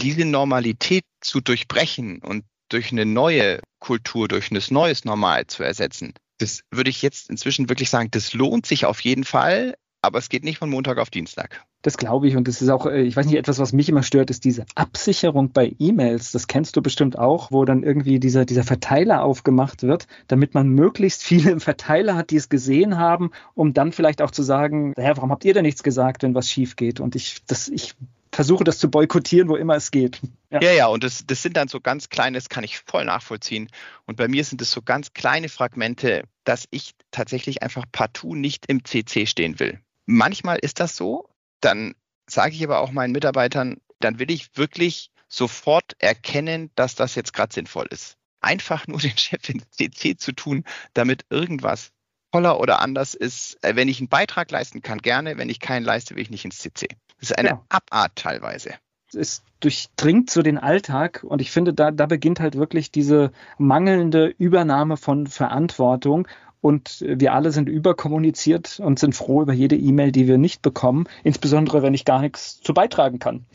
diese 0.00 0.24
Normalität 0.24 1.04
zu 1.20 1.40
durchbrechen 1.40 2.20
und 2.22 2.44
durch 2.68 2.92
eine 2.92 3.06
neue 3.06 3.60
Kultur, 3.78 4.28
durch 4.28 4.50
ein 4.50 4.60
neues 4.70 5.04
Normal 5.04 5.46
zu 5.46 5.62
ersetzen, 5.62 6.14
das 6.38 6.60
würde 6.70 6.90
ich 6.90 7.02
jetzt 7.02 7.30
inzwischen 7.30 7.68
wirklich 7.68 7.90
sagen, 7.90 8.10
das 8.10 8.34
lohnt 8.34 8.66
sich 8.66 8.84
auf 8.84 9.00
jeden 9.00 9.24
Fall, 9.24 9.76
aber 10.06 10.18
es 10.18 10.28
geht 10.28 10.44
nicht 10.44 10.58
von 10.58 10.70
Montag 10.70 10.98
auf 10.98 11.10
Dienstag. 11.10 11.64
Das 11.82 11.98
glaube 11.98 12.28
ich 12.28 12.36
und 12.36 12.48
das 12.48 12.62
ist 12.62 12.68
auch, 12.68 12.86
äh, 12.86 13.02
ich 13.02 13.16
weiß 13.16 13.26
nicht, 13.26 13.36
etwas, 13.36 13.58
was 13.58 13.72
mich 13.72 13.88
immer 13.88 14.02
stört, 14.02 14.30
ist 14.30 14.44
diese 14.44 14.64
Absicherung 14.74 15.52
bei 15.52 15.74
E-Mails. 15.78 16.32
Das 16.32 16.46
kennst 16.46 16.76
du 16.76 16.82
bestimmt 16.82 17.18
auch, 17.18 17.50
wo 17.50 17.64
dann 17.64 17.82
irgendwie 17.82 18.18
dieser, 18.18 18.44
dieser 18.44 18.64
Verteiler 18.64 19.22
aufgemacht 19.22 19.82
wird, 19.82 20.06
damit 20.28 20.54
man 20.54 20.68
möglichst 20.68 21.22
viele 21.22 21.50
im 21.50 21.60
Verteiler 21.66 22.14
hat, 22.14 22.30
die 22.30 22.36
es 22.36 22.48
gesehen 22.48 22.96
haben, 22.96 23.30
um 23.54 23.74
dann 23.74 23.92
vielleicht 23.92 24.22
auch 24.22 24.30
zu 24.30 24.42
sagen, 24.42 24.94
Hä, 24.96 25.12
warum 25.16 25.30
habt 25.30 25.44
ihr 25.44 25.54
denn 25.54 25.64
nichts 25.64 25.82
gesagt, 25.82 26.22
wenn 26.22 26.34
was 26.34 26.50
schief 26.50 26.76
geht? 26.76 27.00
Und 27.00 27.14
ich, 27.14 27.42
das, 27.46 27.68
ich 27.68 27.94
versuche 28.36 28.64
das 28.64 28.78
zu 28.78 28.90
boykottieren, 28.90 29.48
wo 29.48 29.56
immer 29.56 29.74
es 29.74 29.90
geht. 29.90 30.20
Ja, 30.48 30.60
ja, 30.62 30.72
ja 30.72 30.86
und 30.86 31.02
das, 31.02 31.24
das 31.26 31.42
sind 31.42 31.56
dann 31.56 31.66
so 31.66 31.80
ganz 31.80 32.08
kleine, 32.08 32.38
das 32.38 32.48
kann 32.48 32.62
ich 32.62 32.78
voll 32.78 33.04
nachvollziehen. 33.04 33.68
Und 34.06 34.16
bei 34.16 34.28
mir 34.28 34.44
sind 34.44 34.62
es 34.62 34.70
so 34.70 34.80
ganz 34.80 35.12
kleine 35.12 35.48
Fragmente, 35.48 36.22
dass 36.44 36.68
ich 36.70 36.92
tatsächlich 37.10 37.64
einfach 37.64 37.84
partout 37.90 38.36
nicht 38.36 38.66
im 38.66 38.84
CC 38.84 39.26
stehen 39.26 39.58
will. 39.58 39.80
Manchmal 40.06 40.58
ist 40.58 40.80
das 40.80 40.96
so, 40.96 41.28
dann 41.60 41.94
sage 42.28 42.54
ich 42.54 42.64
aber 42.64 42.80
auch 42.80 42.92
meinen 42.92 43.12
Mitarbeitern, 43.12 43.80
dann 44.00 44.18
will 44.18 44.30
ich 44.30 44.56
wirklich 44.56 45.10
sofort 45.28 45.96
erkennen, 45.98 46.70
dass 46.74 46.94
das 46.94 47.14
jetzt 47.14 47.32
gerade 47.32 47.52
sinnvoll 47.52 47.86
ist. 47.90 48.16
Einfach 48.40 48.86
nur 48.86 48.98
den 49.00 49.16
Chef 49.16 49.48
ins 49.48 49.70
CC 49.70 50.16
zu 50.16 50.32
tun, 50.32 50.64
damit 50.94 51.26
irgendwas 51.30 51.90
toller 52.32 52.60
oder 52.60 52.80
anders 52.80 53.14
ist. 53.14 53.62
Äh, 53.62 53.76
wenn 53.76 53.88
ich 53.88 53.98
einen 53.98 54.08
Beitrag 54.08 54.50
leisten 54.50 54.82
kann, 54.82 54.98
gerne. 54.98 55.38
Wenn 55.38 55.48
ich 55.48 55.60
keinen 55.60 55.84
leiste, 55.84 56.14
will 56.14 56.22
ich 56.22 56.30
nicht 56.30 56.44
ins 56.44 56.58
CC. 56.58 56.88
Das 57.18 57.30
ist 57.30 57.38
eine 57.38 57.48
ja. 57.48 57.64
Abart 57.68 58.16
teilweise. 58.16 58.74
Es 59.12 59.42
durchdringt 59.60 60.30
so 60.30 60.42
den 60.42 60.58
Alltag 60.58 61.22
und 61.22 61.40
ich 61.40 61.50
finde, 61.50 61.72
da, 61.72 61.90
da 61.92 62.06
beginnt 62.06 62.40
halt 62.40 62.56
wirklich 62.56 62.90
diese 62.90 63.30
mangelnde 63.56 64.26
Übernahme 64.26 64.96
von 64.96 65.26
Verantwortung 65.28 66.28
und 66.60 67.04
wir 67.06 67.32
alle 67.32 67.52
sind 67.52 67.68
überkommuniziert 67.68 68.80
und 68.80 68.98
sind 68.98 69.14
froh 69.14 69.42
über 69.42 69.52
jede 69.52 69.76
E-Mail, 69.76 70.12
die 70.12 70.26
wir 70.26 70.38
nicht 70.38 70.62
bekommen, 70.62 71.06
insbesondere 71.24 71.82
wenn 71.82 71.94
ich 71.94 72.04
gar 72.04 72.20
nichts 72.20 72.60
zu 72.60 72.74
beitragen 72.74 73.18
kann. 73.18 73.46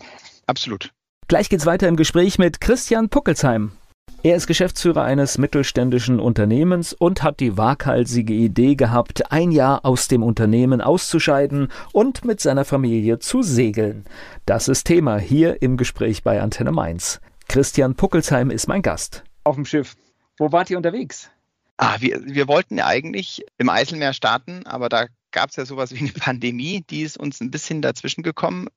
Absolut. 0.48 0.92
Gleich 1.28 1.50
geht's 1.50 1.66
weiter 1.66 1.88
im 1.88 1.96
Gespräch 1.96 2.40
mit 2.40 2.62
Christian 2.62 3.10
Puckelsheim. 3.10 3.72
Er 4.24 4.36
ist 4.36 4.46
Geschäftsführer 4.46 5.04
eines 5.04 5.40
mittelständischen 5.40 6.20
Unternehmens 6.20 6.94
und 6.94 7.24
hat 7.24 7.40
die 7.40 7.58
waghalsige 7.58 8.34
Idee 8.34 8.76
gehabt, 8.76 9.32
ein 9.32 9.52
Jahr 9.52 9.84
aus 9.84 10.08
dem 10.08 10.22
Unternehmen 10.22 10.80
auszuscheiden 10.80 11.70
und 11.92 12.24
mit 12.24 12.40
seiner 12.40 12.64
Familie 12.64 13.18
zu 13.18 13.42
segeln. 13.42 14.06
Das 14.46 14.68
ist 14.68 14.84
Thema 14.84 15.18
hier 15.18 15.62
im 15.64 15.76
Gespräch 15.76 16.22
bei 16.22 16.40
Antenne 16.40 16.72
Mainz. 16.72 17.20
Christian 17.48 17.96
Puckelsheim 17.96 18.52
ist 18.52 18.68
mein 18.68 18.84
Gast. 18.84 19.24
Auf 19.44 19.56
dem 19.56 19.66
Schiff. 19.66 19.96
Wo 20.38 20.52
wart 20.52 20.70
ihr 20.70 20.78
unterwegs? 20.78 21.32
Ah, 21.84 21.98
wir, 22.00 22.24
wir 22.24 22.48
wollten 22.48 22.78
ja 22.78 22.86
eigentlich 22.86 23.44
im 23.58 23.68
Eiselmeer 23.68 24.14
starten, 24.14 24.68
aber 24.68 24.88
da 24.88 25.08
gab 25.32 25.50
es 25.50 25.56
ja 25.56 25.66
sowas 25.66 25.92
wie 25.92 26.02
eine 26.02 26.12
Pandemie, 26.12 26.86
die 26.88 27.02
ist 27.02 27.18
uns 27.18 27.42
ein 27.42 27.50
bisschen 27.50 27.82
dazwischen 27.82 28.22
gekommen, 28.22 28.68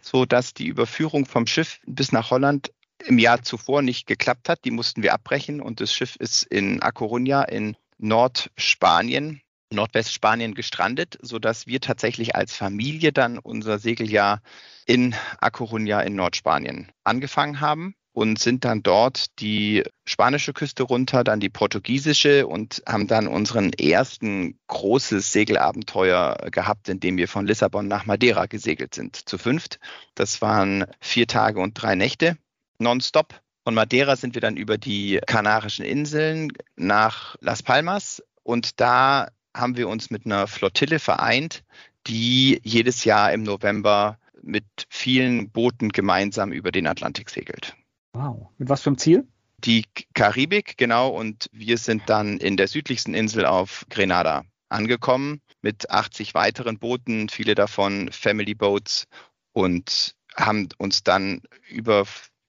so 0.00 0.24
dass 0.24 0.54
die 0.54 0.66
Überführung 0.66 1.26
vom 1.26 1.46
Schiff 1.46 1.80
bis 1.84 2.12
nach 2.12 2.30
Holland 2.30 2.72
im 3.04 3.18
Jahr 3.18 3.42
zuvor 3.42 3.82
nicht 3.82 4.06
geklappt 4.06 4.48
hat. 4.48 4.64
Die 4.64 4.70
mussten 4.70 5.02
wir 5.02 5.12
abbrechen 5.12 5.60
und 5.60 5.82
das 5.82 5.92
Schiff 5.92 6.16
ist 6.16 6.44
in 6.44 6.80
A 6.80 6.88
Coruña 6.88 7.46
in 7.46 7.76
Nordspanien, 7.98 9.42
Nordwestspanien 9.70 10.54
gestrandet, 10.54 11.18
sodass 11.20 11.66
wir 11.66 11.82
tatsächlich 11.82 12.36
als 12.36 12.56
Familie 12.56 13.12
dann 13.12 13.38
unser 13.38 13.78
Segeljahr 13.78 14.40
in 14.86 15.14
A 15.42 15.48
Coruña 15.48 16.00
in 16.00 16.14
Nordspanien 16.14 16.90
angefangen 17.04 17.60
haben 17.60 17.94
und 18.12 18.38
sind 18.38 18.64
dann 18.64 18.82
dort 18.82 19.38
die 19.40 19.84
spanische 20.04 20.52
Küste 20.52 20.82
runter, 20.82 21.22
dann 21.22 21.40
die 21.40 21.48
portugiesische 21.48 22.46
und 22.46 22.82
haben 22.86 23.06
dann 23.06 23.28
unseren 23.28 23.72
ersten 23.72 24.58
großes 24.66 25.32
Segelabenteuer 25.32 26.36
gehabt, 26.50 26.88
in 26.88 27.00
dem 27.00 27.16
wir 27.16 27.28
von 27.28 27.46
Lissabon 27.46 27.86
nach 27.88 28.06
Madeira 28.06 28.46
gesegelt 28.46 28.94
sind, 28.94 29.28
zu 29.28 29.38
fünft. 29.38 29.78
Das 30.14 30.42
waren 30.42 30.86
vier 31.00 31.26
Tage 31.26 31.60
und 31.60 31.74
drei 31.74 31.94
Nächte 31.94 32.36
nonstop. 32.78 33.40
Von 33.64 33.74
Madeira 33.74 34.16
sind 34.16 34.34
wir 34.34 34.40
dann 34.40 34.56
über 34.56 34.78
die 34.78 35.20
Kanarischen 35.26 35.84
Inseln 35.84 36.52
nach 36.76 37.36
Las 37.40 37.62
Palmas 37.62 38.22
und 38.42 38.80
da 38.80 39.28
haben 39.54 39.76
wir 39.76 39.88
uns 39.88 40.10
mit 40.10 40.26
einer 40.26 40.46
Flottille 40.46 40.98
vereint, 40.98 41.62
die 42.06 42.60
jedes 42.64 43.04
Jahr 43.04 43.32
im 43.32 43.42
November 43.42 44.18
mit 44.42 44.64
vielen 44.88 45.50
Booten 45.50 45.90
gemeinsam 45.90 46.52
über 46.52 46.72
den 46.72 46.86
Atlantik 46.86 47.30
segelt. 47.30 47.76
Wow. 48.12 48.48
Mit 48.58 48.68
was 48.68 48.82
für 48.82 48.90
einem 48.90 48.98
Ziel? 48.98 49.28
Die 49.58 49.84
Karibik, 50.14 50.76
genau. 50.76 51.08
Und 51.08 51.48
wir 51.52 51.78
sind 51.78 52.08
dann 52.08 52.38
in 52.38 52.56
der 52.56 52.68
südlichsten 52.68 53.14
Insel 53.14 53.46
auf 53.46 53.84
Grenada 53.90 54.44
angekommen 54.68 55.40
mit 55.62 55.90
80 55.90 56.34
weiteren 56.34 56.78
Booten, 56.78 57.28
viele 57.28 57.54
davon 57.54 58.10
Family 58.12 58.54
Boats 58.54 59.06
und 59.52 60.14
haben 60.36 60.68
uns 60.78 61.02
dann 61.02 61.42
über 61.68 62.04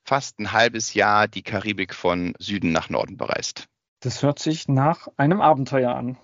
fast 0.06 0.39
ein 0.39 0.52
halbes 0.52 0.93
Jahr 0.93 1.28
die 1.28 1.43
Karibik 1.43 1.93
von 1.93 2.34
Süden 2.39 2.71
nach 2.71 2.89
Norden 2.89 3.17
bereist. 3.17 3.67
Das 4.02 4.24
hört 4.24 4.39
sich 4.39 4.67
nach 4.67 5.08
einem 5.17 5.41
Abenteuer 5.41 5.95
an. 5.95 6.17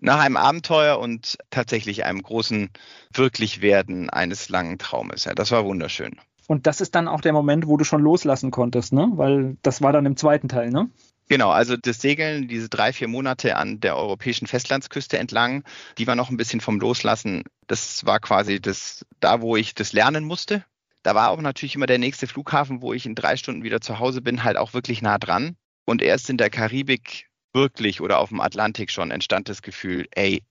Nach 0.00 0.20
einem 0.20 0.36
Abenteuer 0.36 0.98
und 0.98 1.38
tatsächlich 1.50 2.04
einem 2.04 2.22
großen 2.22 2.70
Wirklichwerden 3.12 4.10
eines 4.10 4.48
langen 4.48 4.78
Traumes. 4.78 5.24
Ja, 5.24 5.34
das 5.34 5.50
war 5.50 5.64
wunderschön. 5.64 6.20
Und 6.48 6.66
das 6.66 6.80
ist 6.80 6.94
dann 6.94 7.08
auch 7.08 7.20
der 7.20 7.34
Moment, 7.34 7.66
wo 7.66 7.76
du 7.76 7.84
schon 7.84 8.00
loslassen 8.00 8.50
konntest, 8.50 8.94
ne? 8.94 9.10
Weil 9.12 9.58
das 9.62 9.82
war 9.82 9.92
dann 9.92 10.06
im 10.06 10.16
zweiten 10.16 10.48
Teil, 10.48 10.70
ne? 10.70 10.88
Genau, 11.28 11.50
also 11.50 11.76
das 11.76 12.00
Segeln, 12.00 12.48
diese 12.48 12.70
drei, 12.70 12.94
vier 12.94 13.06
Monate 13.06 13.56
an 13.56 13.80
der 13.80 13.98
europäischen 13.98 14.46
Festlandsküste 14.46 15.18
entlang, 15.18 15.62
die 15.98 16.06
war 16.06 16.16
noch 16.16 16.30
ein 16.30 16.38
bisschen 16.38 16.62
vom 16.62 16.80
Loslassen. 16.80 17.44
Das 17.66 18.06
war 18.06 18.18
quasi 18.18 18.62
das, 18.62 19.04
da, 19.20 19.42
wo 19.42 19.56
ich 19.56 19.74
das 19.74 19.92
lernen 19.92 20.24
musste. 20.24 20.64
Da 21.02 21.14
war 21.14 21.30
auch 21.30 21.40
natürlich 21.42 21.74
immer 21.74 21.86
der 21.86 21.98
nächste 21.98 22.26
Flughafen, 22.26 22.80
wo 22.80 22.94
ich 22.94 23.04
in 23.04 23.14
drei 23.14 23.36
Stunden 23.36 23.62
wieder 23.62 23.82
zu 23.82 23.98
Hause 23.98 24.22
bin, 24.22 24.42
halt 24.42 24.56
auch 24.56 24.72
wirklich 24.72 25.02
nah 25.02 25.18
dran. 25.18 25.54
Und 25.84 26.00
erst 26.00 26.30
in 26.30 26.38
der 26.38 26.48
Karibik 26.48 27.26
wirklich 27.52 28.00
oder 28.00 28.20
auf 28.20 28.30
dem 28.30 28.40
Atlantik 28.40 28.90
schon 28.90 29.10
entstand 29.10 29.50
das 29.50 29.60
Gefühl, 29.60 30.06
ey, 30.12 30.42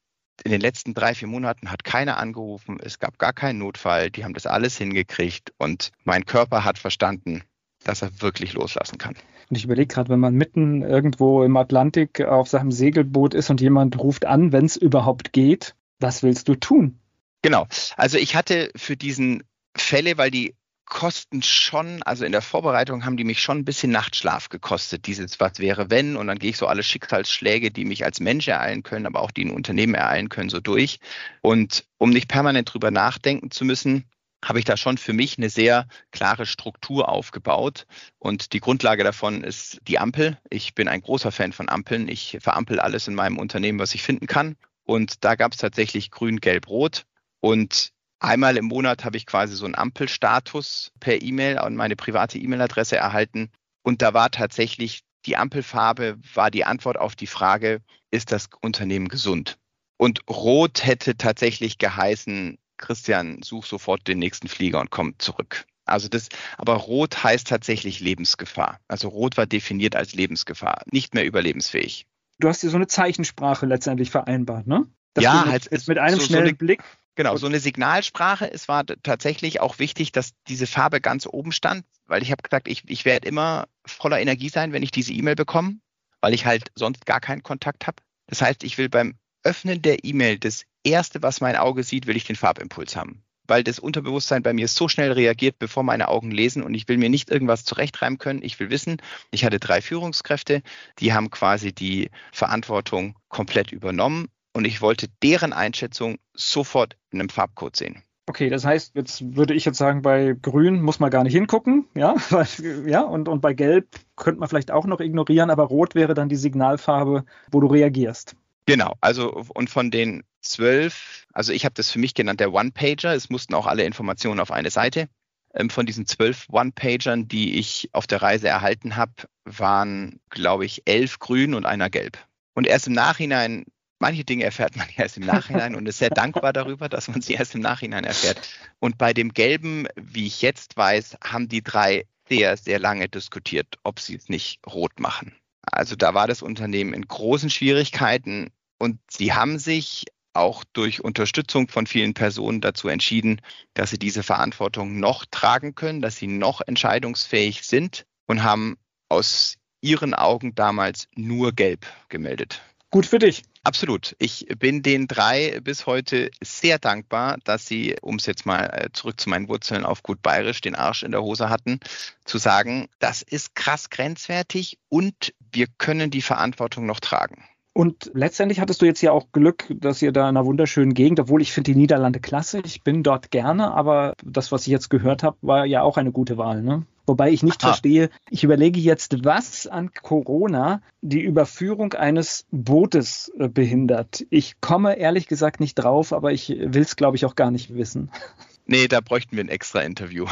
in 0.43 0.51
den 0.51 0.61
letzten 0.61 0.93
drei, 0.93 1.13
vier 1.13 1.27
Monaten 1.27 1.71
hat 1.71 1.83
keiner 1.83 2.17
angerufen, 2.17 2.77
es 2.81 2.99
gab 2.99 3.17
gar 3.17 3.33
keinen 3.33 3.59
Notfall, 3.59 4.11
die 4.11 4.23
haben 4.23 4.33
das 4.33 4.45
alles 4.45 4.77
hingekriegt 4.77 5.53
und 5.57 5.91
mein 6.03 6.25
Körper 6.25 6.63
hat 6.63 6.77
verstanden, 6.77 7.43
dass 7.83 8.01
er 8.01 8.21
wirklich 8.21 8.53
loslassen 8.53 8.97
kann. 8.97 9.15
Und 9.49 9.55
ich 9.55 9.63
überlege 9.63 9.87
gerade, 9.87 10.09
wenn 10.09 10.19
man 10.19 10.35
mitten 10.35 10.81
irgendwo 10.81 11.43
im 11.43 11.55
Atlantik 11.55 12.21
auf 12.21 12.49
seinem 12.49 12.71
Segelboot 12.71 13.33
ist 13.33 13.49
und 13.49 13.61
jemand 13.61 13.97
ruft 13.97 14.25
an, 14.25 14.51
wenn 14.51 14.65
es 14.65 14.75
überhaupt 14.75 15.31
geht, 15.31 15.75
was 15.99 16.21
willst 16.21 16.49
du 16.49 16.55
tun? 16.55 16.99
Genau. 17.41 17.65
Also 17.95 18.17
ich 18.17 18.35
hatte 18.35 18.71
für 18.75 18.97
diesen 18.97 19.43
Fälle, 19.75 20.17
weil 20.17 20.31
die 20.31 20.55
kosten 20.87 21.43
schon, 21.43 22.01
also 22.03 22.25
in 22.25 22.31
der 22.31 22.41
Vorbereitung 22.41 23.05
haben 23.05 23.17
die 23.17 23.23
mich 23.23 23.41
schon 23.41 23.59
ein 23.59 23.65
bisschen 23.65 23.91
Nachtschlaf 23.91 24.49
gekostet, 24.49 25.05
dieses 25.05 25.39
Was 25.39 25.59
wäre 25.59 25.89
wenn 25.89 26.15
und 26.15 26.27
dann 26.27 26.39
gehe 26.39 26.49
ich 26.49 26.57
so 26.57 26.67
alle 26.67 26.83
Schicksalsschläge, 26.83 27.71
die 27.71 27.85
mich 27.85 28.05
als 28.05 28.19
Mensch 28.19 28.47
ereilen 28.47 28.83
können, 28.83 29.05
aber 29.05 29.21
auch 29.21 29.31
die 29.31 29.45
ein 29.45 29.51
Unternehmen 29.51 29.95
ereilen 29.95 30.29
können, 30.29 30.49
so 30.49 30.59
durch. 30.59 30.99
Und 31.41 31.85
um 31.97 32.09
nicht 32.09 32.27
permanent 32.27 32.73
drüber 32.73 32.89
nachdenken 32.89 33.51
zu 33.51 33.65
müssen, 33.65 34.05
habe 34.43 34.59
ich 34.59 34.65
da 34.65 34.77
schon 34.77 34.97
für 34.97 35.13
mich 35.13 35.37
eine 35.37 35.49
sehr 35.49 35.87
klare 36.11 36.45
Struktur 36.45 37.09
aufgebaut. 37.09 37.85
Und 38.19 38.53
die 38.53 38.59
Grundlage 38.59 39.03
davon 39.03 39.43
ist 39.43 39.79
die 39.87 39.99
Ampel. 39.99 40.37
Ich 40.49 40.73
bin 40.73 40.87
ein 40.87 41.01
großer 41.01 41.31
Fan 41.31 41.53
von 41.53 41.69
Ampeln. 41.69 42.07
Ich 42.07 42.37
verampel 42.39 42.79
alles 42.79 43.07
in 43.07 43.15
meinem 43.15 43.39
Unternehmen, 43.39 43.79
was 43.79 43.95
ich 43.95 44.03
finden 44.03 44.27
kann. 44.27 44.55
Und 44.83 45.23
da 45.25 45.35
gab 45.35 45.53
es 45.53 45.57
tatsächlich 45.57 46.11
grün, 46.11 46.39
gelb, 46.39 46.67
rot. 46.69 47.05
Und 47.39 47.91
Einmal 48.19 48.57
im 48.57 48.65
Monat 48.65 49.05
habe 49.05 49.17
ich 49.17 49.25
quasi 49.25 49.55
so 49.55 49.65
einen 49.65 49.75
Ampelstatus 49.75 50.91
per 50.99 51.21
E-Mail 51.21 51.59
an 51.59 51.75
meine 51.75 51.95
private 51.95 52.39
E-Mail-Adresse 52.39 52.97
erhalten. 52.97 53.51
Und 53.83 54.01
da 54.01 54.13
war 54.13 54.31
tatsächlich 54.31 55.03
die 55.25 55.37
Ampelfarbe, 55.37 56.17
war 56.33 56.49
die 56.49 56.65
Antwort 56.65 56.97
auf 56.97 57.15
die 57.15 57.27
Frage, 57.27 57.81
ist 58.09 58.31
das 58.31 58.49
Unternehmen 58.61 59.07
gesund? 59.07 59.57
Und 59.97 60.21
rot 60.29 60.85
hätte 60.85 61.17
tatsächlich 61.17 61.77
geheißen, 61.77 62.57
Christian, 62.77 63.41
such 63.43 63.65
sofort 63.65 64.07
den 64.07 64.19
nächsten 64.19 64.47
Flieger 64.47 64.79
und 64.79 64.89
komm 64.89 65.17
zurück. 65.19 65.65
Also 65.85 66.07
das, 66.09 66.29
aber 66.57 66.73
rot 66.73 67.23
heißt 67.23 67.47
tatsächlich 67.47 67.99
Lebensgefahr. 67.99 68.79
Also 68.87 69.07
rot 69.07 69.37
war 69.37 69.45
definiert 69.45 69.95
als 69.95 70.13
Lebensgefahr, 70.13 70.81
nicht 70.91 71.13
mehr 71.13 71.25
überlebensfähig. 71.25 72.07
Du 72.39 72.47
hast 72.47 72.61
dir 72.61 72.69
so 72.69 72.75
eine 72.75 72.87
Zeichensprache 72.87 73.65
letztendlich 73.65 74.11
vereinbart, 74.11 74.67
ne? 74.67 74.85
Dass 75.13 75.23
ja, 75.23 75.45
halt 75.45 75.71
mit, 75.71 75.87
mit 75.87 75.97
einem 75.97 76.19
so, 76.19 76.25
schnellen 76.25 76.43
so 76.43 76.49
eine, 76.49 76.57
Blick 76.57 76.83
Genau, 77.17 77.35
so 77.35 77.47
eine 77.47 77.59
Signalsprache. 77.59 78.51
Es 78.53 78.67
war 78.67 78.85
tatsächlich 78.85 79.59
auch 79.59 79.79
wichtig, 79.79 80.11
dass 80.11 80.35
diese 80.47 80.67
Farbe 80.67 81.01
ganz 81.01 81.25
oben 81.25 81.51
stand, 81.51 81.83
weil 82.05 82.21
ich 82.21 82.29
habe 82.29 82.43
gesagt, 82.43 82.67
ich, 82.67 82.83
ich 82.87 83.05
werde 83.05 83.27
immer 83.27 83.67
voller 83.87 84.19
Energie 84.19 84.49
sein, 84.49 84.71
wenn 84.71 84.83
ich 84.83 84.91
diese 84.91 85.13
E-Mail 85.13 85.33
bekomme, 85.33 85.79
weil 86.21 86.35
ich 86.35 86.45
halt 86.45 86.71
sonst 86.75 87.07
gar 87.07 87.19
keinen 87.19 87.41
Kontakt 87.41 87.87
habe. 87.87 88.03
Das 88.27 88.43
heißt, 88.43 88.63
ich 88.63 88.77
will 88.77 88.87
beim 88.87 89.15
Öffnen 89.41 89.81
der 89.81 90.05
E-Mail 90.05 90.37
das 90.37 90.65
Erste, 90.83 91.23
was 91.23 91.41
mein 91.41 91.55
Auge 91.55 91.81
sieht, 91.81 92.05
will 92.05 92.15
ich 92.15 92.25
den 92.25 92.35
Farbimpuls 92.35 92.95
haben. 92.95 93.23
Weil 93.47 93.63
das 93.63 93.79
Unterbewusstsein 93.79 94.43
bei 94.43 94.53
mir 94.53 94.67
so 94.67 94.87
schnell 94.87 95.11
reagiert, 95.11 95.57
bevor 95.57 95.81
meine 95.81 96.09
Augen 96.09 96.29
lesen 96.29 96.61
und 96.61 96.75
ich 96.75 96.87
will 96.87 96.97
mir 96.97 97.09
nicht 97.09 97.31
irgendwas 97.31 97.63
zurechtreimen 97.63 98.19
können. 98.19 98.43
Ich 98.43 98.59
will 98.59 98.69
wissen, 98.69 99.01
ich 99.31 99.43
hatte 99.43 99.57
drei 99.59 99.81
Führungskräfte, 99.81 100.61
die 100.99 101.13
haben 101.13 101.31
quasi 101.31 101.73
die 101.73 102.11
Verantwortung 102.31 103.17
komplett 103.27 103.71
übernommen 103.71 104.27
und 104.57 104.65
ich 104.65 104.81
wollte 104.81 105.07
deren 105.21 105.53
Einschätzung 105.53 106.17
sofort 106.33 106.97
in 107.11 107.19
einem 107.19 107.29
Farbcode 107.29 107.75
sehen. 107.75 108.03
Okay, 108.25 108.49
das 108.49 108.65
heißt, 108.65 108.95
jetzt 108.95 109.37
würde 109.37 109.53
ich 109.53 109.63
jetzt 109.63 109.77
sagen, 109.77 110.01
bei 110.01 110.35
Grün 110.41 110.81
muss 110.81 110.99
man 110.99 111.09
gar 111.09 111.23
nicht 111.23 111.33
hingucken, 111.33 111.85
ja, 111.95 112.15
ja, 112.85 113.01
und, 113.01 113.29
und 113.29 113.39
bei 113.39 113.53
Gelb 113.53 113.87
könnte 114.17 114.39
man 114.39 114.49
vielleicht 114.49 114.71
auch 114.71 114.85
noch 114.85 114.99
ignorieren, 114.99 115.49
aber 115.49 115.63
Rot 115.63 115.95
wäre 115.95 116.13
dann 116.13 116.27
die 116.27 116.35
Signalfarbe, 116.35 117.23
wo 117.51 117.59
du 117.61 117.67
reagierst. 117.67 118.35
Genau, 118.65 118.95
also 118.99 119.45
und 119.53 119.69
von 119.69 119.91
den 119.91 120.23
zwölf, 120.41 121.25
also 121.31 121.53
ich 121.53 121.63
habe 121.63 121.75
das 121.75 121.89
für 121.89 121.99
mich 121.99 122.15
genannt 122.15 122.41
der 122.41 122.51
One-Pager, 122.51 123.13
es 123.13 123.29
mussten 123.29 123.53
auch 123.53 123.67
alle 123.67 123.83
Informationen 123.83 124.41
auf 124.41 124.51
eine 124.51 124.71
Seite. 124.71 125.07
Ähm, 125.53 125.69
von 125.69 125.85
diesen 125.85 126.05
zwölf 126.05 126.47
One-Pagern, 126.49 127.29
die 127.29 127.57
ich 127.57 127.89
auf 127.93 128.07
der 128.07 128.21
Reise 128.21 128.49
erhalten 128.49 128.97
habe, 128.97 129.13
waren, 129.45 130.19
glaube 130.29 130.65
ich, 130.65 130.81
elf 130.85 131.19
grün 131.19 131.53
und 131.53 131.65
einer 131.65 131.89
gelb. 131.89 132.17
Und 132.53 132.67
erst 132.67 132.87
im 132.87 132.93
Nachhinein 132.93 133.65
manche 133.99 134.23
Dinge 134.23 134.43
erfährt 134.43 134.75
man 134.75 134.87
erst 134.95 135.17
im 135.17 135.25
Nachhinein 135.25 135.75
und 135.75 135.87
ist 135.87 135.99
sehr 135.99 136.09
dankbar 136.09 136.53
darüber, 136.53 136.89
dass 136.89 137.07
man 137.07 137.21
sie 137.21 137.33
erst 137.33 137.55
im 137.55 137.61
Nachhinein 137.61 138.03
erfährt. 138.03 138.39
Und 138.79 138.97
bei 138.97 139.13
dem 139.13 139.33
Gelben, 139.33 139.87
wie 139.95 140.27
ich 140.27 140.41
jetzt 140.41 140.77
weiß, 140.77 141.17
haben 141.23 141.47
die 141.47 141.63
drei 141.63 142.05
sehr, 142.27 142.57
sehr 142.57 142.79
lange 142.79 143.07
diskutiert, 143.07 143.75
ob 143.83 143.99
sie 143.99 144.15
es 144.15 144.29
nicht 144.29 144.59
rot 144.65 144.99
machen. 144.99 145.33
Also 145.61 145.95
da 145.95 146.13
war 146.13 146.27
das 146.27 146.41
Unternehmen 146.41 146.93
in 146.93 147.07
großen 147.07 147.49
Schwierigkeiten 147.49 148.51
und 148.79 148.99
sie 149.09 149.33
haben 149.33 149.59
sich 149.59 150.05
auch 150.33 150.63
durch 150.71 151.03
Unterstützung 151.03 151.67
von 151.67 151.87
vielen 151.87 152.13
Personen 152.13 152.61
dazu 152.61 152.87
entschieden, 152.87 153.41
dass 153.73 153.89
sie 153.89 153.97
diese 153.97 154.23
Verantwortung 154.23 154.99
noch 154.99 155.25
tragen 155.25 155.73
können, 155.73 156.01
dass 156.01 156.17
sie 156.17 156.27
noch 156.27 156.61
entscheidungsfähig 156.61 157.63
sind 157.63 158.05
und 158.27 158.43
haben 158.43 158.77
aus 159.09 159.55
ihren 159.81 160.13
Augen 160.13 160.53
damals 160.53 161.07
nur 161.15 161.53
gelb 161.53 161.85
gemeldet. 162.09 162.61
Gut 162.89 163.05
für 163.05 163.19
dich. 163.19 163.43
Absolut. 163.63 164.15
Ich 164.17 164.47
bin 164.59 164.81
den 164.81 165.07
drei 165.07 165.59
bis 165.61 165.85
heute 165.85 166.31
sehr 166.41 166.79
dankbar, 166.79 167.37
dass 167.43 167.65
sie, 167.65 167.97
um 168.01 168.15
es 168.15 168.25
jetzt 168.25 168.45
mal 168.45 168.63
äh, 168.63 168.89
zurück 168.93 169.19
zu 169.19 169.29
meinen 169.29 169.49
Wurzeln 169.49 169.83
auf 169.83 170.03
gut 170.03 170.21
bayerisch, 170.21 170.61
den 170.61 170.75
Arsch 170.75 171.03
in 171.03 171.11
der 171.11 171.21
Hose 171.21 171.49
hatten, 171.49 171.81
zu 172.23 172.37
sagen, 172.37 172.87
das 172.99 173.23
ist 173.23 173.55
krass 173.55 173.89
grenzwertig 173.89 174.77
und 174.87 175.33
wir 175.51 175.67
können 175.77 176.11
die 176.11 176.21
Verantwortung 176.21 176.85
noch 176.85 177.01
tragen. 177.01 177.43
Und 177.73 178.09
letztendlich 178.13 178.59
hattest 178.59 178.81
du 178.81 178.85
jetzt 178.85 179.01
ja 179.01 179.11
auch 179.11 179.31
Glück, 179.33 179.65
dass 179.69 180.01
ihr 180.01 180.11
da 180.11 180.21
in 180.21 180.37
einer 180.37 180.45
wunderschönen 180.45 180.93
Gegend, 180.93 181.19
obwohl 181.19 181.41
ich 181.41 181.51
finde 181.51 181.73
die 181.73 181.77
Niederlande 181.77 182.19
klasse, 182.19 182.61
ich 182.65 182.83
bin 182.83 183.03
dort 183.03 183.31
gerne, 183.31 183.71
aber 183.71 184.13
das, 184.23 184.51
was 184.51 184.61
ich 184.61 184.69
jetzt 184.69 184.89
gehört 184.89 185.23
habe, 185.23 185.37
war 185.41 185.65
ja 185.65 185.81
auch 185.81 185.97
eine 185.97 186.11
gute 186.11 186.37
Wahl, 186.37 186.63
ne? 186.63 186.87
Wobei 187.07 187.31
ich 187.31 187.41
nicht 187.41 187.63
Aha. 187.63 187.69
verstehe, 187.69 188.09
ich 188.29 188.43
überlege 188.43 188.79
jetzt, 188.79 189.23
was 189.23 189.65
an 189.65 189.91
Corona 189.93 190.81
die 191.01 191.21
Überführung 191.21 191.93
eines 191.93 192.45
Bootes 192.51 193.31
äh, 193.39 193.47
behindert. 193.47 194.25
Ich 194.29 194.59
komme 194.59 194.97
ehrlich 194.97 195.27
gesagt 195.27 195.61
nicht 195.61 195.75
drauf, 195.75 196.11
aber 196.11 196.33
ich 196.33 196.49
will 196.49 196.81
es, 196.81 196.97
glaube 196.97 197.15
ich, 197.15 197.25
auch 197.25 197.35
gar 197.35 197.49
nicht 197.49 197.73
wissen. 197.73 198.11
Nee, 198.69 198.89
da 198.89 198.99
bräuchten 198.99 199.37
wir 199.37 199.45
ein 199.45 199.47
extra 199.47 199.79
Interview. 199.79 200.25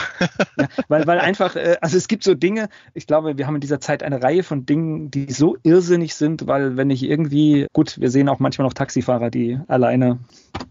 ja, 0.59 0.67
weil, 0.89 1.07
weil 1.07 1.19
einfach, 1.19 1.55
äh, 1.55 1.78
also 1.80 1.95
es 1.95 2.09
gibt 2.09 2.26
so 2.26 2.36
Dinge, 2.36 2.67
ich 2.93 3.07
glaube, 3.07 3.38
wir 3.38 3.47
haben 3.47 3.55
in 3.55 3.61
dieser 3.61 3.80
Zeit 3.80 4.03
eine 4.03 4.21
Reihe 4.21 4.43
von 4.43 4.65
Dingen, 4.65 5.09
die 5.09 5.32
so 5.32 5.55
irrsinnig 5.63 6.15
sind, 6.15 6.45
weil 6.45 6.76
wenn 6.76 6.89
ich 6.89 7.03
irgendwie, 7.03 7.67
gut, 7.71 7.97
wir 7.97 8.11
sehen 8.11 8.28
auch 8.28 8.39
manchmal 8.39 8.67
noch 8.67 8.73
Taxifahrer, 8.73 9.30
die 9.30 9.57
alleine 9.69 10.19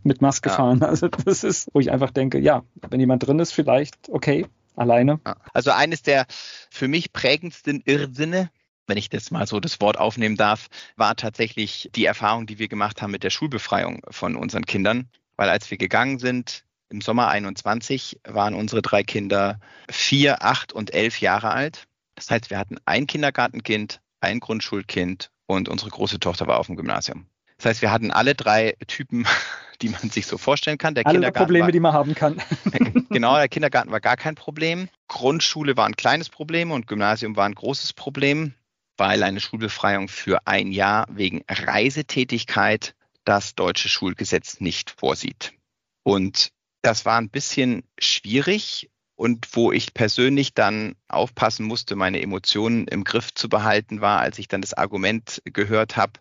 mit 0.02 0.20
Maske 0.20 0.50
ja. 0.50 0.56
fahren. 0.56 0.80
Also 0.94 1.08
das 1.08 1.42
ist, 1.42 1.70
wo 1.72 1.80
ich 1.80 1.90
einfach 1.90 2.10
denke, 2.10 2.38
ja, 2.38 2.64
wenn 2.90 3.00
jemand 3.00 3.26
drin 3.26 3.38
ist, 3.38 3.52
vielleicht 3.52 4.10
okay, 4.10 4.44
alleine. 4.74 5.20
Also 5.52 5.70
eines 5.70 6.02
der 6.02 6.26
für 6.70 6.88
mich 6.88 7.12
prägendsten 7.12 7.82
Irrsinne, 7.84 8.50
wenn 8.86 8.98
ich 8.98 9.08
das 9.08 9.30
mal 9.30 9.46
so 9.46 9.60
das 9.60 9.80
Wort 9.80 9.98
aufnehmen 9.98 10.36
darf, 10.36 10.68
war 10.96 11.16
tatsächlich 11.16 11.90
die 11.94 12.04
Erfahrung, 12.04 12.46
die 12.46 12.58
wir 12.58 12.68
gemacht 12.68 13.00
haben 13.00 13.10
mit 13.10 13.22
der 13.22 13.30
Schulbefreiung 13.30 14.02
von 14.10 14.36
unseren 14.36 14.66
Kindern. 14.66 15.08
Weil 15.36 15.48
als 15.48 15.70
wir 15.70 15.78
gegangen 15.78 16.18
sind, 16.18 16.64
im 16.90 17.00
Sommer 17.00 17.28
21 17.28 18.20
waren 18.24 18.54
unsere 18.54 18.82
drei 18.82 19.02
Kinder 19.02 19.58
vier, 19.90 20.44
acht 20.44 20.72
und 20.72 20.92
elf 20.94 21.20
Jahre 21.20 21.50
alt. 21.50 21.86
Das 22.14 22.30
heißt, 22.30 22.50
wir 22.50 22.58
hatten 22.58 22.76
ein 22.84 23.06
Kindergartenkind, 23.06 24.00
ein 24.20 24.38
Grundschulkind 24.38 25.30
und 25.46 25.68
unsere 25.68 25.90
große 25.90 26.20
Tochter 26.20 26.46
war 26.46 26.58
auf 26.58 26.66
dem 26.66 26.76
Gymnasium. 26.76 27.26
Das 27.64 27.70
heißt, 27.70 27.82
wir 27.82 27.92
hatten 27.92 28.10
alle 28.10 28.34
drei 28.34 28.74
Typen, 28.86 29.26
die 29.80 29.88
man 29.88 30.10
sich 30.10 30.26
so 30.26 30.36
vorstellen 30.36 30.76
kann. 30.76 30.94
Der 30.94 31.06
alle 31.06 31.32
Probleme, 31.32 31.64
war, 31.64 31.72
die 31.72 31.80
man 31.80 31.94
haben 31.94 32.14
kann. 32.14 32.36
genau, 33.08 33.36
der 33.36 33.48
Kindergarten 33.48 33.90
war 33.90 34.00
gar 34.00 34.18
kein 34.18 34.34
Problem. 34.34 34.90
Grundschule 35.08 35.74
war 35.74 35.86
ein 35.86 35.96
kleines 35.96 36.28
Problem 36.28 36.72
und 36.72 36.86
Gymnasium 36.86 37.36
war 37.36 37.46
ein 37.46 37.54
großes 37.54 37.94
Problem, 37.94 38.52
weil 38.98 39.22
eine 39.22 39.40
Schulbefreiung 39.40 40.08
für 40.08 40.46
ein 40.46 40.72
Jahr 40.72 41.06
wegen 41.08 41.42
Reisetätigkeit 41.48 42.94
das 43.24 43.54
deutsche 43.54 43.88
Schulgesetz 43.88 44.60
nicht 44.60 44.90
vorsieht. 44.90 45.54
Und 46.02 46.50
das 46.82 47.06
war 47.06 47.16
ein 47.16 47.30
bisschen 47.30 47.82
schwierig 47.98 48.90
und 49.16 49.48
wo 49.52 49.72
ich 49.72 49.94
persönlich 49.94 50.52
dann 50.52 50.96
aufpassen 51.08 51.64
musste, 51.64 51.96
meine 51.96 52.20
Emotionen 52.20 52.86
im 52.88 53.04
Griff 53.04 53.32
zu 53.32 53.48
behalten, 53.48 54.02
war, 54.02 54.20
als 54.20 54.38
ich 54.38 54.48
dann 54.48 54.60
das 54.60 54.74
Argument 54.74 55.40
gehört 55.46 55.96
habe, 55.96 56.20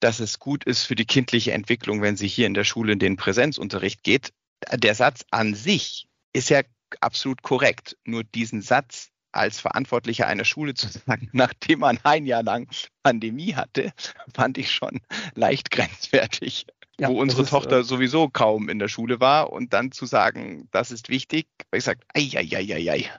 dass 0.00 0.20
es 0.20 0.38
gut 0.38 0.64
ist 0.64 0.84
für 0.84 0.94
die 0.94 1.04
kindliche 1.04 1.52
Entwicklung, 1.52 2.02
wenn 2.02 2.16
sie 2.16 2.28
hier 2.28 2.46
in 2.46 2.54
der 2.54 2.64
Schule 2.64 2.92
in 2.92 2.98
den 2.98 3.16
Präsenzunterricht 3.16 4.02
geht. 4.02 4.32
Der 4.72 4.94
Satz 4.94 5.24
an 5.30 5.54
sich 5.54 6.06
ist 6.32 6.50
ja 6.50 6.62
absolut 7.00 7.42
korrekt. 7.42 7.96
Nur 8.04 8.24
diesen 8.24 8.62
Satz 8.62 9.08
als 9.32 9.60
Verantwortlicher 9.60 10.26
einer 10.26 10.44
Schule 10.44 10.74
zu 10.74 10.88
sagen, 10.88 11.28
nachdem 11.32 11.80
man 11.80 11.98
ein 12.02 12.26
Jahr 12.26 12.42
lang 12.42 12.68
Pandemie 13.02 13.54
hatte, 13.54 13.92
fand 14.34 14.58
ich 14.58 14.72
schon 14.72 15.00
leicht 15.34 15.70
grenzwertig 15.70 16.66
ja, 17.00 17.08
wo 17.08 17.20
unsere 17.20 17.42
ist, 17.42 17.50
Tochter 17.50 17.78
äh, 17.78 17.84
sowieso 17.84 18.28
kaum 18.28 18.68
in 18.68 18.78
der 18.78 18.88
Schule 18.88 19.20
war 19.20 19.52
und 19.52 19.72
dann 19.72 19.90
zu 19.90 20.04
sagen, 20.04 20.68
das 20.70 20.90
ist 20.90 21.08
wichtig, 21.08 21.46
weil 21.70 21.78
ich 21.78 21.84
sage, 21.84 22.00
ei, 22.14 22.30
ei, 22.34 22.48
ei, 22.52 22.74
ei, 22.74 22.90
ei. 22.92 23.10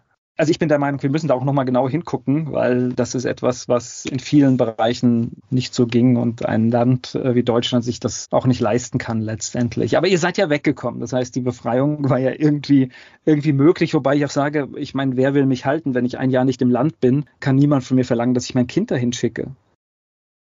Also 0.41 0.49
ich 0.49 0.57
bin 0.57 0.69
der 0.69 0.79
Meinung, 0.79 1.03
wir 1.03 1.11
müssen 1.11 1.27
da 1.27 1.35
auch 1.35 1.43
nochmal 1.43 1.65
genau 1.65 1.87
hingucken, 1.87 2.51
weil 2.51 2.93
das 2.93 3.13
ist 3.13 3.25
etwas, 3.25 3.69
was 3.69 4.05
in 4.05 4.17
vielen 4.17 4.57
Bereichen 4.57 5.39
nicht 5.51 5.75
so 5.75 5.85
ging 5.85 6.15
und 6.15 6.47
ein 6.47 6.71
Land 6.71 7.13
äh, 7.13 7.35
wie 7.35 7.43
Deutschland 7.43 7.85
sich 7.85 7.99
das 7.99 8.27
auch 8.31 8.47
nicht 8.47 8.59
leisten 8.59 8.97
kann 8.97 9.21
letztendlich. 9.21 9.97
Aber 9.97 10.07
ihr 10.07 10.17
seid 10.17 10.39
ja 10.39 10.49
weggekommen. 10.49 10.99
Das 10.99 11.13
heißt, 11.13 11.35
die 11.35 11.41
Befreiung 11.41 12.09
war 12.09 12.17
ja 12.17 12.31
irgendwie, 12.35 12.89
irgendwie 13.23 13.53
möglich, 13.53 13.93
wobei 13.93 14.15
ich 14.15 14.25
auch 14.25 14.31
sage, 14.31 14.67
ich 14.77 14.95
meine, 14.95 15.15
wer 15.15 15.35
will 15.35 15.45
mich 15.45 15.67
halten, 15.67 15.93
wenn 15.93 16.05
ich 16.05 16.17
ein 16.17 16.31
Jahr 16.31 16.43
nicht 16.43 16.63
im 16.63 16.71
Land 16.71 16.99
bin, 16.99 17.25
kann 17.39 17.55
niemand 17.55 17.83
von 17.83 17.93
mir 17.93 18.03
verlangen, 18.03 18.33
dass 18.33 18.45
ich 18.45 18.55
mein 18.55 18.65
Kind 18.65 18.89
dahin 18.89 19.13
schicke. 19.13 19.51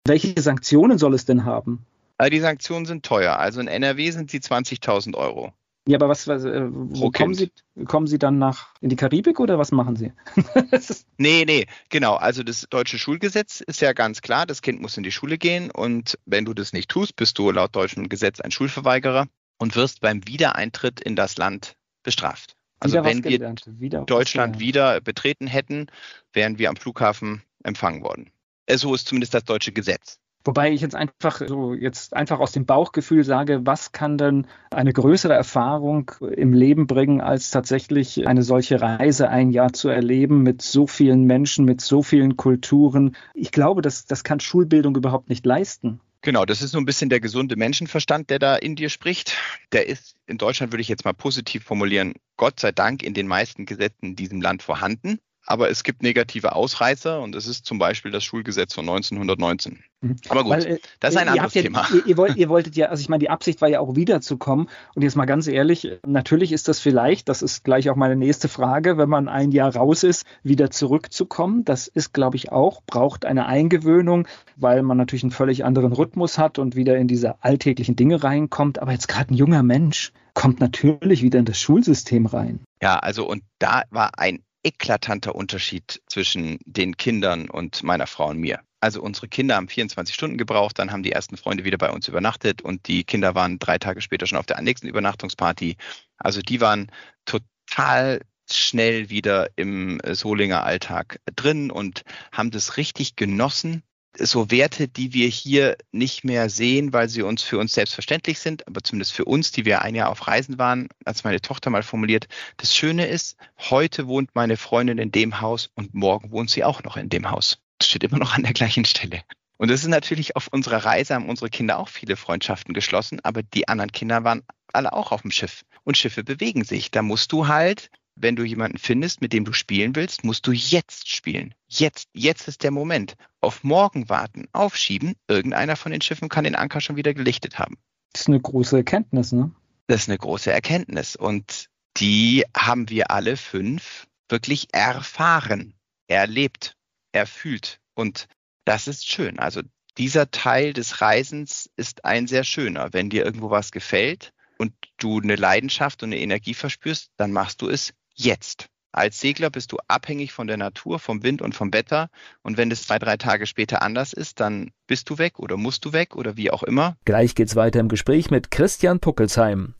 Welche 0.05 0.41
Sanktionen 0.41 0.97
soll 0.97 1.13
es 1.13 1.23
denn 1.23 1.45
haben? 1.45 1.85
Aber 2.17 2.29
die 2.29 2.41
Sanktionen 2.41 2.85
sind 2.85 3.05
teuer. 3.05 3.39
Also 3.39 3.61
in 3.61 3.69
NRW 3.69 4.11
sind 4.11 4.29
sie 4.29 4.39
20.000 4.39 5.15
Euro. 5.15 5.53
Ja, 5.87 5.97
aber 5.97 6.09
was, 6.09 6.27
was 6.27 6.43
äh, 6.45 6.65
wo 6.67 7.11
kommen 7.11 7.35
Sie, 7.35 7.51
kommen 7.85 8.07
Sie 8.07 8.17
dann 8.17 8.39
nach 8.39 8.73
in 8.81 8.89
die 8.89 8.95
Karibik 8.95 9.39
oder 9.39 9.59
was 9.59 9.71
machen 9.71 9.95
Sie? 9.95 10.13
nee, 11.17 11.45
nee, 11.45 11.67
genau. 11.89 12.15
Also 12.15 12.41
das 12.41 12.65
deutsche 12.69 12.97
Schulgesetz 12.97 13.61
ist 13.61 13.81
ja 13.81 13.93
ganz 13.93 14.21
klar, 14.21 14.47
das 14.47 14.63
Kind 14.63 14.81
muss 14.81 14.97
in 14.97 15.03
die 15.03 15.11
Schule 15.11 15.37
gehen 15.37 15.69
und 15.69 16.17
wenn 16.25 16.45
du 16.45 16.55
das 16.55 16.73
nicht 16.73 16.89
tust, 16.89 17.15
bist 17.15 17.37
du 17.37 17.51
laut 17.51 17.75
deutschem 17.75 18.09
Gesetz 18.09 18.39
ein 18.39 18.49
Schulverweigerer 18.49 19.27
und 19.59 19.75
wirst 19.75 20.01
beim 20.01 20.27
Wiedereintritt 20.27 21.01
in 21.01 21.15
das 21.15 21.37
Land 21.37 21.75
bestraft. 22.01 22.55
Also 22.79 23.03
wenn 23.03 23.23
wir 23.23 23.55
wieder 23.79 24.01
Deutschland 24.05 24.59
wieder 24.59 25.01
betreten 25.01 25.47
hätten, 25.47 25.87
wären 26.33 26.57
wir 26.57 26.69
am 26.69 26.75
Flughafen 26.75 27.43
empfangen 27.63 28.03
worden. 28.03 28.31
Äh, 28.65 28.77
so 28.77 28.93
ist 28.95 29.07
zumindest 29.07 29.33
das 29.33 29.43
deutsche 29.43 29.71
Gesetz. 29.71 30.19
Wobei 30.45 30.71
ich 30.71 30.81
jetzt 30.81 30.95
einfach 30.95 31.41
so 31.45 31.73
jetzt 31.73 32.15
einfach 32.15 32.39
aus 32.39 32.51
dem 32.51 32.67
Bauchgefühl 32.67 33.23
sage, 33.23 33.61
was 33.65 33.91
kann 33.91 34.19
denn 34.19 34.45
eine 34.69 34.93
größere 34.93 35.33
Erfahrung 35.33 36.11
im 36.21 36.53
Leben 36.53 36.85
bringen, 36.85 37.19
als 37.19 37.49
tatsächlich 37.49 38.27
eine 38.27 38.43
solche 38.43 38.79
Reise 38.79 39.29
ein 39.29 39.49
Jahr 39.49 39.73
zu 39.73 39.89
erleben 39.89 40.43
mit 40.43 40.61
so 40.61 40.85
vielen 40.85 41.23
Menschen, 41.23 41.65
mit 41.65 41.81
so 41.81 42.03
vielen 42.03 42.37
Kulturen. 42.37 43.15
Ich 43.33 43.51
glaube, 43.51 43.81
das, 43.81 44.05
das 44.05 44.23
kann 44.23 44.39
Schulbildung 44.39 44.95
überhaupt 44.95 45.29
nicht 45.29 45.45
leisten. 45.47 45.99
Genau, 46.21 46.45
das 46.45 46.61
ist 46.61 46.71
so 46.71 46.77
ein 46.77 46.85
bisschen 46.85 47.09
der 47.09 47.19
gesunde 47.19 47.55
Menschenverstand, 47.55 48.29
der 48.29 48.39
da 48.39 48.55
in 48.55 48.75
dir 48.75 48.89
spricht. 48.89 49.35
Der 49.71 49.87
ist 49.87 50.15
in 50.27 50.37
Deutschland, 50.37 50.71
würde 50.71 50.81
ich 50.81 50.87
jetzt 50.87 51.05
mal 51.05 51.13
positiv 51.13 51.63
formulieren, 51.63 52.13
Gott 52.37 52.59
sei 52.59 52.71
Dank 52.71 53.01
in 53.03 53.13
den 53.13 53.27
meisten 53.27 53.65
Gesetzen 53.65 54.05
in 54.05 54.15
diesem 54.15 54.41
Land 54.41 54.61
vorhanden. 54.61 55.19
Aber 55.45 55.69
es 55.69 55.83
gibt 55.83 56.01
negative 56.01 56.55
Ausreißer 56.55 57.21
und 57.21 57.35
es 57.35 57.45
ist 57.45 57.65
zum 57.65 57.77
Beispiel 57.77 58.11
das 58.11 58.23
Schulgesetz 58.23 58.73
von 58.73 58.89
1919. 58.89 59.83
Mhm. 60.05 60.15
Aber 60.29 60.43
gut, 60.43 60.51
Weil, 60.51 60.65
äh, 60.65 60.79
das 60.99 61.15
ist 61.15 61.19
ein 61.19 61.29
anderes 61.29 61.53
ja, 61.53 61.61
Thema. 61.63 61.87
Ihr, 61.93 62.05
ihr, 62.05 62.17
wollt, 62.17 62.35
ihr, 62.37 62.49
wolltet 62.49 62.75
ja, 62.75 62.87
also 62.87 63.01
ich 63.01 63.09
meine, 63.09 63.19
die 63.19 63.29
Absicht 63.29 63.61
war 63.61 63.69
ja 63.69 63.79
auch 63.79 63.95
wiederzukommen. 63.95 64.69
Und 64.93 65.01
jetzt 65.01 65.15
mal 65.15 65.25
ganz 65.25 65.47
ehrlich, 65.47 65.99
natürlich 66.05 66.51
ist 66.51 66.67
das 66.67 66.79
vielleicht, 66.79 67.27
das 67.29 67.41
ist 67.41 67.63
gleich 67.63 67.89
auch 67.89 67.95
meine 67.95 68.15
nächste 68.15 68.47
Frage, 68.47 68.97
wenn 68.97 69.09
man 69.09 69.27
ein 69.27 69.51
Jahr 69.51 69.75
raus 69.75 70.03
ist, 70.03 70.25
wieder 70.43 70.69
zurückzukommen. 70.69 71.65
Das 71.65 71.87
ist, 71.87 72.13
glaube 72.13 72.35
ich, 72.37 72.51
auch, 72.51 72.81
braucht 72.85 73.25
eine 73.25 73.47
Eingewöhnung, 73.47 74.27
weil 74.55 74.83
man 74.83 74.97
natürlich 74.97 75.23
einen 75.23 75.31
völlig 75.31 75.65
anderen 75.65 75.93
Rhythmus 75.93 76.37
hat 76.37 76.59
und 76.59 76.75
wieder 76.75 76.97
in 76.97 77.07
diese 77.07 77.43
alltäglichen 77.43 77.95
Dinge 77.95 78.23
reinkommt. 78.23 78.79
Aber 78.79 78.91
jetzt 78.91 79.07
gerade 79.07 79.33
ein 79.33 79.37
junger 79.37 79.63
Mensch 79.63 80.11
kommt 80.33 80.59
natürlich 80.59 81.23
wieder 81.23 81.39
in 81.39 81.45
das 81.45 81.59
Schulsystem 81.59 82.27
rein. 82.27 82.59
Ja, 82.81 82.99
also 82.99 83.27
und 83.27 83.43
da 83.57 83.83
war 83.89 84.19
ein 84.19 84.43
eklatanter 84.65 85.35
Unterschied 85.35 86.01
zwischen 86.07 86.57
den 86.65 86.97
Kindern 86.97 87.49
und 87.49 87.83
meiner 87.83 88.07
Frau 88.07 88.29
und 88.29 88.39
mir. 88.39 88.59
Also 88.85 89.01
unsere 89.01 89.27
Kinder 89.27 89.55
haben 89.55 89.67
24 89.67 90.13
Stunden 90.13 90.37
gebraucht, 90.37 90.77
dann 90.77 90.91
haben 90.91 91.01
die 91.01 91.11
ersten 91.11 91.37
Freunde 91.37 91.63
wieder 91.63 91.79
bei 91.79 91.89
uns 91.89 92.07
übernachtet 92.07 92.61
und 92.61 92.87
die 92.87 93.03
Kinder 93.03 93.33
waren 93.33 93.57
drei 93.57 93.79
Tage 93.79 93.99
später 93.99 94.27
schon 94.27 94.37
auf 94.37 94.45
der 94.45 94.61
nächsten 94.61 94.87
Übernachtungsparty. 94.87 95.75
Also 96.19 96.39
die 96.43 96.61
waren 96.61 96.91
total 97.25 98.21
schnell 98.47 99.09
wieder 99.09 99.49
im 99.55 99.99
Solinger 100.11 100.63
Alltag 100.63 101.19
drin 101.35 101.71
und 101.71 102.03
haben 102.31 102.51
das 102.51 102.77
richtig 102.77 103.15
genossen, 103.15 103.81
so 104.19 104.51
Werte, 104.51 104.87
die 104.87 105.13
wir 105.13 105.29
hier 105.29 105.77
nicht 105.91 106.23
mehr 106.23 106.51
sehen, 106.51 106.93
weil 106.93 107.09
sie 107.09 107.23
uns 107.23 107.41
für 107.41 107.57
uns 107.57 107.73
selbstverständlich 107.73 108.37
sind, 108.37 108.67
aber 108.67 108.83
zumindest 108.83 109.13
für 109.13 109.25
uns, 109.25 109.51
die 109.51 109.65
wir 109.65 109.81
ein 109.81 109.95
Jahr 109.95 110.11
auf 110.11 110.27
Reisen 110.27 110.59
waren, 110.59 110.89
als 111.05 111.23
meine 111.23 111.41
Tochter 111.41 111.71
mal 111.71 111.81
formuliert, 111.81 112.27
das 112.57 112.75
Schöne 112.75 113.07
ist, 113.07 113.35
heute 113.57 114.05
wohnt 114.05 114.35
meine 114.35 114.57
Freundin 114.57 114.99
in 114.99 115.11
dem 115.11 115.41
Haus 115.41 115.71
und 115.73 115.95
morgen 115.95 116.29
wohnt 116.29 116.51
sie 116.51 116.63
auch 116.63 116.83
noch 116.83 116.97
in 116.97 117.09
dem 117.09 117.31
Haus. 117.31 117.64
Das 117.77 117.87
steht 117.87 118.03
immer 118.03 118.17
noch 118.19 118.35
an 118.35 118.43
der 118.43 118.53
gleichen 118.53 118.85
Stelle. 118.85 119.21
Und 119.57 119.69
das 119.69 119.81
ist 119.81 119.89
natürlich 119.89 120.35
auf 120.35 120.47
unserer 120.49 120.83
Reise 120.85 121.15
haben 121.15 121.29
unsere 121.29 121.49
Kinder 121.49 121.79
auch 121.79 121.89
viele 121.89 122.17
Freundschaften 122.17 122.73
geschlossen, 122.73 123.19
aber 123.23 123.41
die 123.41 123.67
anderen 123.67 123.91
Kinder 123.91 124.23
waren 124.23 124.43
alle 124.73 124.91
auch 124.91 125.11
auf 125.11 125.21
dem 125.21 125.31
Schiff. 125.31 125.63
Und 125.83 125.97
Schiffe 125.97 126.23
bewegen 126.23 126.63
sich. 126.63 126.91
Da 126.91 127.01
musst 127.01 127.31
du 127.31 127.47
halt 127.47 127.89
wenn 128.15 128.35
du 128.35 128.43
jemanden 128.43 128.77
findest, 128.77 129.21
mit 129.21 129.33
dem 129.33 129.43
du 129.43 129.53
spielen 129.53 129.95
willst, 129.95 130.23
musst 130.23 130.47
du 130.47 130.51
jetzt 130.51 131.09
spielen. 131.09 131.53
Jetzt, 131.67 132.07
jetzt 132.13 132.47
ist 132.47 132.63
der 132.63 132.71
Moment. 132.71 133.15
Auf 133.41 133.63
morgen 133.63 134.09
warten, 134.09 134.47
aufschieben. 134.53 135.15
Irgendeiner 135.27 135.75
von 135.75 135.91
den 135.91 136.01
Schiffen 136.01 136.29
kann 136.29 136.45
den 136.45 136.55
Anker 136.55 136.81
schon 136.81 136.95
wieder 136.95 137.13
gelichtet 137.13 137.59
haben. 137.59 137.77
Das 138.13 138.21
ist 138.21 138.27
eine 138.29 138.39
große 138.39 138.77
Erkenntnis, 138.77 139.33
ne? 139.33 139.51
Das 139.87 140.03
ist 140.03 140.09
eine 140.09 140.17
große 140.17 140.51
Erkenntnis. 140.51 141.15
Und 141.15 141.67
die 141.97 142.45
haben 142.55 142.89
wir 142.89 143.11
alle 143.11 143.37
fünf 143.37 144.07
wirklich 144.29 144.73
erfahren, 144.73 145.73
erlebt, 146.07 146.75
erfühlt. 147.15 147.79
Und 147.93 148.27
das 148.65 148.87
ist 148.87 149.07
schön. 149.07 149.39
Also 149.39 149.61
dieser 149.97 150.29
Teil 150.31 150.73
des 150.73 151.01
Reisens 151.01 151.69
ist 151.77 152.05
ein 152.05 152.27
sehr 152.27 152.43
schöner. 152.43 152.89
Wenn 152.91 153.09
dir 153.09 153.25
irgendwo 153.25 153.49
was 153.49 153.71
gefällt 153.71 154.33
und 154.57 154.73
du 154.97 155.21
eine 155.21 155.35
Leidenschaft 155.35 156.03
und 156.03 156.09
eine 156.09 156.19
Energie 156.19 156.53
verspürst, 156.53 157.11
dann 157.17 157.31
machst 157.31 157.61
du 157.61 157.69
es 157.69 157.93
jetzt. 158.13 158.67
Als 158.91 159.19
Segler 159.19 159.49
bist 159.49 159.73
du 159.73 159.77
abhängig 159.89 160.31
von 160.31 160.47
der 160.47 160.55
Natur, 160.55 160.99
vom 160.99 161.21
Wind 161.21 161.41
und 161.41 161.53
vom 161.53 161.73
Wetter. 161.73 162.09
Und 162.43 162.55
wenn 162.55 162.71
es 162.71 162.87
zwei, 162.87 162.97
drei 162.97 163.17
Tage 163.17 163.45
später 163.45 163.81
anders 163.81 164.13
ist, 164.13 164.39
dann 164.39 164.71
bist 164.87 165.09
du 165.09 165.17
weg 165.17 165.37
oder 165.37 165.57
musst 165.57 165.83
du 165.83 165.91
weg 165.91 166.15
oder 166.15 166.37
wie 166.37 166.49
auch 166.49 166.63
immer. 166.63 166.95
Gleich 167.03 167.35
geht's 167.35 167.57
weiter 167.57 167.81
im 167.81 167.89
Gespräch 167.89 168.31
mit 168.31 168.51
Christian 168.51 169.01
Puckelsheim. 169.01 169.73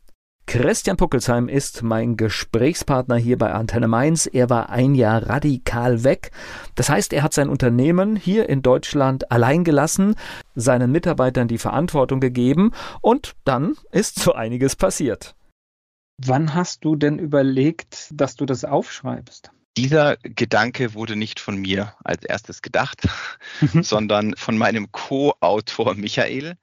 Christian 0.48 0.96
Puckelsheim 0.96 1.48
ist 1.48 1.82
mein 1.82 2.16
Gesprächspartner 2.16 3.16
hier 3.16 3.36
bei 3.36 3.52
Antenne 3.52 3.88
Mainz. 3.88 4.26
Er 4.26 4.48
war 4.48 4.70
ein 4.70 4.94
Jahr 4.94 5.28
radikal 5.28 6.04
weg. 6.04 6.30
Das 6.76 6.88
heißt, 6.88 7.12
er 7.12 7.24
hat 7.24 7.34
sein 7.34 7.48
Unternehmen 7.48 8.14
hier 8.14 8.48
in 8.48 8.62
Deutschland 8.62 9.32
allein 9.32 9.64
gelassen, 9.64 10.14
seinen 10.54 10.92
Mitarbeitern 10.92 11.48
die 11.48 11.58
Verantwortung 11.58 12.20
gegeben 12.20 12.70
und 13.00 13.34
dann 13.44 13.74
ist 13.90 14.20
so 14.20 14.34
einiges 14.34 14.76
passiert. 14.76 15.34
Wann 16.18 16.54
hast 16.54 16.84
du 16.84 16.94
denn 16.94 17.18
überlegt, 17.18 18.08
dass 18.14 18.36
du 18.36 18.46
das 18.46 18.64
aufschreibst? 18.64 19.50
Dieser 19.78 20.16
Gedanke 20.22 20.94
wurde 20.94 21.16
nicht 21.16 21.38
von 21.38 21.56
mir 21.56 21.94
als 22.02 22.24
erstes 22.24 22.62
gedacht, 22.62 23.06
sondern 23.82 24.34
von 24.36 24.56
meinem 24.56 24.90
Co-Autor 24.90 25.94
Michael, 25.94 26.56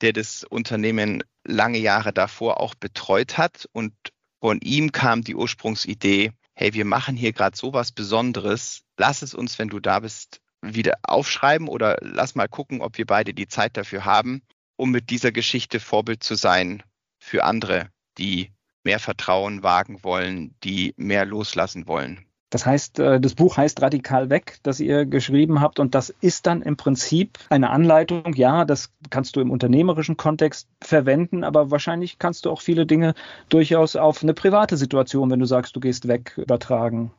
der 0.00 0.12
das 0.12 0.44
Unternehmen 0.44 1.24
lange 1.44 1.78
Jahre 1.78 2.12
davor 2.12 2.60
auch 2.60 2.76
betreut 2.76 3.38
hat. 3.38 3.68
Und 3.72 3.92
von 4.40 4.60
ihm 4.60 4.92
kam 4.92 5.22
die 5.22 5.34
Ursprungsidee, 5.34 6.32
hey, 6.54 6.72
wir 6.72 6.84
machen 6.84 7.16
hier 7.16 7.32
gerade 7.32 7.56
so 7.56 7.72
was 7.72 7.90
Besonderes. 7.90 8.82
Lass 8.96 9.22
es 9.22 9.34
uns, 9.34 9.58
wenn 9.58 9.68
du 9.68 9.80
da 9.80 9.98
bist, 9.98 10.40
wieder 10.62 10.98
aufschreiben 11.02 11.66
oder 11.66 11.96
lass 12.02 12.36
mal 12.36 12.48
gucken, 12.48 12.82
ob 12.82 12.98
wir 12.98 13.06
beide 13.06 13.34
die 13.34 13.48
Zeit 13.48 13.76
dafür 13.76 14.04
haben, 14.04 14.42
um 14.76 14.92
mit 14.92 15.10
dieser 15.10 15.32
Geschichte 15.32 15.80
Vorbild 15.80 16.22
zu 16.22 16.36
sein 16.36 16.84
für 17.18 17.42
andere, 17.42 17.88
die 18.16 18.52
mehr 18.84 19.00
Vertrauen 19.00 19.64
wagen 19.64 20.04
wollen, 20.04 20.54
die 20.62 20.94
mehr 20.96 21.24
loslassen 21.24 21.88
wollen. 21.88 22.29
Das 22.50 22.66
heißt, 22.66 22.98
äh, 22.98 23.20
das 23.20 23.34
Buch 23.34 23.56
heißt 23.56 23.80
Radikal 23.80 24.28
weg, 24.28 24.58
das 24.64 24.80
ihr 24.80 25.06
geschrieben 25.06 25.60
habt. 25.60 25.78
Und 25.78 25.94
das 25.94 26.10
ist 26.20 26.46
dann 26.46 26.62
im 26.62 26.76
Prinzip 26.76 27.38
eine 27.48 27.70
Anleitung. 27.70 28.34
Ja, 28.34 28.64
das 28.64 28.90
kannst 29.08 29.36
du 29.36 29.40
im 29.40 29.50
unternehmerischen 29.50 30.16
Kontext 30.16 30.68
verwenden, 30.82 31.44
aber 31.44 31.70
wahrscheinlich 31.70 32.18
kannst 32.18 32.44
du 32.44 32.50
auch 32.50 32.60
viele 32.60 32.86
Dinge 32.86 33.14
durchaus 33.48 33.96
auf 33.96 34.22
eine 34.22 34.34
private 34.34 34.76
Situation, 34.76 35.30
wenn 35.30 35.40
du 35.40 35.46
sagst, 35.46 35.74
du 35.76 35.80
gehst 35.80 36.08
weg, 36.08 36.34
übertragen. 36.36 37.12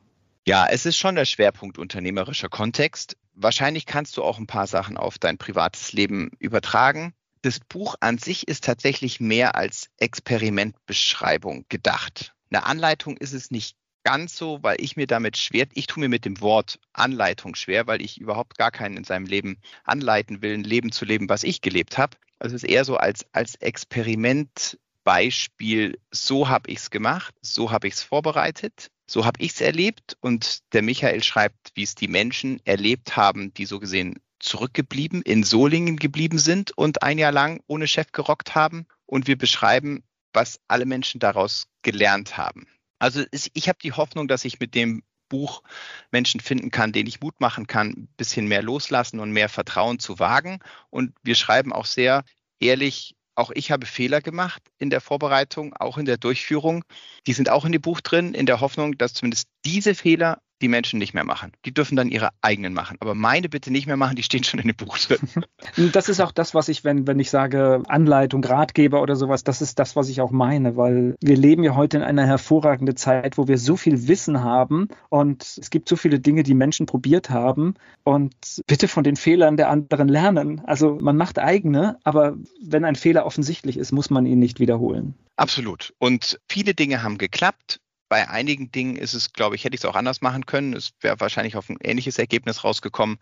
Ja, 0.46 0.68
es 0.70 0.86
ist 0.86 0.98
schon 0.98 1.16
der 1.16 1.26
Schwerpunkt 1.26 1.78
unternehmerischer 1.78 2.50
Kontext. 2.50 3.16
Wahrscheinlich 3.34 3.86
kannst 3.86 4.18
du 4.18 4.24
auch 4.24 4.38
ein 4.38 4.48
paar 4.48 4.68
Sachen 4.68 4.98
auf 4.98 5.18
dein 5.18 5.38
privates 5.38 5.94
Leben 5.94 6.32
übertragen. 6.40 7.14
Das 7.42 7.60
Buch 7.60 7.96
an 8.02 8.18
sich 8.18 8.48
ist 8.48 8.66
tatsächlich 8.66 9.20
mehr 9.20 9.56
als 9.56 9.90
Experimentbeschreibung 9.98 11.66
gedacht. 11.70 12.34
Eine 12.52 12.66
Anleitung 12.66 13.18
ist 13.18 13.34
es 13.34 13.50
nicht 13.50 13.78
ganz 14.04 14.36
so, 14.36 14.60
weil 14.62 14.78
ich 14.80 14.96
mir 14.96 15.08
damit 15.08 15.38
schwer, 15.38 15.68
ich 15.74 15.88
tue 15.88 16.02
mir 16.02 16.10
mit 16.10 16.26
dem 16.26 16.42
Wort 16.42 16.80
Anleitung 16.94 17.56
schwer, 17.56 17.88
weil 17.88 18.02
ich 18.02 18.20
überhaupt 18.20 18.58
gar 18.58 18.72
keinen 18.72 18.98
in 18.98 19.04
seinem 19.04 19.26
Leben 19.26 19.58
anleiten 19.84 20.42
will, 20.42 20.54
ein 20.54 20.64
Leben 20.64 20.92
zu 20.92 21.06
leben, 21.06 21.30
was 21.30 21.44
ich 21.44 21.62
gelebt 21.62 21.98
habe. 21.98 22.18
Also 22.40 22.56
es 22.56 22.64
ist 22.64 22.70
eher 22.70 22.86
so 22.86 22.98
als, 22.98 23.26
als 23.32 23.56
Experimentbeispiel, 23.56 26.00
so 26.12 26.50
habe 26.50 26.72
ich 26.72 26.80
es 26.80 26.90
gemacht, 26.90 27.36
so 27.42 27.72
habe 27.72 27.88
ich 27.88 27.94
es 27.94 28.04
vorbereitet, 28.04 28.88
so 29.06 29.26
habe 29.26 29.42
ich 29.42 29.52
es 29.52 29.62
erlebt 29.62 30.18
und 30.22 30.60
der 30.74 30.82
Michael 30.82 31.24
schreibt, 31.24 31.72
wie 31.76 31.84
es 31.84 31.96
die 31.96 32.08
Menschen 32.08 32.60
erlebt 32.66 33.16
haben, 33.16 33.54
die 33.54 33.66
so 33.66 33.80
gesehen 33.80 34.20
zurückgeblieben, 34.40 35.22
in 35.22 35.44
Solingen 35.44 35.98
geblieben 35.98 36.40
sind 36.40 36.76
und 36.78 37.04
ein 37.04 37.18
Jahr 37.18 37.32
lang 37.32 37.62
ohne 37.68 37.88
Chef 37.88 38.12
gerockt 38.12 38.56
haben. 38.56 38.88
Und 39.06 39.28
wir 39.28 39.38
beschreiben, 39.38 40.04
was 40.34 40.60
alle 40.68 40.86
Menschen 40.86 41.20
daraus 41.20 41.66
gelernt 41.82 42.38
haben. 42.38 42.68
Also 43.02 43.24
ich 43.32 43.68
habe 43.68 43.80
die 43.82 43.94
Hoffnung, 43.94 44.28
dass 44.28 44.46
ich 44.46 44.60
mit 44.60 44.76
dem 44.76 45.02
Buch 45.28 45.64
Menschen 46.12 46.40
finden 46.40 46.70
kann, 46.70 46.92
denen 46.92 47.08
ich 47.08 47.20
Mut 47.20 47.42
machen 47.42 47.66
kann, 47.66 47.88
ein 47.90 48.10
bisschen 48.16 48.48
mehr 48.48 48.62
loslassen 48.62 49.20
und 49.20 49.32
mehr 49.32 49.50
Vertrauen 49.50 49.98
zu 49.98 50.20
wagen. 50.20 50.60
Und 50.92 51.14
wir 51.24 51.34
schreiben 51.34 51.74
auch 51.74 51.86
sehr 51.86 52.24
ehrlich, 52.60 53.16
auch 53.34 53.50
ich 53.56 53.72
habe 53.72 53.88
Fehler 53.88 54.22
gemacht 54.22 54.62
in 54.78 54.92
der 54.92 55.02
Vorbereitung, 55.02 55.74
auch 55.74 55.98
in 55.98 56.06
der 56.06 56.18
Durchführung. 56.18 56.84
Die 57.26 57.34
sind 57.34 57.50
auch 57.50 57.66
in 57.66 57.72
dem 57.72 57.82
Buch 57.82 58.02
drin, 58.02 58.36
in 58.36 58.46
der 58.46 58.60
Hoffnung, 58.60 58.96
dass 59.00 59.16
zumindest 59.16 59.48
diese 59.66 59.96
Fehler 59.96 60.40
die 60.62 60.68
Menschen 60.68 61.00
nicht 61.00 61.14
mehr 61.14 61.24
machen. 61.24 61.52
Die 61.66 61.74
dürfen 61.74 61.96
dann 61.96 62.10
ihre 62.10 62.30
eigenen 62.42 62.74
machen. 62.74 62.98
Aber 63.00 63.16
meine 63.16 63.50
bitte 63.50 63.72
nicht 63.72 63.88
mehr 63.88 63.98
machen, 63.98 64.16
die 64.16 64.24
stehen 64.24 64.44
schon 64.44 64.60
in 64.60 64.68
dem 64.68 64.76
Buch 64.76 64.98
drin. 64.98 65.20
Das 65.94 66.10
ist 66.10 66.20
auch 66.20 66.32
das, 66.32 66.54
was 66.54 66.70
ich, 66.70 66.84
wenn, 66.84 67.08
wenn 67.08 67.20
ich 67.20 67.30
sage 67.30 67.84
Anleitung, 67.88 68.44
Ratgeber 68.44 69.02
oder 69.02 69.16
sowas, 69.16 69.44
das 69.44 69.62
ist 69.62 69.80
das, 69.80 69.96
was 69.96 70.10
ich 70.10 70.22
auch 70.22 70.32
meine, 70.32 70.76
weil 70.76 71.16
wir 71.22 71.38
leben 71.38 71.64
ja 71.64 71.76
heute 71.76 71.98
in 71.98 72.04
einer 72.04 72.26
hervorragenden 72.26 72.96
Zeit, 72.96 73.38
wo 73.38 73.48
wir 73.48 73.58
so 73.58 73.78
viel 73.78 74.08
Wissen 74.08 74.44
haben 74.44 74.90
und 75.10 75.44
es 75.44 75.70
gibt 75.70 75.88
so 75.88 75.96
viele 75.96 76.20
Dinge, 76.20 76.44
die 76.44 76.54
Menschen 76.54 76.86
probiert 76.86 77.30
haben 77.30 77.76
und 78.04 78.34
bitte 78.68 78.88
von 78.88 79.04
den 79.04 79.16
Fehlern 79.16 79.58
der 79.58 79.70
anderen 79.70 80.08
lernen. 80.08 80.62
Also 80.66 80.98
man 81.02 81.18
macht 81.18 81.40
eigene, 81.40 81.98
aber 82.04 82.36
wenn 82.62 82.86
ein 82.86 82.96
Fehler 82.96 83.26
offensichtlich 83.26 83.78
ist, 83.78 83.92
muss 83.92 84.10
man 84.10 84.26
ihn 84.26 84.40
nicht 84.40 84.60
wiederholen. 84.60 85.16
Absolut. 85.36 85.94
Und 86.00 86.40
viele 86.48 86.74
Dinge 86.74 87.04
haben 87.04 87.18
geklappt 87.18 87.80
bei 88.12 88.28
einigen 88.28 88.74
Dingen 88.74 88.98
ist 88.98 89.14
es, 89.14 89.32
glaube 89.32 89.56
ich, 89.56 89.64
hätte 89.64 89.74
ich 89.74 89.80
es 89.80 89.86
auch 89.86 89.96
anders 89.96 90.20
machen 90.20 90.46
können. 90.46 90.74
Es 90.74 90.92
wäre 91.00 91.22
wahrscheinlich 91.22 91.56
auf 91.56 91.70
ein 91.70 91.78
ähnliches 91.82 92.20
Ergebnis 92.20 92.66
rausgekommen. 92.66 93.20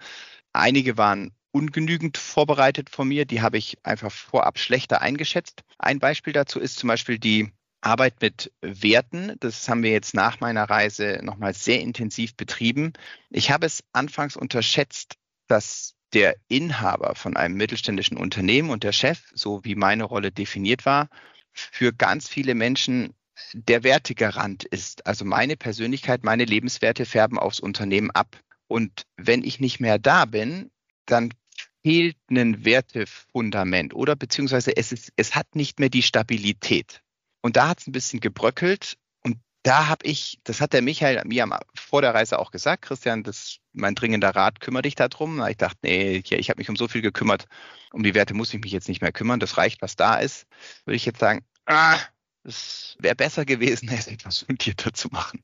Einige 0.51 0.97
waren 0.97 1.31
ungenügend 1.51 2.17
vorbereitet 2.17 2.89
von 2.89 3.07
mir. 3.07 3.25
Die 3.25 3.43
habe 3.43 3.59
ich 3.59 3.77
einfach 3.83 4.11
vorab 4.11 4.57
schlechter 4.57 4.99
eingeschätzt. 4.99 5.61
Ein 5.77 5.99
Beispiel 5.99 6.33
dazu 6.33 6.59
ist 6.59 6.79
zum 6.79 6.87
Beispiel 6.87 7.19
die 7.19 7.51
Arbeit 7.81 8.15
mit 8.19 8.51
Werten. 8.61 9.35
Das 9.41 9.69
haben 9.69 9.83
wir 9.83 9.91
jetzt 9.91 10.15
nach 10.15 10.39
meiner 10.39 10.63
Reise 10.63 11.19
nochmal 11.21 11.53
sehr 11.53 11.81
intensiv 11.81 12.35
betrieben. 12.35 12.93
Ich 13.29 13.51
habe 13.51 13.67
es 13.67 13.83
anfangs 13.93 14.35
unterschätzt, 14.35 15.17
dass 15.47 15.93
der 16.13 16.35
Inhaber 16.47 17.13
von 17.13 17.37
einem 17.37 17.53
mittelständischen 17.53 18.17
Unternehmen 18.17 18.71
und 18.71 18.83
der 18.83 18.93
Chef, 18.93 19.21
so 19.35 19.63
wie 19.63 19.75
meine 19.75 20.05
Rolle 20.05 20.31
definiert 20.31 20.87
war, 20.87 21.09
für 21.53 21.93
ganz 21.93 22.27
viele 22.27 22.55
Menschen 22.55 23.13
der 23.53 23.83
Wertegarant 23.83 24.63
ist. 24.63 25.05
Also 25.05 25.25
meine 25.25 25.57
Persönlichkeit, 25.57 26.23
meine 26.23 26.45
Lebenswerte 26.45 27.05
färben 27.05 27.37
aufs 27.37 27.59
Unternehmen 27.59 28.11
ab. 28.11 28.37
Und 28.67 29.03
wenn 29.17 29.43
ich 29.43 29.59
nicht 29.59 29.79
mehr 29.79 29.99
da 29.99 30.25
bin, 30.25 30.71
dann 31.05 31.33
fehlt 31.83 32.17
ein 32.29 32.65
Wertefundament 32.65 33.93
oder 33.93 34.15
beziehungsweise 34.15 34.75
es, 34.75 34.91
ist, 34.91 35.13
es 35.15 35.35
hat 35.35 35.55
nicht 35.55 35.79
mehr 35.79 35.89
die 35.89 36.03
Stabilität. 36.03 37.01
Und 37.41 37.55
da 37.55 37.69
hat 37.69 37.79
es 37.79 37.87
ein 37.87 37.93
bisschen 37.93 38.19
gebröckelt. 38.19 38.97
Und 39.23 39.37
da 39.63 39.87
habe 39.87 40.05
ich, 40.05 40.39
das 40.43 40.61
hat 40.61 40.73
der 40.73 40.81
Michael 40.81 41.21
mir 41.25 41.47
vor 41.73 42.01
der 42.01 42.13
Reise 42.13 42.37
auch 42.39 42.51
gesagt, 42.51 42.83
Christian, 42.83 43.23
das 43.23 43.57
mein 43.73 43.95
dringender 43.95 44.35
Rat, 44.35 44.59
kümmere 44.59 44.83
dich 44.83 44.95
darum. 44.95 45.43
Ich 45.47 45.57
dachte, 45.57 45.79
nee, 45.83 46.17
ich 46.17 46.49
habe 46.49 46.59
mich 46.59 46.69
um 46.69 46.75
so 46.75 46.87
viel 46.87 47.01
gekümmert, 47.01 47.45
um 47.91 48.03
die 48.03 48.13
Werte 48.13 48.33
muss 48.33 48.53
ich 48.53 48.59
mich 48.59 48.71
jetzt 48.71 48.89
nicht 48.89 49.01
mehr 49.01 49.11
kümmern. 49.11 49.39
Das 49.39 49.57
reicht, 49.57 49.81
was 49.81 49.95
da 49.95 50.17
ist. 50.17 50.47
Würde 50.85 50.97
ich 50.97 51.05
jetzt 51.05 51.19
sagen, 51.19 51.45
ah, 51.65 51.97
es 52.43 52.95
wäre 52.99 53.15
besser 53.15 53.45
gewesen, 53.45 53.89
es 53.93 54.07
etwas 54.07 54.39
fundierter 54.39 54.93
zu 54.93 55.09
machen. 55.09 55.41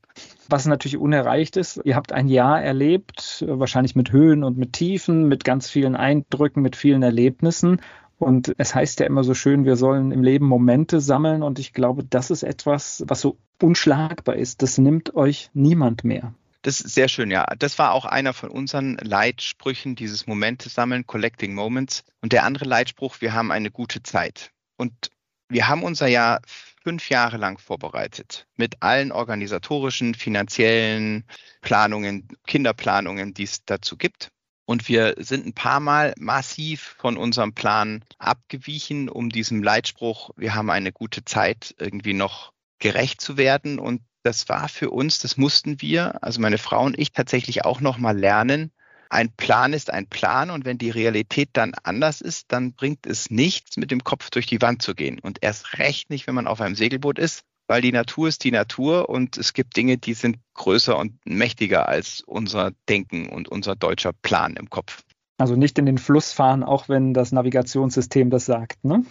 Was 0.48 0.66
natürlich 0.66 0.96
unerreicht 0.96 1.56
ist, 1.56 1.80
ihr 1.84 1.96
habt 1.96 2.12
ein 2.12 2.28
Jahr 2.28 2.62
erlebt, 2.62 3.44
wahrscheinlich 3.46 3.96
mit 3.96 4.12
Höhen 4.12 4.44
und 4.44 4.56
mit 4.56 4.72
Tiefen, 4.72 5.28
mit 5.28 5.44
ganz 5.44 5.68
vielen 5.68 5.96
Eindrücken, 5.96 6.62
mit 6.62 6.76
vielen 6.76 7.02
Erlebnissen. 7.02 7.80
Und 8.18 8.54
es 8.56 8.74
heißt 8.74 9.00
ja 9.00 9.06
immer 9.06 9.24
so 9.24 9.34
schön, 9.34 9.64
wir 9.64 9.76
sollen 9.76 10.10
im 10.10 10.22
Leben 10.22 10.46
Momente 10.46 11.00
sammeln. 11.00 11.42
Und 11.42 11.58
ich 11.58 11.72
glaube, 11.72 12.02
das 12.02 12.30
ist 12.30 12.42
etwas, 12.42 13.04
was 13.06 13.20
so 13.20 13.36
unschlagbar 13.60 14.36
ist. 14.36 14.62
Das 14.62 14.78
nimmt 14.78 15.14
euch 15.14 15.50
niemand 15.52 16.02
mehr. 16.04 16.32
Das 16.62 16.80
ist 16.80 16.94
sehr 16.94 17.08
schön, 17.08 17.30
ja. 17.30 17.46
Das 17.58 17.78
war 17.78 17.92
auch 17.92 18.06
einer 18.06 18.32
von 18.32 18.50
unseren 18.50 18.96
Leitsprüchen, 18.96 19.94
dieses 19.94 20.26
Momente 20.26 20.68
sammeln, 20.68 21.06
Collecting 21.06 21.54
Moments. 21.54 22.04
Und 22.22 22.32
der 22.32 22.44
andere 22.44 22.64
Leitspruch, 22.64 23.20
wir 23.20 23.34
haben 23.34 23.52
eine 23.52 23.70
gute 23.70 24.02
Zeit. 24.02 24.50
Und 24.76 25.10
wir 25.48 25.68
haben 25.68 25.82
unser 25.82 26.08
Jahr 26.08 26.40
fünf 26.86 27.10
Jahre 27.10 27.36
lang 27.36 27.58
vorbereitet 27.58 28.46
mit 28.54 28.80
allen 28.80 29.10
organisatorischen, 29.10 30.14
finanziellen 30.14 31.24
Planungen, 31.60 32.28
Kinderplanungen, 32.46 33.34
die 33.34 33.42
es 33.42 33.64
dazu 33.64 33.96
gibt. 33.96 34.28
Und 34.66 34.88
wir 34.88 35.16
sind 35.18 35.46
ein 35.46 35.52
paar 35.52 35.80
Mal 35.80 36.14
massiv 36.16 36.94
von 36.96 37.16
unserem 37.16 37.54
Plan 37.54 38.04
abgewichen, 38.18 39.08
um 39.08 39.30
diesem 39.30 39.64
Leitspruch, 39.64 40.30
wir 40.36 40.54
haben 40.54 40.70
eine 40.70 40.92
gute 40.92 41.24
Zeit, 41.24 41.74
irgendwie 41.80 42.14
noch 42.14 42.52
gerecht 42.78 43.20
zu 43.20 43.36
werden. 43.36 43.80
Und 43.80 44.02
das 44.22 44.48
war 44.48 44.68
für 44.68 44.90
uns, 44.90 45.18
das 45.18 45.36
mussten 45.36 45.80
wir, 45.82 46.22
also 46.22 46.40
meine 46.40 46.58
Frau 46.58 46.84
und 46.84 46.96
ich 46.96 47.10
tatsächlich 47.10 47.64
auch 47.64 47.80
noch 47.80 47.98
mal 47.98 48.16
lernen, 48.16 48.70
ein 49.10 49.30
Plan 49.32 49.72
ist 49.72 49.92
ein 49.92 50.06
Plan 50.06 50.50
und 50.50 50.64
wenn 50.64 50.78
die 50.78 50.90
Realität 50.90 51.50
dann 51.52 51.74
anders 51.82 52.20
ist, 52.20 52.46
dann 52.52 52.72
bringt 52.72 53.06
es 53.06 53.30
nichts, 53.30 53.76
mit 53.76 53.90
dem 53.90 54.04
Kopf 54.04 54.30
durch 54.30 54.46
die 54.46 54.60
Wand 54.60 54.82
zu 54.82 54.94
gehen. 54.94 55.18
Und 55.18 55.38
erst 55.42 55.78
recht 55.78 56.10
nicht, 56.10 56.26
wenn 56.26 56.34
man 56.34 56.46
auf 56.46 56.60
einem 56.60 56.74
Segelboot 56.74 57.18
ist, 57.18 57.42
weil 57.66 57.82
die 57.82 57.92
Natur 57.92 58.28
ist 58.28 58.44
die 58.44 58.50
Natur 58.50 59.08
und 59.08 59.36
es 59.36 59.52
gibt 59.52 59.76
Dinge, 59.76 59.98
die 59.98 60.14
sind 60.14 60.38
größer 60.54 60.96
und 60.96 61.14
mächtiger 61.24 61.88
als 61.88 62.22
unser 62.26 62.72
Denken 62.88 63.28
und 63.28 63.48
unser 63.48 63.74
deutscher 63.76 64.12
Plan 64.12 64.56
im 64.56 64.70
Kopf. 64.70 65.02
Also 65.38 65.56
nicht 65.56 65.78
in 65.78 65.86
den 65.86 65.98
Fluss 65.98 66.32
fahren, 66.32 66.62
auch 66.62 66.88
wenn 66.88 67.12
das 67.12 67.32
Navigationssystem 67.32 68.30
das 68.30 68.46
sagt, 68.46 68.84
ne? 68.84 69.04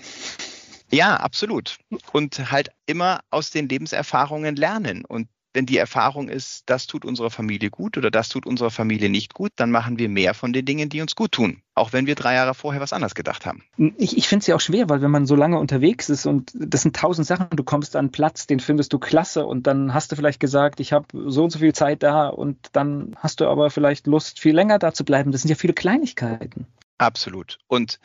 Ja, 0.91 1.18
absolut. 1.18 1.78
Und 2.14 2.52
halt 2.52 2.70
immer 2.86 3.22
aus 3.30 3.50
den 3.50 3.68
Lebenserfahrungen 3.68 4.56
lernen. 4.56 5.04
Und 5.04 5.28
wenn 5.56 5.66
die 5.66 5.78
Erfahrung 5.78 6.28
ist, 6.28 6.64
das 6.66 6.86
tut 6.86 7.06
unserer 7.06 7.32
Familie 7.32 7.70
gut 7.70 7.97
oder 7.97 8.12
das 8.12 8.30
tut 8.30 8.45
unserer 8.45 8.70
Familie 8.70 9.10
nicht 9.10 9.34
gut, 9.34 9.51
dann 9.56 9.72
machen 9.72 9.97
wir 9.97 10.10
mehr 10.10 10.34
von 10.34 10.53
den 10.53 10.66
Dingen, 10.66 10.89
die 10.89 11.01
uns 11.01 11.16
gut 11.16 11.32
tun. 11.32 11.62
Auch 11.74 11.93
wenn 11.93 12.06
wir 12.06 12.16
drei 12.16 12.36
Jahre 12.36 12.53
vorher 12.53 12.82
was 12.82 12.93
anderes 12.93 13.16
gedacht 13.16 13.45
haben. 13.45 13.64
Ich, 13.97 14.18
ich 14.18 14.28
finde 14.28 14.41
es 14.41 14.47
ja 14.47 14.56
auch 14.56 14.62
schwer, 14.62 14.89
weil 14.89 15.01
wenn 15.01 15.12
man 15.12 15.26
so 15.26 15.36
lange 15.36 15.58
unterwegs 15.58 16.10
ist 16.10 16.26
und 16.26 16.51
das 16.53 16.82
sind 16.82 16.95
tausend 16.95 17.26
Sachen, 17.26 17.47
du 17.51 17.64
kommst 17.64 17.95
an 17.95 18.06
einen 18.06 18.12
Platz, 18.12 18.47
den 18.47 18.60
findest 18.60 18.93
du 18.93 18.99
klasse 18.99 19.45
und 19.45 19.66
dann 19.66 19.93
hast 19.93 20.12
du 20.12 20.16
vielleicht 20.16 20.39
gesagt, 20.39 20.80
ich 20.80 20.91
habe 20.91 21.08
so 21.30 21.45
und 21.45 21.49
so 21.49 21.60
viel 21.60 21.74
Zeit 21.74 22.03
da 22.03 22.28
und 22.28 22.58
dann 22.74 23.16
hast 23.18 23.39
du 23.39 23.47
aber 23.47 23.70
vielleicht 23.70 24.08
Lust, 24.08 24.39
viel 24.39 24.53
länger 24.53 24.78
da 24.78 24.93
zu 24.93 25.06
bleiben. 25.06 25.32
Das 25.32 25.41
sind 25.41 25.49
ja 25.49 25.56
viele 25.56 25.74
Kleinigkeiten. 25.74 26.68
Absolut. 26.97 27.60
Und 27.68 27.99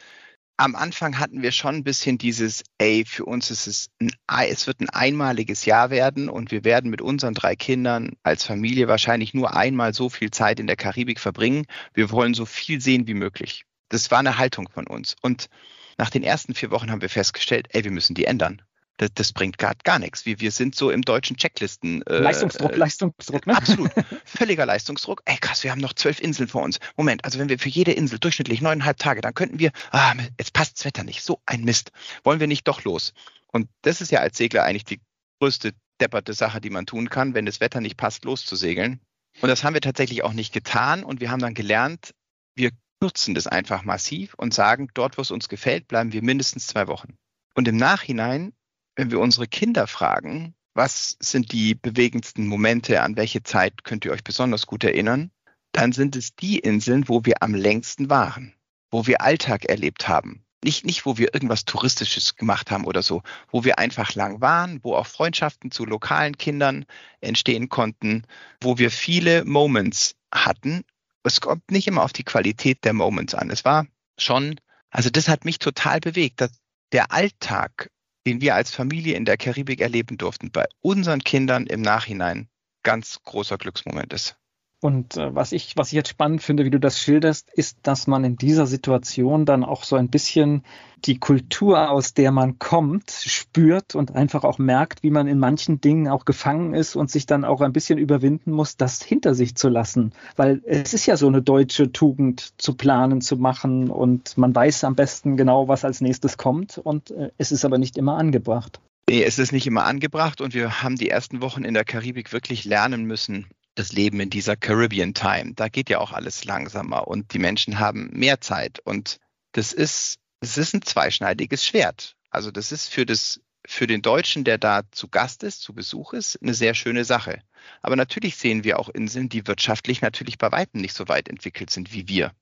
am 0.60 0.76
Anfang 0.76 1.18
hatten 1.18 1.40
wir 1.40 1.52
schon 1.52 1.76
ein 1.76 1.84
bisschen 1.84 2.18
dieses, 2.18 2.62
ey, 2.76 3.06
für 3.06 3.24
uns 3.24 3.50
ist 3.50 3.66
es, 3.66 3.90
ein, 3.98 4.10
es 4.46 4.66
wird 4.66 4.80
ein 4.80 4.90
einmaliges 4.90 5.64
Jahr 5.64 5.88
werden 5.88 6.28
und 6.28 6.50
wir 6.50 6.64
werden 6.64 6.90
mit 6.90 7.00
unseren 7.00 7.32
drei 7.32 7.56
Kindern 7.56 8.10
als 8.22 8.44
Familie 8.44 8.86
wahrscheinlich 8.86 9.32
nur 9.32 9.56
einmal 9.56 9.94
so 9.94 10.10
viel 10.10 10.30
Zeit 10.30 10.60
in 10.60 10.66
der 10.66 10.76
Karibik 10.76 11.18
verbringen. 11.18 11.64
Wir 11.94 12.10
wollen 12.10 12.34
so 12.34 12.44
viel 12.44 12.82
sehen 12.82 13.06
wie 13.06 13.14
möglich. 13.14 13.64
Das 13.88 14.10
war 14.10 14.18
eine 14.18 14.36
Haltung 14.36 14.68
von 14.68 14.86
uns. 14.86 15.16
Und 15.22 15.48
nach 15.96 16.10
den 16.10 16.22
ersten 16.22 16.54
vier 16.54 16.70
Wochen 16.70 16.90
haben 16.90 17.00
wir 17.00 17.08
festgestellt, 17.08 17.68
ey, 17.70 17.82
wir 17.82 17.90
müssen 17.90 18.14
die 18.14 18.26
ändern 18.26 18.60
das, 19.00 19.10
das 19.14 19.32
bringt 19.32 19.56
gar, 19.56 19.74
gar 19.82 19.98
nichts. 19.98 20.26
Wir, 20.26 20.40
wir 20.40 20.50
sind 20.50 20.74
so 20.74 20.90
im 20.90 21.00
deutschen 21.00 21.38
Checklisten. 21.38 22.02
Äh, 22.06 22.18
Leistungsdruck, 22.18 22.76
Leistungsdruck, 22.76 23.46
ne? 23.46 23.56
Absolut. 23.56 23.90
Völliger 24.26 24.66
Leistungsdruck. 24.66 25.22
Ey, 25.24 25.38
krass, 25.38 25.64
wir 25.64 25.70
haben 25.70 25.80
noch 25.80 25.94
zwölf 25.94 26.20
Inseln 26.20 26.48
vor 26.48 26.62
uns. 26.62 26.78
Moment, 26.98 27.24
also 27.24 27.38
wenn 27.38 27.48
wir 27.48 27.58
für 27.58 27.70
jede 27.70 27.92
Insel 27.92 28.18
durchschnittlich 28.18 28.60
neuneinhalb 28.60 28.98
Tage, 28.98 29.22
dann 29.22 29.32
könnten 29.32 29.58
wir, 29.58 29.72
ah, 29.90 30.12
jetzt 30.38 30.52
passt 30.52 30.78
das 30.78 30.84
Wetter 30.84 31.02
nicht. 31.02 31.22
So 31.22 31.40
ein 31.46 31.64
Mist. 31.64 31.92
Wollen 32.24 32.40
wir 32.40 32.46
nicht 32.46 32.68
doch 32.68 32.84
los? 32.84 33.14
Und 33.46 33.70
das 33.82 34.02
ist 34.02 34.12
ja 34.12 34.20
als 34.20 34.36
Segler 34.36 34.64
eigentlich 34.64 34.84
die 34.84 35.00
größte 35.40 35.72
depperte 35.98 36.34
Sache, 36.34 36.60
die 36.60 36.70
man 36.70 36.84
tun 36.84 37.08
kann, 37.08 37.32
wenn 37.32 37.46
das 37.46 37.60
Wetter 37.60 37.80
nicht 37.80 37.96
passt, 37.96 38.26
loszusegeln. 38.26 39.00
Und 39.40 39.48
das 39.48 39.64
haben 39.64 39.74
wir 39.74 39.80
tatsächlich 39.80 40.24
auch 40.24 40.34
nicht 40.34 40.52
getan. 40.52 41.04
Und 41.04 41.20
wir 41.20 41.30
haben 41.30 41.40
dann 41.40 41.54
gelernt, 41.54 42.12
wir 42.54 42.70
kürzen 43.00 43.34
das 43.34 43.46
einfach 43.46 43.82
massiv 43.82 44.34
und 44.34 44.52
sagen, 44.52 44.88
dort, 44.92 45.16
wo 45.16 45.22
es 45.22 45.30
uns 45.30 45.48
gefällt, 45.48 45.88
bleiben 45.88 46.12
wir 46.12 46.22
mindestens 46.22 46.66
zwei 46.66 46.86
Wochen. 46.86 47.16
Und 47.54 47.66
im 47.66 47.78
Nachhinein 47.78 48.52
wenn 49.00 49.10
wir 49.10 49.20
unsere 49.20 49.48
Kinder 49.48 49.86
fragen, 49.86 50.54
was 50.74 51.16
sind 51.20 51.52
die 51.52 51.74
bewegendsten 51.74 52.46
Momente, 52.46 53.00
an 53.00 53.16
welche 53.16 53.42
Zeit 53.42 53.82
könnt 53.82 54.04
ihr 54.04 54.12
euch 54.12 54.22
besonders 54.22 54.66
gut 54.66 54.84
erinnern, 54.84 55.30
dann 55.72 55.92
sind 55.92 56.16
es 56.16 56.36
die 56.36 56.58
Inseln, 56.58 57.08
wo 57.08 57.24
wir 57.24 57.42
am 57.42 57.54
längsten 57.54 58.10
waren, 58.10 58.52
wo 58.90 59.06
wir 59.06 59.22
Alltag 59.22 59.64
erlebt 59.64 60.06
haben. 60.06 60.44
Nicht, 60.62 60.84
nicht, 60.84 61.06
wo 61.06 61.16
wir 61.16 61.32
irgendwas 61.32 61.64
Touristisches 61.64 62.36
gemacht 62.36 62.70
haben 62.70 62.84
oder 62.84 63.02
so, 63.02 63.22
wo 63.50 63.64
wir 63.64 63.78
einfach 63.78 64.14
lang 64.14 64.42
waren, 64.42 64.80
wo 64.82 64.94
auch 64.94 65.06
Freundschaften 65.06 65.70
zu 65.70 65.86
lokalen 65.86 66.36
Kindern 66.36 66.84
entstehen 67.22 67.70
konnten, 67.70 68.24
wo 68.60 68.76
wir 68.76 68.90
viele 68.90 69.46
Moments 69.46 70.14
hatten. 70.30 70.84
Es 71.22 71.40
kommt 71.40 71.70
nicht 71.70 71.86
immer 71.88 72.02
auf 72.02 72.12
die 72.12 72.24
Qualität 72.24 72.84
der 72.84 72.92
Moments 72.92 73.34
an. 73.34 73.48
Es 73.48 73.64
war 73.64 73.86
schon, 74.18 74.60
also 74.90 75.08
das 75.08 75.26
hat 75.26 75.46
mich 75.46 75.58
total 75.58 76.00
bewegt, 76.00 76.42
dass 76.42 76.50
der 76.92 77.12
Alltag 77.12 77.88
den 78.26 78.40
wir 78.40 78.54
als 78.54 78.70
Familie 78.74 79.16
in 79.16 79.24
der 79.24 79.36
Karibik 79.36 79.80
erleben 79.80 80.18
durften, 80.18 80.50
bei 80.50 80.66
unseren 80.80 81.20
Kindern 81.20 81.66
im 81.66 81.82
Nachhinein 81.82 82.48
ganz 82.82 83.20
großer 83.22 83.58
Glücksmoment 83.58 84.12
ist. 84.12 84.39
Und 84.80 85.16
äh, 85.16 85.34
was 85.34 85.52
ich, 85.52 85.76
was 85.76 85.88
ich 85.88 85.92
jetzt 85.92 86.08
spannend 86.08 86.42
finde, 86.42 86.64
wie 86.64 86.70
du 86.70 86.80
das 86.80 86.98
schilderst, 86.98 87.50
ist, 87.52 87.78
dass 87.82 88.06
man 88.06 88.24
in 88.24 88.36
dieser 88.36 88.66
Situation 88.66 89.44
dann 89.44 89.62
auch 89.62 89.84
so 89.84 89.96
ein 89.96 90.08
bisschen 90.08 90.62
die 91.04 91.18
Kultur, 91.18 91.90
aus 91.90 92.14
der 92.14 92.30
man 92.32 92.58
kommt, 92.58 93.10
spürt 93.10 93.94
und 93.94 94.14
einfach 94.14 94.44
auch 94.44 94.58
merkt, 94.58 95.02
wie 95.02 95.10
man 95.10 95.26
in 95.26 95.38
manchen 95.38 95.80
Dingen 95.80 96.08
auch 96.08 96.24
gefangen 96.24 96.74
ist 96.74 96.96
und 96.96 97.10
sich 97.10 97.26
dann 97.26 97.44
auch 97.44 97.60
ein 97.60 97.72
bisschen 97.72 97.98
überwinden 97.98 98.52
muss, 98.52 98.76
das 98.76 99.02
hinter 99.02 99.34
sich 99.34 99.54
zu 99.54 99.68
lassen. 99.68 100.12
Weil 100.36 100.62
es 100.66 100.94
ist 100.94 101.06
ja 101.06 101.16
so 101.16 101.26
eine 101.26 101.42
deutsche 101.42 101.92
Tugend, 101.92 102.52
zu 102.58 102.74
planen, 102.74 103.20
zu 103.20 103.36
machen 103.36 103.90
und 103.90 104.36
man 104.36 104.54
weiß 104.54 104.84
am 104.84 104.94
besten 104.94 105.36
genau, 105.36 105.68
was 105.68 105.84
als 105.84 106.00
nächstes 106.00 106.36
kommt 106.36 106.78
und 106.78 107.10
äh, 107.10 107.30
es 107.38 107.52
ist 107.52 107.64
aber 107.64 107.78
nicht 107.78 107.98
immer 107.98 108.16
angebracht. 108.16 108.80
Nee, 109.08 109.24
es 109.24 109.38
ist 109.38 109.52
nicht 109.52 109.66
immer 109.66 109.84
angebracht 109.84 110.40
und 110.40 110.54
wir 110.54 110.82
haben 110.82 110.96
die 110.96 111.10
ersten 111.10 111.42
Wochen 111.42 111.64
in 111.64 111.74
der 111.74 111.84
Karibik 111.84 112.32
wirklich 112.32 112.64
lernen 112.64 113.04
müssen, 113.04 113.46
das 113.80 113.92
Leben 113.92 114.20
in 114.20 114.28
dieser 114.28 114.56
Caribbean 114.56 115.14
Time. 115.14 115.54
Da 115.54 115.68
geht 115.68 115.88
ja 115.88 115.98
auch 115.98 116.12
alles 116.12 116.44
langsamer 116.44 117.08
und 117.08 117.32
die 117.32 117.38
Menschen 117.38 117.78
haben 117.78 118.10
mehr 118.12 118.40
Zeit. 118.40 118.78
Und 118.80 119.18
das 119.52 119.72
ist, 119.72 120.18
das 120.40 120.58
ist 120.58 120.74
ein 120.74 120.82
zweischneidiges 120.82 121.66
Schwert. 121.66 122.14
Also 122.28 122.50
das 122.50 122.72
ist 122.72 122.88
für 122.88 123.06
das, 123.06 123.40
für 123.66 123.86
den 123.86 124.02
Deutschen, 124.02 124.44
der 124.44 124.58
da 124.58 124.82
zu 124.90 125.08
Gast 125.08 125.42
ist, 125.42 125.62
zu 125.62 125.72
Besuch 125.72 126.12
ist, 126.12 126.38
eine 126.42 126.52
sehr 126.52 126.74
schöne 126.74 127.04
Sache. 127.04 127.42
Aber 127.80 127.96
natürlich 127.96 128.36
sehen 128.36 128.64
wir 128.64 128.78
auch 128.78 128.90
Inseln, 128.90 129.30
die 129.30 129.46
wirtschaftlich 129.46 130.02
natürlich 130.02 130.36
bei 130.36 130.52
weitem 130.52 130.82
nicht 130.82 130.94
so 130.94 131.08
weit 131.08 131.28
entwickelt 131.28 131.70
sind 131.70 131.94
wie 131.94 132.06
wir. 132.06 132.32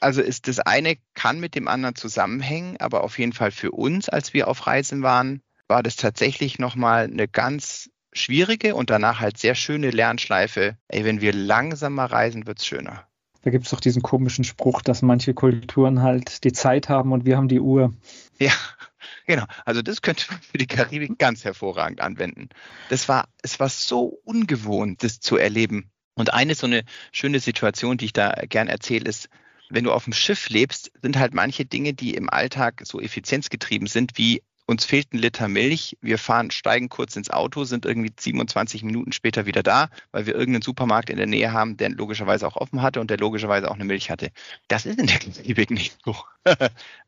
Also 0.00 0.20
ist 0.20 0.48
das 0.48 0.58
eine 0.58 0.96
kann 1.14 1.38
mit 1.38 1.54
dem 1.54 1.68
anderen 1.68 1.94
zusammenhängen, 1.94 2.76
aber 2.78 3.04
auf 3.04 3.20
jeden 3.20 3.32
Fall 3.32 3.52
für 3.52 3.70
uns, 3.70 4.08
als 4.08 4.34
wir 4.34 4.48
auf 4.48 4.66
Reisen 4.66 5.02
waren, 5.02 5.42
war 5.68 5.84
das 5.84 5.94
tatsächlich 5.94 6.58
nochmal 6.58 7.04
eine 7.04 7.28
ganz 7.28 7.88
schwierige 8.12 8.74
und 8.74 8.90
danach 8.90 9.20
halt 9.20 9.38
sehr 9.38 9.54
schöne 9.54 9.90
Lernschleife. 9.90 10.76
Ey, 10.88 11.04
wenn 11.04 11.20
wir 11.20 11.32
langsamer 11.32 12.06
reisen, 12.06 12.46
wird 12.46 12.58
es 12.58 12.66
schöner. 12.66 13.06
Da 13.42 13.50
gibt 13.50 13.64
es 13.64 13.70
doch 13.70 13.80
diesen 13.80 14.02
komischen 14.02 14.44
Spruch, 14.44 14.82
dass 14.82 15.02
manche 15.02 15.32
Kulturen 15.32 16.02
halt 16.02 16.44
die 16.44 16.52
Zeit 16.52 16.88
haben 16.88 17.12
und 17.12 17.24
wir 17.24 17.36
haben 17.36 17.48
die 17.48 17.60
Uhr. 17.60 17.94
Ja, 18.38 18.52
genau. 19.26 19.44
Also 19.64 19.82
das 19.82 20.02
könnte 20.02 20.26
man 20.30 20.40
für 20.40 20.58
die 20.58 20.66
Karibik 20.66 21.18
ganz 21.18 21.44
hervorragend 21.44 22.00
anwenden. 22.00 22.48
Das 22.88 23.08
war, 23.08 23.28
es 23.42 23.60
war 23.60 23.68
so 23.68 24.20
ungewohnt, 24.24 25.02
das 25.04 25.20
zu 25.20 25.36
erleben. 25.36 25.90
Und 26.14 26.34
eine 26.34 26.56
so 26.56 26.66
eine 26.66 26.82
schöne 27.12 27.38
Situation, 27.38 27.96
die 27.96 28.06
ich 28.06 28.12
da 28.12 28.32
gern 28.48 28.66
erzähle, 28.66 29.08
ist, 29.08 29.28
wenn 29.70 29.84
du 29.84 29.92
auf 29.92 30.04
dem 30.04 30.12
Schiff 30.12 30.48
lebst, 30.48 30.90
sind 31.00 31.18
halt 31.18 31.34
manche 31.34 31.64
Dinge, 31.64 31.94
die 31.94 32.14
im 32.14 32.28
Alltag 32.28 32.82
so 32.84 33.00
effizienzgetrieben 33.00 33.86
sind, 33.86 34.16
wie 34.16 34.42
uns 34.68 34.84
fehlt 34.84 35.14
ein 35.14 35.18
Liter 35.18 35.48
Milch, 35.48 35.96
wir 36.02 36.18
fahren, 36.18 36.50
steigen 36.50 36.90
kurz 36.90 37.16
ins 37.16 37.30
Auto, 37.30 37.64
sind 37.64 37.86
irgendwie 37.86 38.12
27 38.14 38.84
Minuten 38.84 39.12
später 39.12 39.46
wieder 39.46 39.62
da, 39.62 39.88
weil 40.12 40.26
wir 40.26 40.34
irgendeinen 40.34 40.62
Supermarkt 40.62 41.08
in 41.08 41.16
der 41.16 41.26
Nähe 41.26 41.52
haben, 41.52 41.78
der 41.78 41.88
logischerweise 41.88 42.46
auch 42.46 42.56
offen 42.56 42.82
hatte 42.82 43.00
und 43.00 43.08
der 43.08 43.16
logischerweise 43.16 43.70
auch 43.70 43.76
eine 43.76 43.86
Milch 43.86 44.10
hatte. 44.10 44.30
Das 44.68 44.84
ist 44.84 44.98
in 44.98 45.06
der 45.06 45.18
Karibik 45.18 45.70
nicht 45.70 45.96
so. 46.04 46.14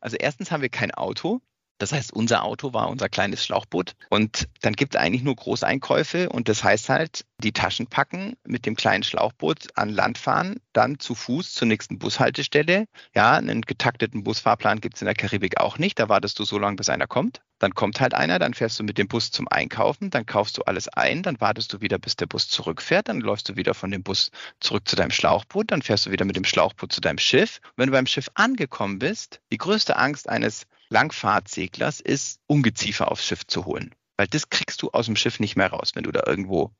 also 0.01 0.17
erstens 0.17 0.49
haben 0.49 0.63
wir 0.63 0.69
kein 0.69 0.89
Auto. 0.91 1.39
Das 1.81 1.93
heißt, 1.93 2.13
unser 2.13 2.43
Auto 2.43 2.73
war 2.73 2.89
unser 2.89 3.09
kleines 3.09 3.43
Schlauchboot. 3.43 3.95
Und 4.11 4.47
dann 4.61 4.73
gibt 4.73 4.93
es 4.93 5.01
eigentlich 5.01 5.23
nur 5.23 5.35
Großeinkäufe. 5.35 6.29
Und 6.29 6.47
das 6.47 6.63
heißt 6.63 6.89
halt, 6.89 7.25
die 7.39 7.53
Taschen 7.53 7.87
packen, 7.87 8.37
mit 8.45 8.67
dem 8.67 8.75
kleinen 8.75 9.01
Schlauchboot 9.01 9.69
an 9.73 9.89
Land 9.89 10.19
fahren, 10.19 10.59
dann 10.73 10.99
zu 10.99 11.15
Fuß 11.15 11.53
zur 11.55 11.67
nächsten 11.67 11.97
Bushaltestelle. 11.97 12.85
Ja, 13.15 13.33
einen 13.33 13.63
getakteten 13.63 14.23
Busfahrplan 14.23 14.79
gibt 14.79 14.97
es 14.97 15.01
in 15.01 15.07
der 15.07 15.15
Karibik 15.15 15.59
auch 15.59 15.79
nicht. 15.79 15.97
Da 15.97 16.07
wartest 16.07 16.37
du 16.37 16.43
so 16.43 16.59
lange, 16.59 16.75
bis 16.75 16.87
einer 16.87 17.07
kommt. 17.07 17.41
Dann 17.57 17.73
kommt 17.73 17.99
halt 17.99 18.13
einer, 18.13 18.37
dann 18.37 18.53
fährst 18.53 18.79
du 18.79 18.83
mit 18.83 18.99
dem 18.99 19.07
Bus 19.07 19.31
zum 19.31 19.47
Einkaufen, 19.47 20.09
dann 20.09 20.25
kaufst 20.25 20.57
du 20.57 20.63
alles 20.63 20.87
ein, 20.87 21.21
dann 21.21 21.39
wartest 21.41 21.73
du 21.73 21.81
wieder, 21.81 21.99
bis 21.99 22.15
der 22.15 22.25
Bus 22.25 22.47
zurückfährt, 22.47 23.07
dann 23.07 23.21
läufst 23.21 23.49
du 23.49 23.55
wieder 23.55 23.75
von 23.75 23.91
dem 23.91 24.01
Bus 24.01 24.31
zurück 24.59 24.87
zu 24.87 24.95
deinem 24.95 25.11
Schlauchboot, 25.11 25.69
dann 25.69 25.83
fährst 25.83 26.07
du 26.07 26.11
wieder 26.11 26.25
mit 26.25 26.35
dem 26.35 26.43
Schlauchboot 26.43 26.91
zu 26.91 27.01
deinem 27.01 27.19
Schiff. 27.19 27.59
Und 27.63 27.77
wenn 27.77 27.87
du 27.87 27.93
beim 27.93 28.07
Schiff 28.07 28.29
angekommen 28.33 28.97
bist, 28.97 29.41
die 29.51 29.59
größte 29.59 29.95
Angst 29.95 30.27
eines 30.27 30.65
Langfahrtseglers 30.91 31.99
ist, 32.01 32.39
Ungeziefer 32.47 33.11
aufs 33.11 33.25
Schiff 33.25 33.47
zu 33.47 33.65
holen. 33.65 33.95
Weil 34.17 34.27
das 34.27 34.49
kriegst 34.49 34.81
du 34.81 34.91
aus 34.91 35.07
dem 35.07 35.15
Schiff 35.15 35.39
nicht 35.39 35.55
mehr 35.55 35.71
raus, 35.71 35.91
wenn 35.95 36.03
du 36.03 36.11
da 36.11 36.23
irgendwo 36.25 36.71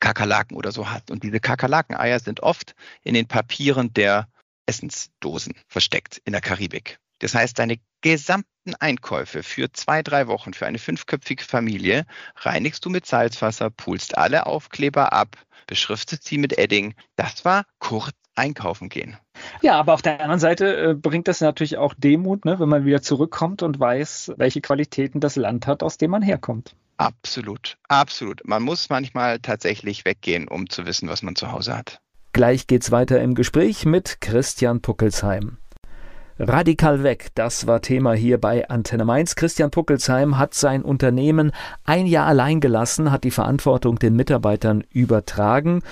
Kakerlaken 0.00 0.56
oder 0.56 0.72
so 0.72 0.90
hast. 0.90 1.10
Und 1.10 1.22
diese 1.22 1.40
Kakerlakeneier 1.40 2.18
sind 2.18 2.40
oft 2.40 2.74
in 3.02 3.14
den 3.14 3.26
Papieren 3.26 3.94
der 3.94 4.28
Essensdosen 4.66 5.54
versteckt 5.68 6.20
in 6.24 6.32
der 6.32 6.40
Karibik. 6.40 6.98
Das 7.20 7.34
heißt, 7.34 7.58
deine 7.58 7.78
gesamten 8.00 8.74
Einkäufe 8.80 9.42
für 9.42 9.72
zwei, 9.72 10.02
drei 10.02 10.26
Wochen 10.26 10.54
für 10.54 10.66
eine 10.66 10.78
fünfköpfige 10.78 11.44
Familie 11.44 12.06
reinigst 12.36 12.84
du 12.84 12.90
mit 12.90 13.06
Salzwasser, 13.06 13.70
pulst 13.70 14.16
alle 14.16 14.46
Aufkleber 14.46 15.12
ab, 15.12 15.36
beschriftest 15.66 16.24
sie 16.24 16.38
mit 16.38 16.58
Edding. 16.58 16.94
Das 17.16 17.44
war 17.44 17.66
kurz 17.78 18.16
einkaufen 18.34 18.88
gehen. 18.88 19.18
Ja, 19.62 19.78
aber 19.78 19.94
auf 19.94 20.02
der 20.02 20.20
anderen 20.20 20.40
Seite 20.40 20.90
äh, 20.90 20.94
bringt 20.94 21.28
das 21.28 21.40
natürlich 21.40 21.76
auch 21.76 21.94
Demut, 21.94 22.44
ne, 22.44 22.58
wenn 22.58 22.68
man 22.68 22.84
wieder 22.84 23.02
zurückkommt 23.02 23.62
und 23.62 23.78
weiß, 23.78 24.32
welche 24.36 24.60
Qualitäten 24.60 25.20
das 25.20 25.36
Land 25.36 25.66
hat, 25.66 25.82
aus 25.82 25.98
dem 25.98 26.10
man 26.10 26.22
herkommt. 26.22 26.74
Absolut, 26.96 27.78
absolut. 27.88 28.42
Man 28.44 28.62
muss 28.62 28.90
manchmal 28.90 29.38
tatsächlich 29.38 30.04
weggehen, 30.04 30.48
um 30.48 30.68
zu 30.68 30.84
wissen, 30.84 31.08
was 31.08 31.22
man 31.22 31.34
zu 31.34 31.50
Hause 31.50 31.76
hat. 31.76 32.00
Gleich 32.32 32.66
geht's 32.66 32.90
weiter 32.90 33.20
im 33.20 33.34
Gespräch 33.34 33.86
mit 33.86 34.20
Christian 34.20 34.82
Puckelsheim. 34.82 35.56
Radikal 36.38 37.02
weg, 37.02 37.28
das 37.34 37.66
war 37.66 37.82
Thema 37.82 38.14
hier 38.14 38.38
bei 38.38 38.68
Antenne 38.70 39.04
Mainz. 39.04 39.34
Christian 39.34 39.70
Puckelsheim 39.70 40.38
hat 40.38 40.54
sein 40.54 40.82
Unternehmen 40.82 41.52
ein 41.84 42.06
Jahr 42.06 42.26
allein 42.26 42.60
gelassen, 42.60 43.10
hat 43.10 43.24
die 43.24 43.30
Verantwortung 43.30 43.98
den 43.98 44.16
Mitarbeitern 44.16 44.82
übertragen 44.90 45.82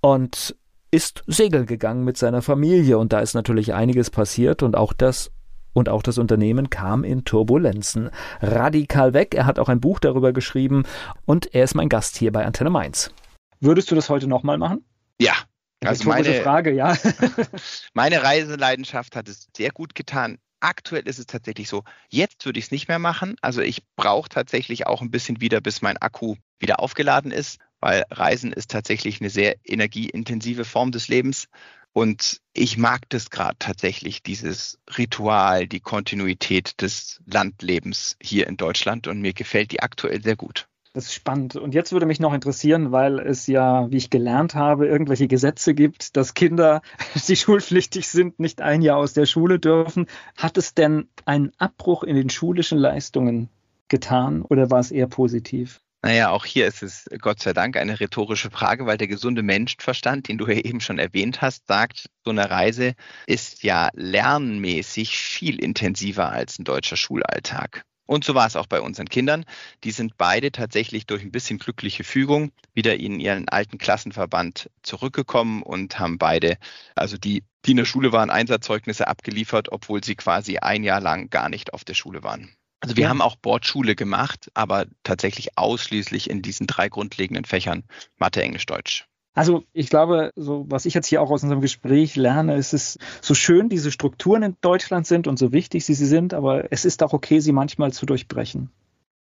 und 0.00 0.56
ist 0.90 1.22
segeln 1.26 1.66
gegangen 1.66 2.04
mit 2.04 2.16
seiner 2.16 2.42
Familie 2.42 2.98
und 2.98 3.12
da 3.12 3.20
ist 3.20 3.34
natürlich 3.34 3.74
einiges 3.74 4.10
passiert 4.10 4.62
und 4.62 4.76
auch 4.76 4.92
das 4.92 5.30
und 5.72 5.88
auch 5.88 6.02
das 6.02 6.18
Unternehmen 6.18 6.68
kam 6.68 7.04
in 7.04 7.24
Turbulenzen. 7.24 8.10
Radikal 8.40 9.14
weg. 9.14 9.34
Er 9.34 9.46
hat 9.46 9.58
auch 9.58 9.68
ein 9.68 9.80
Buch 9.80 10.00
darüber 10.00 10.32
geschrieben 10.32 10.84
und 11.26 11.54
er 11.54 11.64
ist 11.64 11.74
mein 11.74 11.88
Gast 11.88 12.16
hier 12.16 12.32
bei 12.32 12.44
Antenne 12.44 12.70
Mainz. 12.70 13.12
Würdest 13.60 13.90
du 13.90 13.94
das 13.94 14.08
heute 14.08 14.26
nochmal 14.26 14.58
machen? 14.58 14.84
Ja. 15.20 15.34
Also 15.82 16.08
meine 16.08 16.34
Frage, 16.42 16.72
ja. 16.72 16.96
meine 17.94 18.22
Reiseleidenschaft 18.22 19.16
hat 19.16 19.28
es 19.28 19.48
sehr 19.56 19.70
gut 19.70 19.94
getan. 19.94 20.38
Aktuell 20.60 21.08
ist 21.08 21.18
es 21.18 21.26
tatsächlich 21.26 21.68
so, 21.68 21.84
jetzt 22.10 22.44
würde 22.44 22.58
ich 22.58 22.66
es 22.66 22.70
nicht 22.70 22.88
mehr 22.88 22.98
machen. 22.98 23.36
Also 23.40 23.62
ich 23.62 23.82
brauche 23.96 24.28
tatsächlich 24.28 24.86
auch 24.86 25.00
ein 25.00 25.10
bisschen 25.10 25.40
wieder, 25.40 25.62
bis 25.62 25.80
mein 25.80 25.96
Akku 25.96 26.36
wieder 26.58 26.80
aufgeladen 26.80 27.30
ist, 27.30 27.58
weil 27.80 28.04
Reisen 28.10 28.52
ist 28.52 28.70
tatsächlich 28.70 29.20
eine 29.20 29.30
sehr 29.30 29.56
energieintensive 29.64 30.64
Form 30.64 30.92
des 30.92 31.08
Lebens. 31.08 31.48
Und 31.92 32.40
ich 32.52 32.78
mag 32.78 33.08
das 33.08 33.30
gerade 33.30 33.56
tatsächlich, 33.58 34.22
dieses 34.22 34.78
Ritual, 34.96 35.66
die 35.66 35.80
Kontinuität 35.80 36.80
des 36.80 37.20
Landlebens 37.26 38.16
hier 38.22 38.46
in 38.46 38.56
Deutschland. 38.56 39.08
Und 39.08 39.20
mir 39.20 39.32
gefällt 39.32 39.72
die 39.72 39.82
aktuell 39.82 40.22
sehr 40.22 40.36
gut. 40.36 40.68
Das 40.92 41.04
ist 41.04 41.14
spannend. 41.14 41.54
Und 41.54 41.72
jetzt 41.72 41.92
würde 41.92 42.06
mich 42.06 42.18
noch 42.18 42.34
interessieren, 42.34 42.90
weil 42.90 43.20
es 43.20 43.46
ja, 43.46 43.90
wie 43.90 43.96
ich 43.96 44.10
gelernt 44.10 44.56
habe, 44.56 44.88
irgendwelche 44.88 45.28
Gesetze 45.28 45.72
gibt, 45.72 46.16
dass 46.16 46.34
Kinder, 46.34 46.82
die 47.28 47.36
schulpflichtig 47.36 48.08
sind, 48.08 48.40
nicht 48.40 48.60
ein 48.60 48.82
Jahr 48.82 48.96
aus 48.96 49.12
der 49.12 49.26
Schule 49.26 49.60
dürfen. 49.60 50.06
Hat 50.36 50.58
es 50.58 50.74
denn 50.74 51.08
einen 51.24 51.52
Abbruch 51.58 52.02
in 52.02 52.16
den 52.16 52.28
schulischen 52.28 52.78
Leistungen 52.78 53.48
getan 53.88 54.42
oder 54.42 54.70
war 54.70 54.80
es 54.80 54.90
eher 54.90 55.06
positiv? 55.06 55.80
Naja, 56.02 56.30
auch 56.30 56.46
hier 56.46 56.66
ist 56.66 56.82
es 56.82 57.06
Gott 57.20 57.40
sei 57.40 57.52
Dank 57.52 57.76
eine 57.76 58.00
rhetorische 58.00 58.50
Frage, 58.50 58.86
weil 58.86 58.96
der 58.96 59.06
gesunde 59.06 59.42
Menschenverstand, 59.42 60.28
den 60.28 60.38
du 60.38 60.46
ja 60.46 60.54
eben 60.54 60.80
schon 60.80 60.98
erwähnt 60.98 61.42
hast, 61.42 61.66
sagt, 61.66 62.06
so 62.24 62.30
eine 62.30 62.48
Reise 62.50 62.94
ist 63.26 63.62
ja 63.62 63.90
lernmäßig 63.92 65.18
viel 65.18 65.62
intensiver 65.62 66.30
als 66.30 66.58
ein 66.58 66.64
deutscher 66.64 66.96
Schulalltag. 66.96 67.84
Und 68.06 68.24
so 68.24 68.34
war 68.34 68.46
es 68.46 68.56
auch 68.56 68.66
bei 68.66 68.80
unseren 68.80 69.08
Kindern. 69.08 69.44
Die 69.84 69.90
sind 69.92 70.16
beide 70.16 70.50
tatsächlich 70.52 71.06
durch 71.06 71.22
ein 71.22 71.30
bisschen 71.32 71.58
glückliche 71.58 72.02
Fügung 72.02 72.50
wieder 72.72 72.96
in 72.96 73.20
ihren 73.20 73.48
alten 73.48 73.78
Klassenverband 73.78 74.70
zurückgekommen 74.82 75.62
und 75.62 75.98
haben 75.98 76.18
beide, 76.18 76.56
also 76.96 77.18
die, 77.18 77.44
die 77.66 77.72
in 77.72 77.76
der 77.76 77.84
Schule 77.84 78.10
waren, 78.10 78.30
Einsatzzeugnisse 78.30 79.06
abgeliefert, 79.06 79.70
obwohl 79.70 80.02
sie 80.02 80.16
quasi 80.16 80.58
ein 80.58 80.82
Jahr 80.82 81.00
lang 81.00 81.30
gar 81.30 81.48
nicht 81.50 81.74
auf 81.74 81.84
der 81.84 81.94
Schule 81.94 82.22
waren. 82.24 82.50
Also 82.80 82.96
wir 82.96 83.04
ja. 83.04 83.08
haben 83.10 83.20
auch 83.20 83.36
Bordschule 83.36 83.94
gemacht, 83.94 84.50
aber 84.54 84.86
tatsächlich 85.02 85.58
ausschließlich 85.58 86.30
in 86.30 86.42
diesen 86.42 86.66
drei 86.66 86.88
grundlegenden 86.88 87.44
Fächern 87.44 87.84
Mathe, 88.16 88.42
Englisch, 88.42 88.66
Deutsch. 88.66 89.06
Also 89.32 89.64
ich 89.72 89.90
glaube, 89.90 90.32
so 90.34 90.64
was 90.68 90.86
ich 90.86 90.94
jetzt 90.94 91.06
hier 91.06 91.22
auch 91.22 91.30
aus 91.30 91.42
unserem 91.42 91.60
Gespräch 91.60 92.16
lerne, 92.16 92.56
ist 92.56 92.72
es 92.72 92.98
so 93.20 93.34
schön 93.34 93.68
diese 93.68 93.92
Strukturen 93.92 94.42
in 94.42 94.56
Deutschland 94.60 95.06
sind 95.06 95.28
und 95.28 95.38
so 95.38 95.52
wichtig 95.52 95.84
sie, 95.84 95.94
sie 95.94 96.06
sind, 96.06 96.34
aber 96.34 96.72
es 96.72 96.84
ist 96.84 97.02
auch 97.02 97.12
okay, 97.12 97.40
sie 97.40 97.52
manchmal 97.52 97.92
zu 97.92 98.06
durchbrechen. 98.06 98.70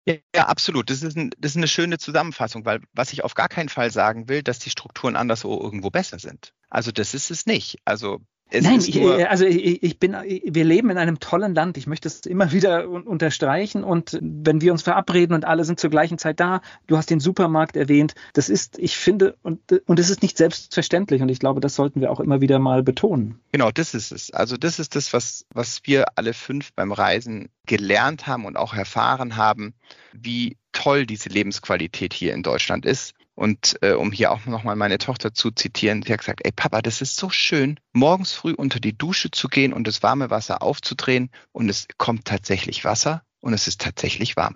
Ja, 0.07 0.15
ja, 0.33 0.47
absolut. 0.47 0.89
Das 0.89 1.03
ist, 1.03 1.17
ein, 1.17 1.31
das 1.37 1.51
ist 1.51 1.57
eine 1.57 1.67
schöne 1.67 1.97
Zusammenfassung, 1.97 2.63
weil 2.63 2.79
was 2.93 3.11
ich 3.11 3.25
auf 3.25 3.33
gar 3.33 3.49
keinen 3.49 3.67
Fall 3.67 3.91
sagen 3.91 4.29
will, 4.29 4.41
dass 4.41 4.59
die 4.59 4.69
Strukturen 4.69 5.17
anderswo 5.17 5.59
irgendwo 5.59 5.89
besser 5.89 6.17
sind. 6.17 6.53
Also 6.69 6.91
das 6.91 7.13
ist 7.13 7.29
es 7.29 7.45
nicht. 7.45 7.79
Also 7.83 8.21
es 8.49 8.63
Nein, 8.63 8.79
ich, 8.79 8.95
äh, 8.95 9.25
also 9.25 9.45
ich, 9.45 9.83
ich, 9.83 9.99
bin, 9.99 10.13
wir 10.13 10.63
leben 10.63 10.89
in 10.89 10.97
einem 10.97 11.19
tollen 11.19 11.53
Land. 11.53 11.77
Ich 11.77 11.87
möchte 11.87 12.07
es 12.07 12.25
immer 12.25 12.51
wieder 12.53 12.87
unterstreichen. 12.89 13.83
Und 13.83 14.17
wenn 14.21 14.61
wir 14.61 14.71
uns 14.71 14.83
verabreden 14.83 15.35
und 15.35 15.45
alle 15.45 15.65
sind 15.65 15.79
zur 15.79 15.89
gleichen 15.89 16.17
Zeit 16.17 16.39
da, 16.39 16.61
du 16.87 16.97
hast 16.97 17.09
den 17.09 17.19
Supermarkt 17.19 17.75
erwähnt, 17.75 18.15
das 18.33 18.49
ist, 18.49 18.79
ich 18.79 18.95
finde, 18.95 19.35
und, 19.43 19.59
und 19.85 19.99
es 19.99 20.09
ist 20.09 20.21
nicht 20.21 20.37
selbstverständlich. 20.37 21.21
Und 21.21 21.29
ich 21.29 21.39
glaube, 21.39 21.59
das 21.59 21.75
sollten 21.75 21.99
wir 22.01 22.11
auch 22.11 22.19
immer 22.19 22.41
wieder 22.41 22.59
mal 22.59 22.83
betonen. 22.83 23.39
Genau, 23.51 23.71
das 23.71 23.93
ist 23.93 24.11
es. 24.11 24.31
Also 24.31 24.55
das 24.55 24.79
ist 24.79 24.95
das, 24.95 25.13
was, 25.13 25.45
was 25.53 25.81
wir 25.83 26.05
alle 26.15 26.33
fünf 26.33 26.73
beim 26.73 26.91
Reisen 26.91 27.49
gelernt 27.65 28.27
haben 28.27 28.45
und 28.45 28.55
auch 28.55 28.73
erfahren 28.73 29.35
haben, 29.35 29.73
wie 30.13 30.57
toll 30.71 31.05
diese 31.05 31.29
Lebensqualität 31.29 32.13
hier 32.13 32.33
in 32.33 32.43
Deutschland 32.43 32.85
ist. 32.85 33.13
Und 33.38 33.77
äh, 33.83 33.91
um 33.91 34.11
hier 34.11 34.31
auch 34.31 34.47
nochmal 34.47 34.75
meine 34.75 34.97
Tochter 34.97 35.31
zu 35.31 35.51
zitieren, 35.51 36.01
die 36.01 36.11
hat 36.11 36.21
gesagt, 36.21 36.41
ey 36.43 36.51
Papa, 36.51 36.81
das 36.81 37.01
ist 37.01 37.17
so 37.17 37.29
schön, 37.29 37.79
morgens 37.93 38.33
früh 38.33 38.51
unter 38.51 38.79
die 38.79 38.97
Dusche 38.97 39.29
zu 39.29 39.47
gehen 39.47 39.73
und 39.73 39.88
das 39.88 40.01
warme 40.01 40.31
Wasser 40.31 40.63
aufzudrehen 40.63 41.29
und 41.51 41.69
es 41.69 41.88
kommt 41.99 42.25
tatsächlich 42.25 42.83
Wasser 42.83 43.21
und 43.39 43.53
es 43.53 43.67
ist 43.67 43.79
tatsächlich 43.79 44.38
warm. 44.38 44.55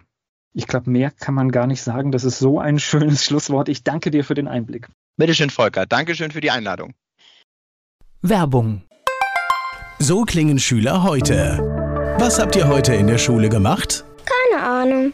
Ich 0.54 0.66
glaube, 0.66 0.90
mehr 0.90 1.12
kann 1.12 1.36
man 1.36 1.52
gar 1.52 1.68
nicht 1.68 1.84
sagen. 1.84 2.12
Das 2.12 2.24
ist 2.24 2.40
so 2.40 2.60
ein 2.60 2.80
schönes 2.80 3.24
Schlusswort. 3.26 3.70
Ich 3.70 3.84
danke 3.84 4.10
dir 4.10 4.24
für 4.24 4.34
den 4.34 4.48
Einblick. 4.48 4.88
Bitteschön, 5.16 5.52
Volker. 5.52 5.86
Dankeschön 5.86 6.32
für 6.32 6.42
die 6.42 6.50
Einladung. 6.50 6.96
Werbung. 8.24 8.82
So 10.00 10.24
klingen 10.24 10.58
Schüler 10.58 11.04
heute. 11.04 11.60
Was 12.18 12.40
habt 12.40 12.56
ihr 12.56 12.68
heute 12.68 12.96
in 12.96 13.06
der 13.06 13.20
Schule 13.20 13.50
gemacht? 13.50 14.06
Keine 14.26 14.64
Ahnung. 14.64 15.14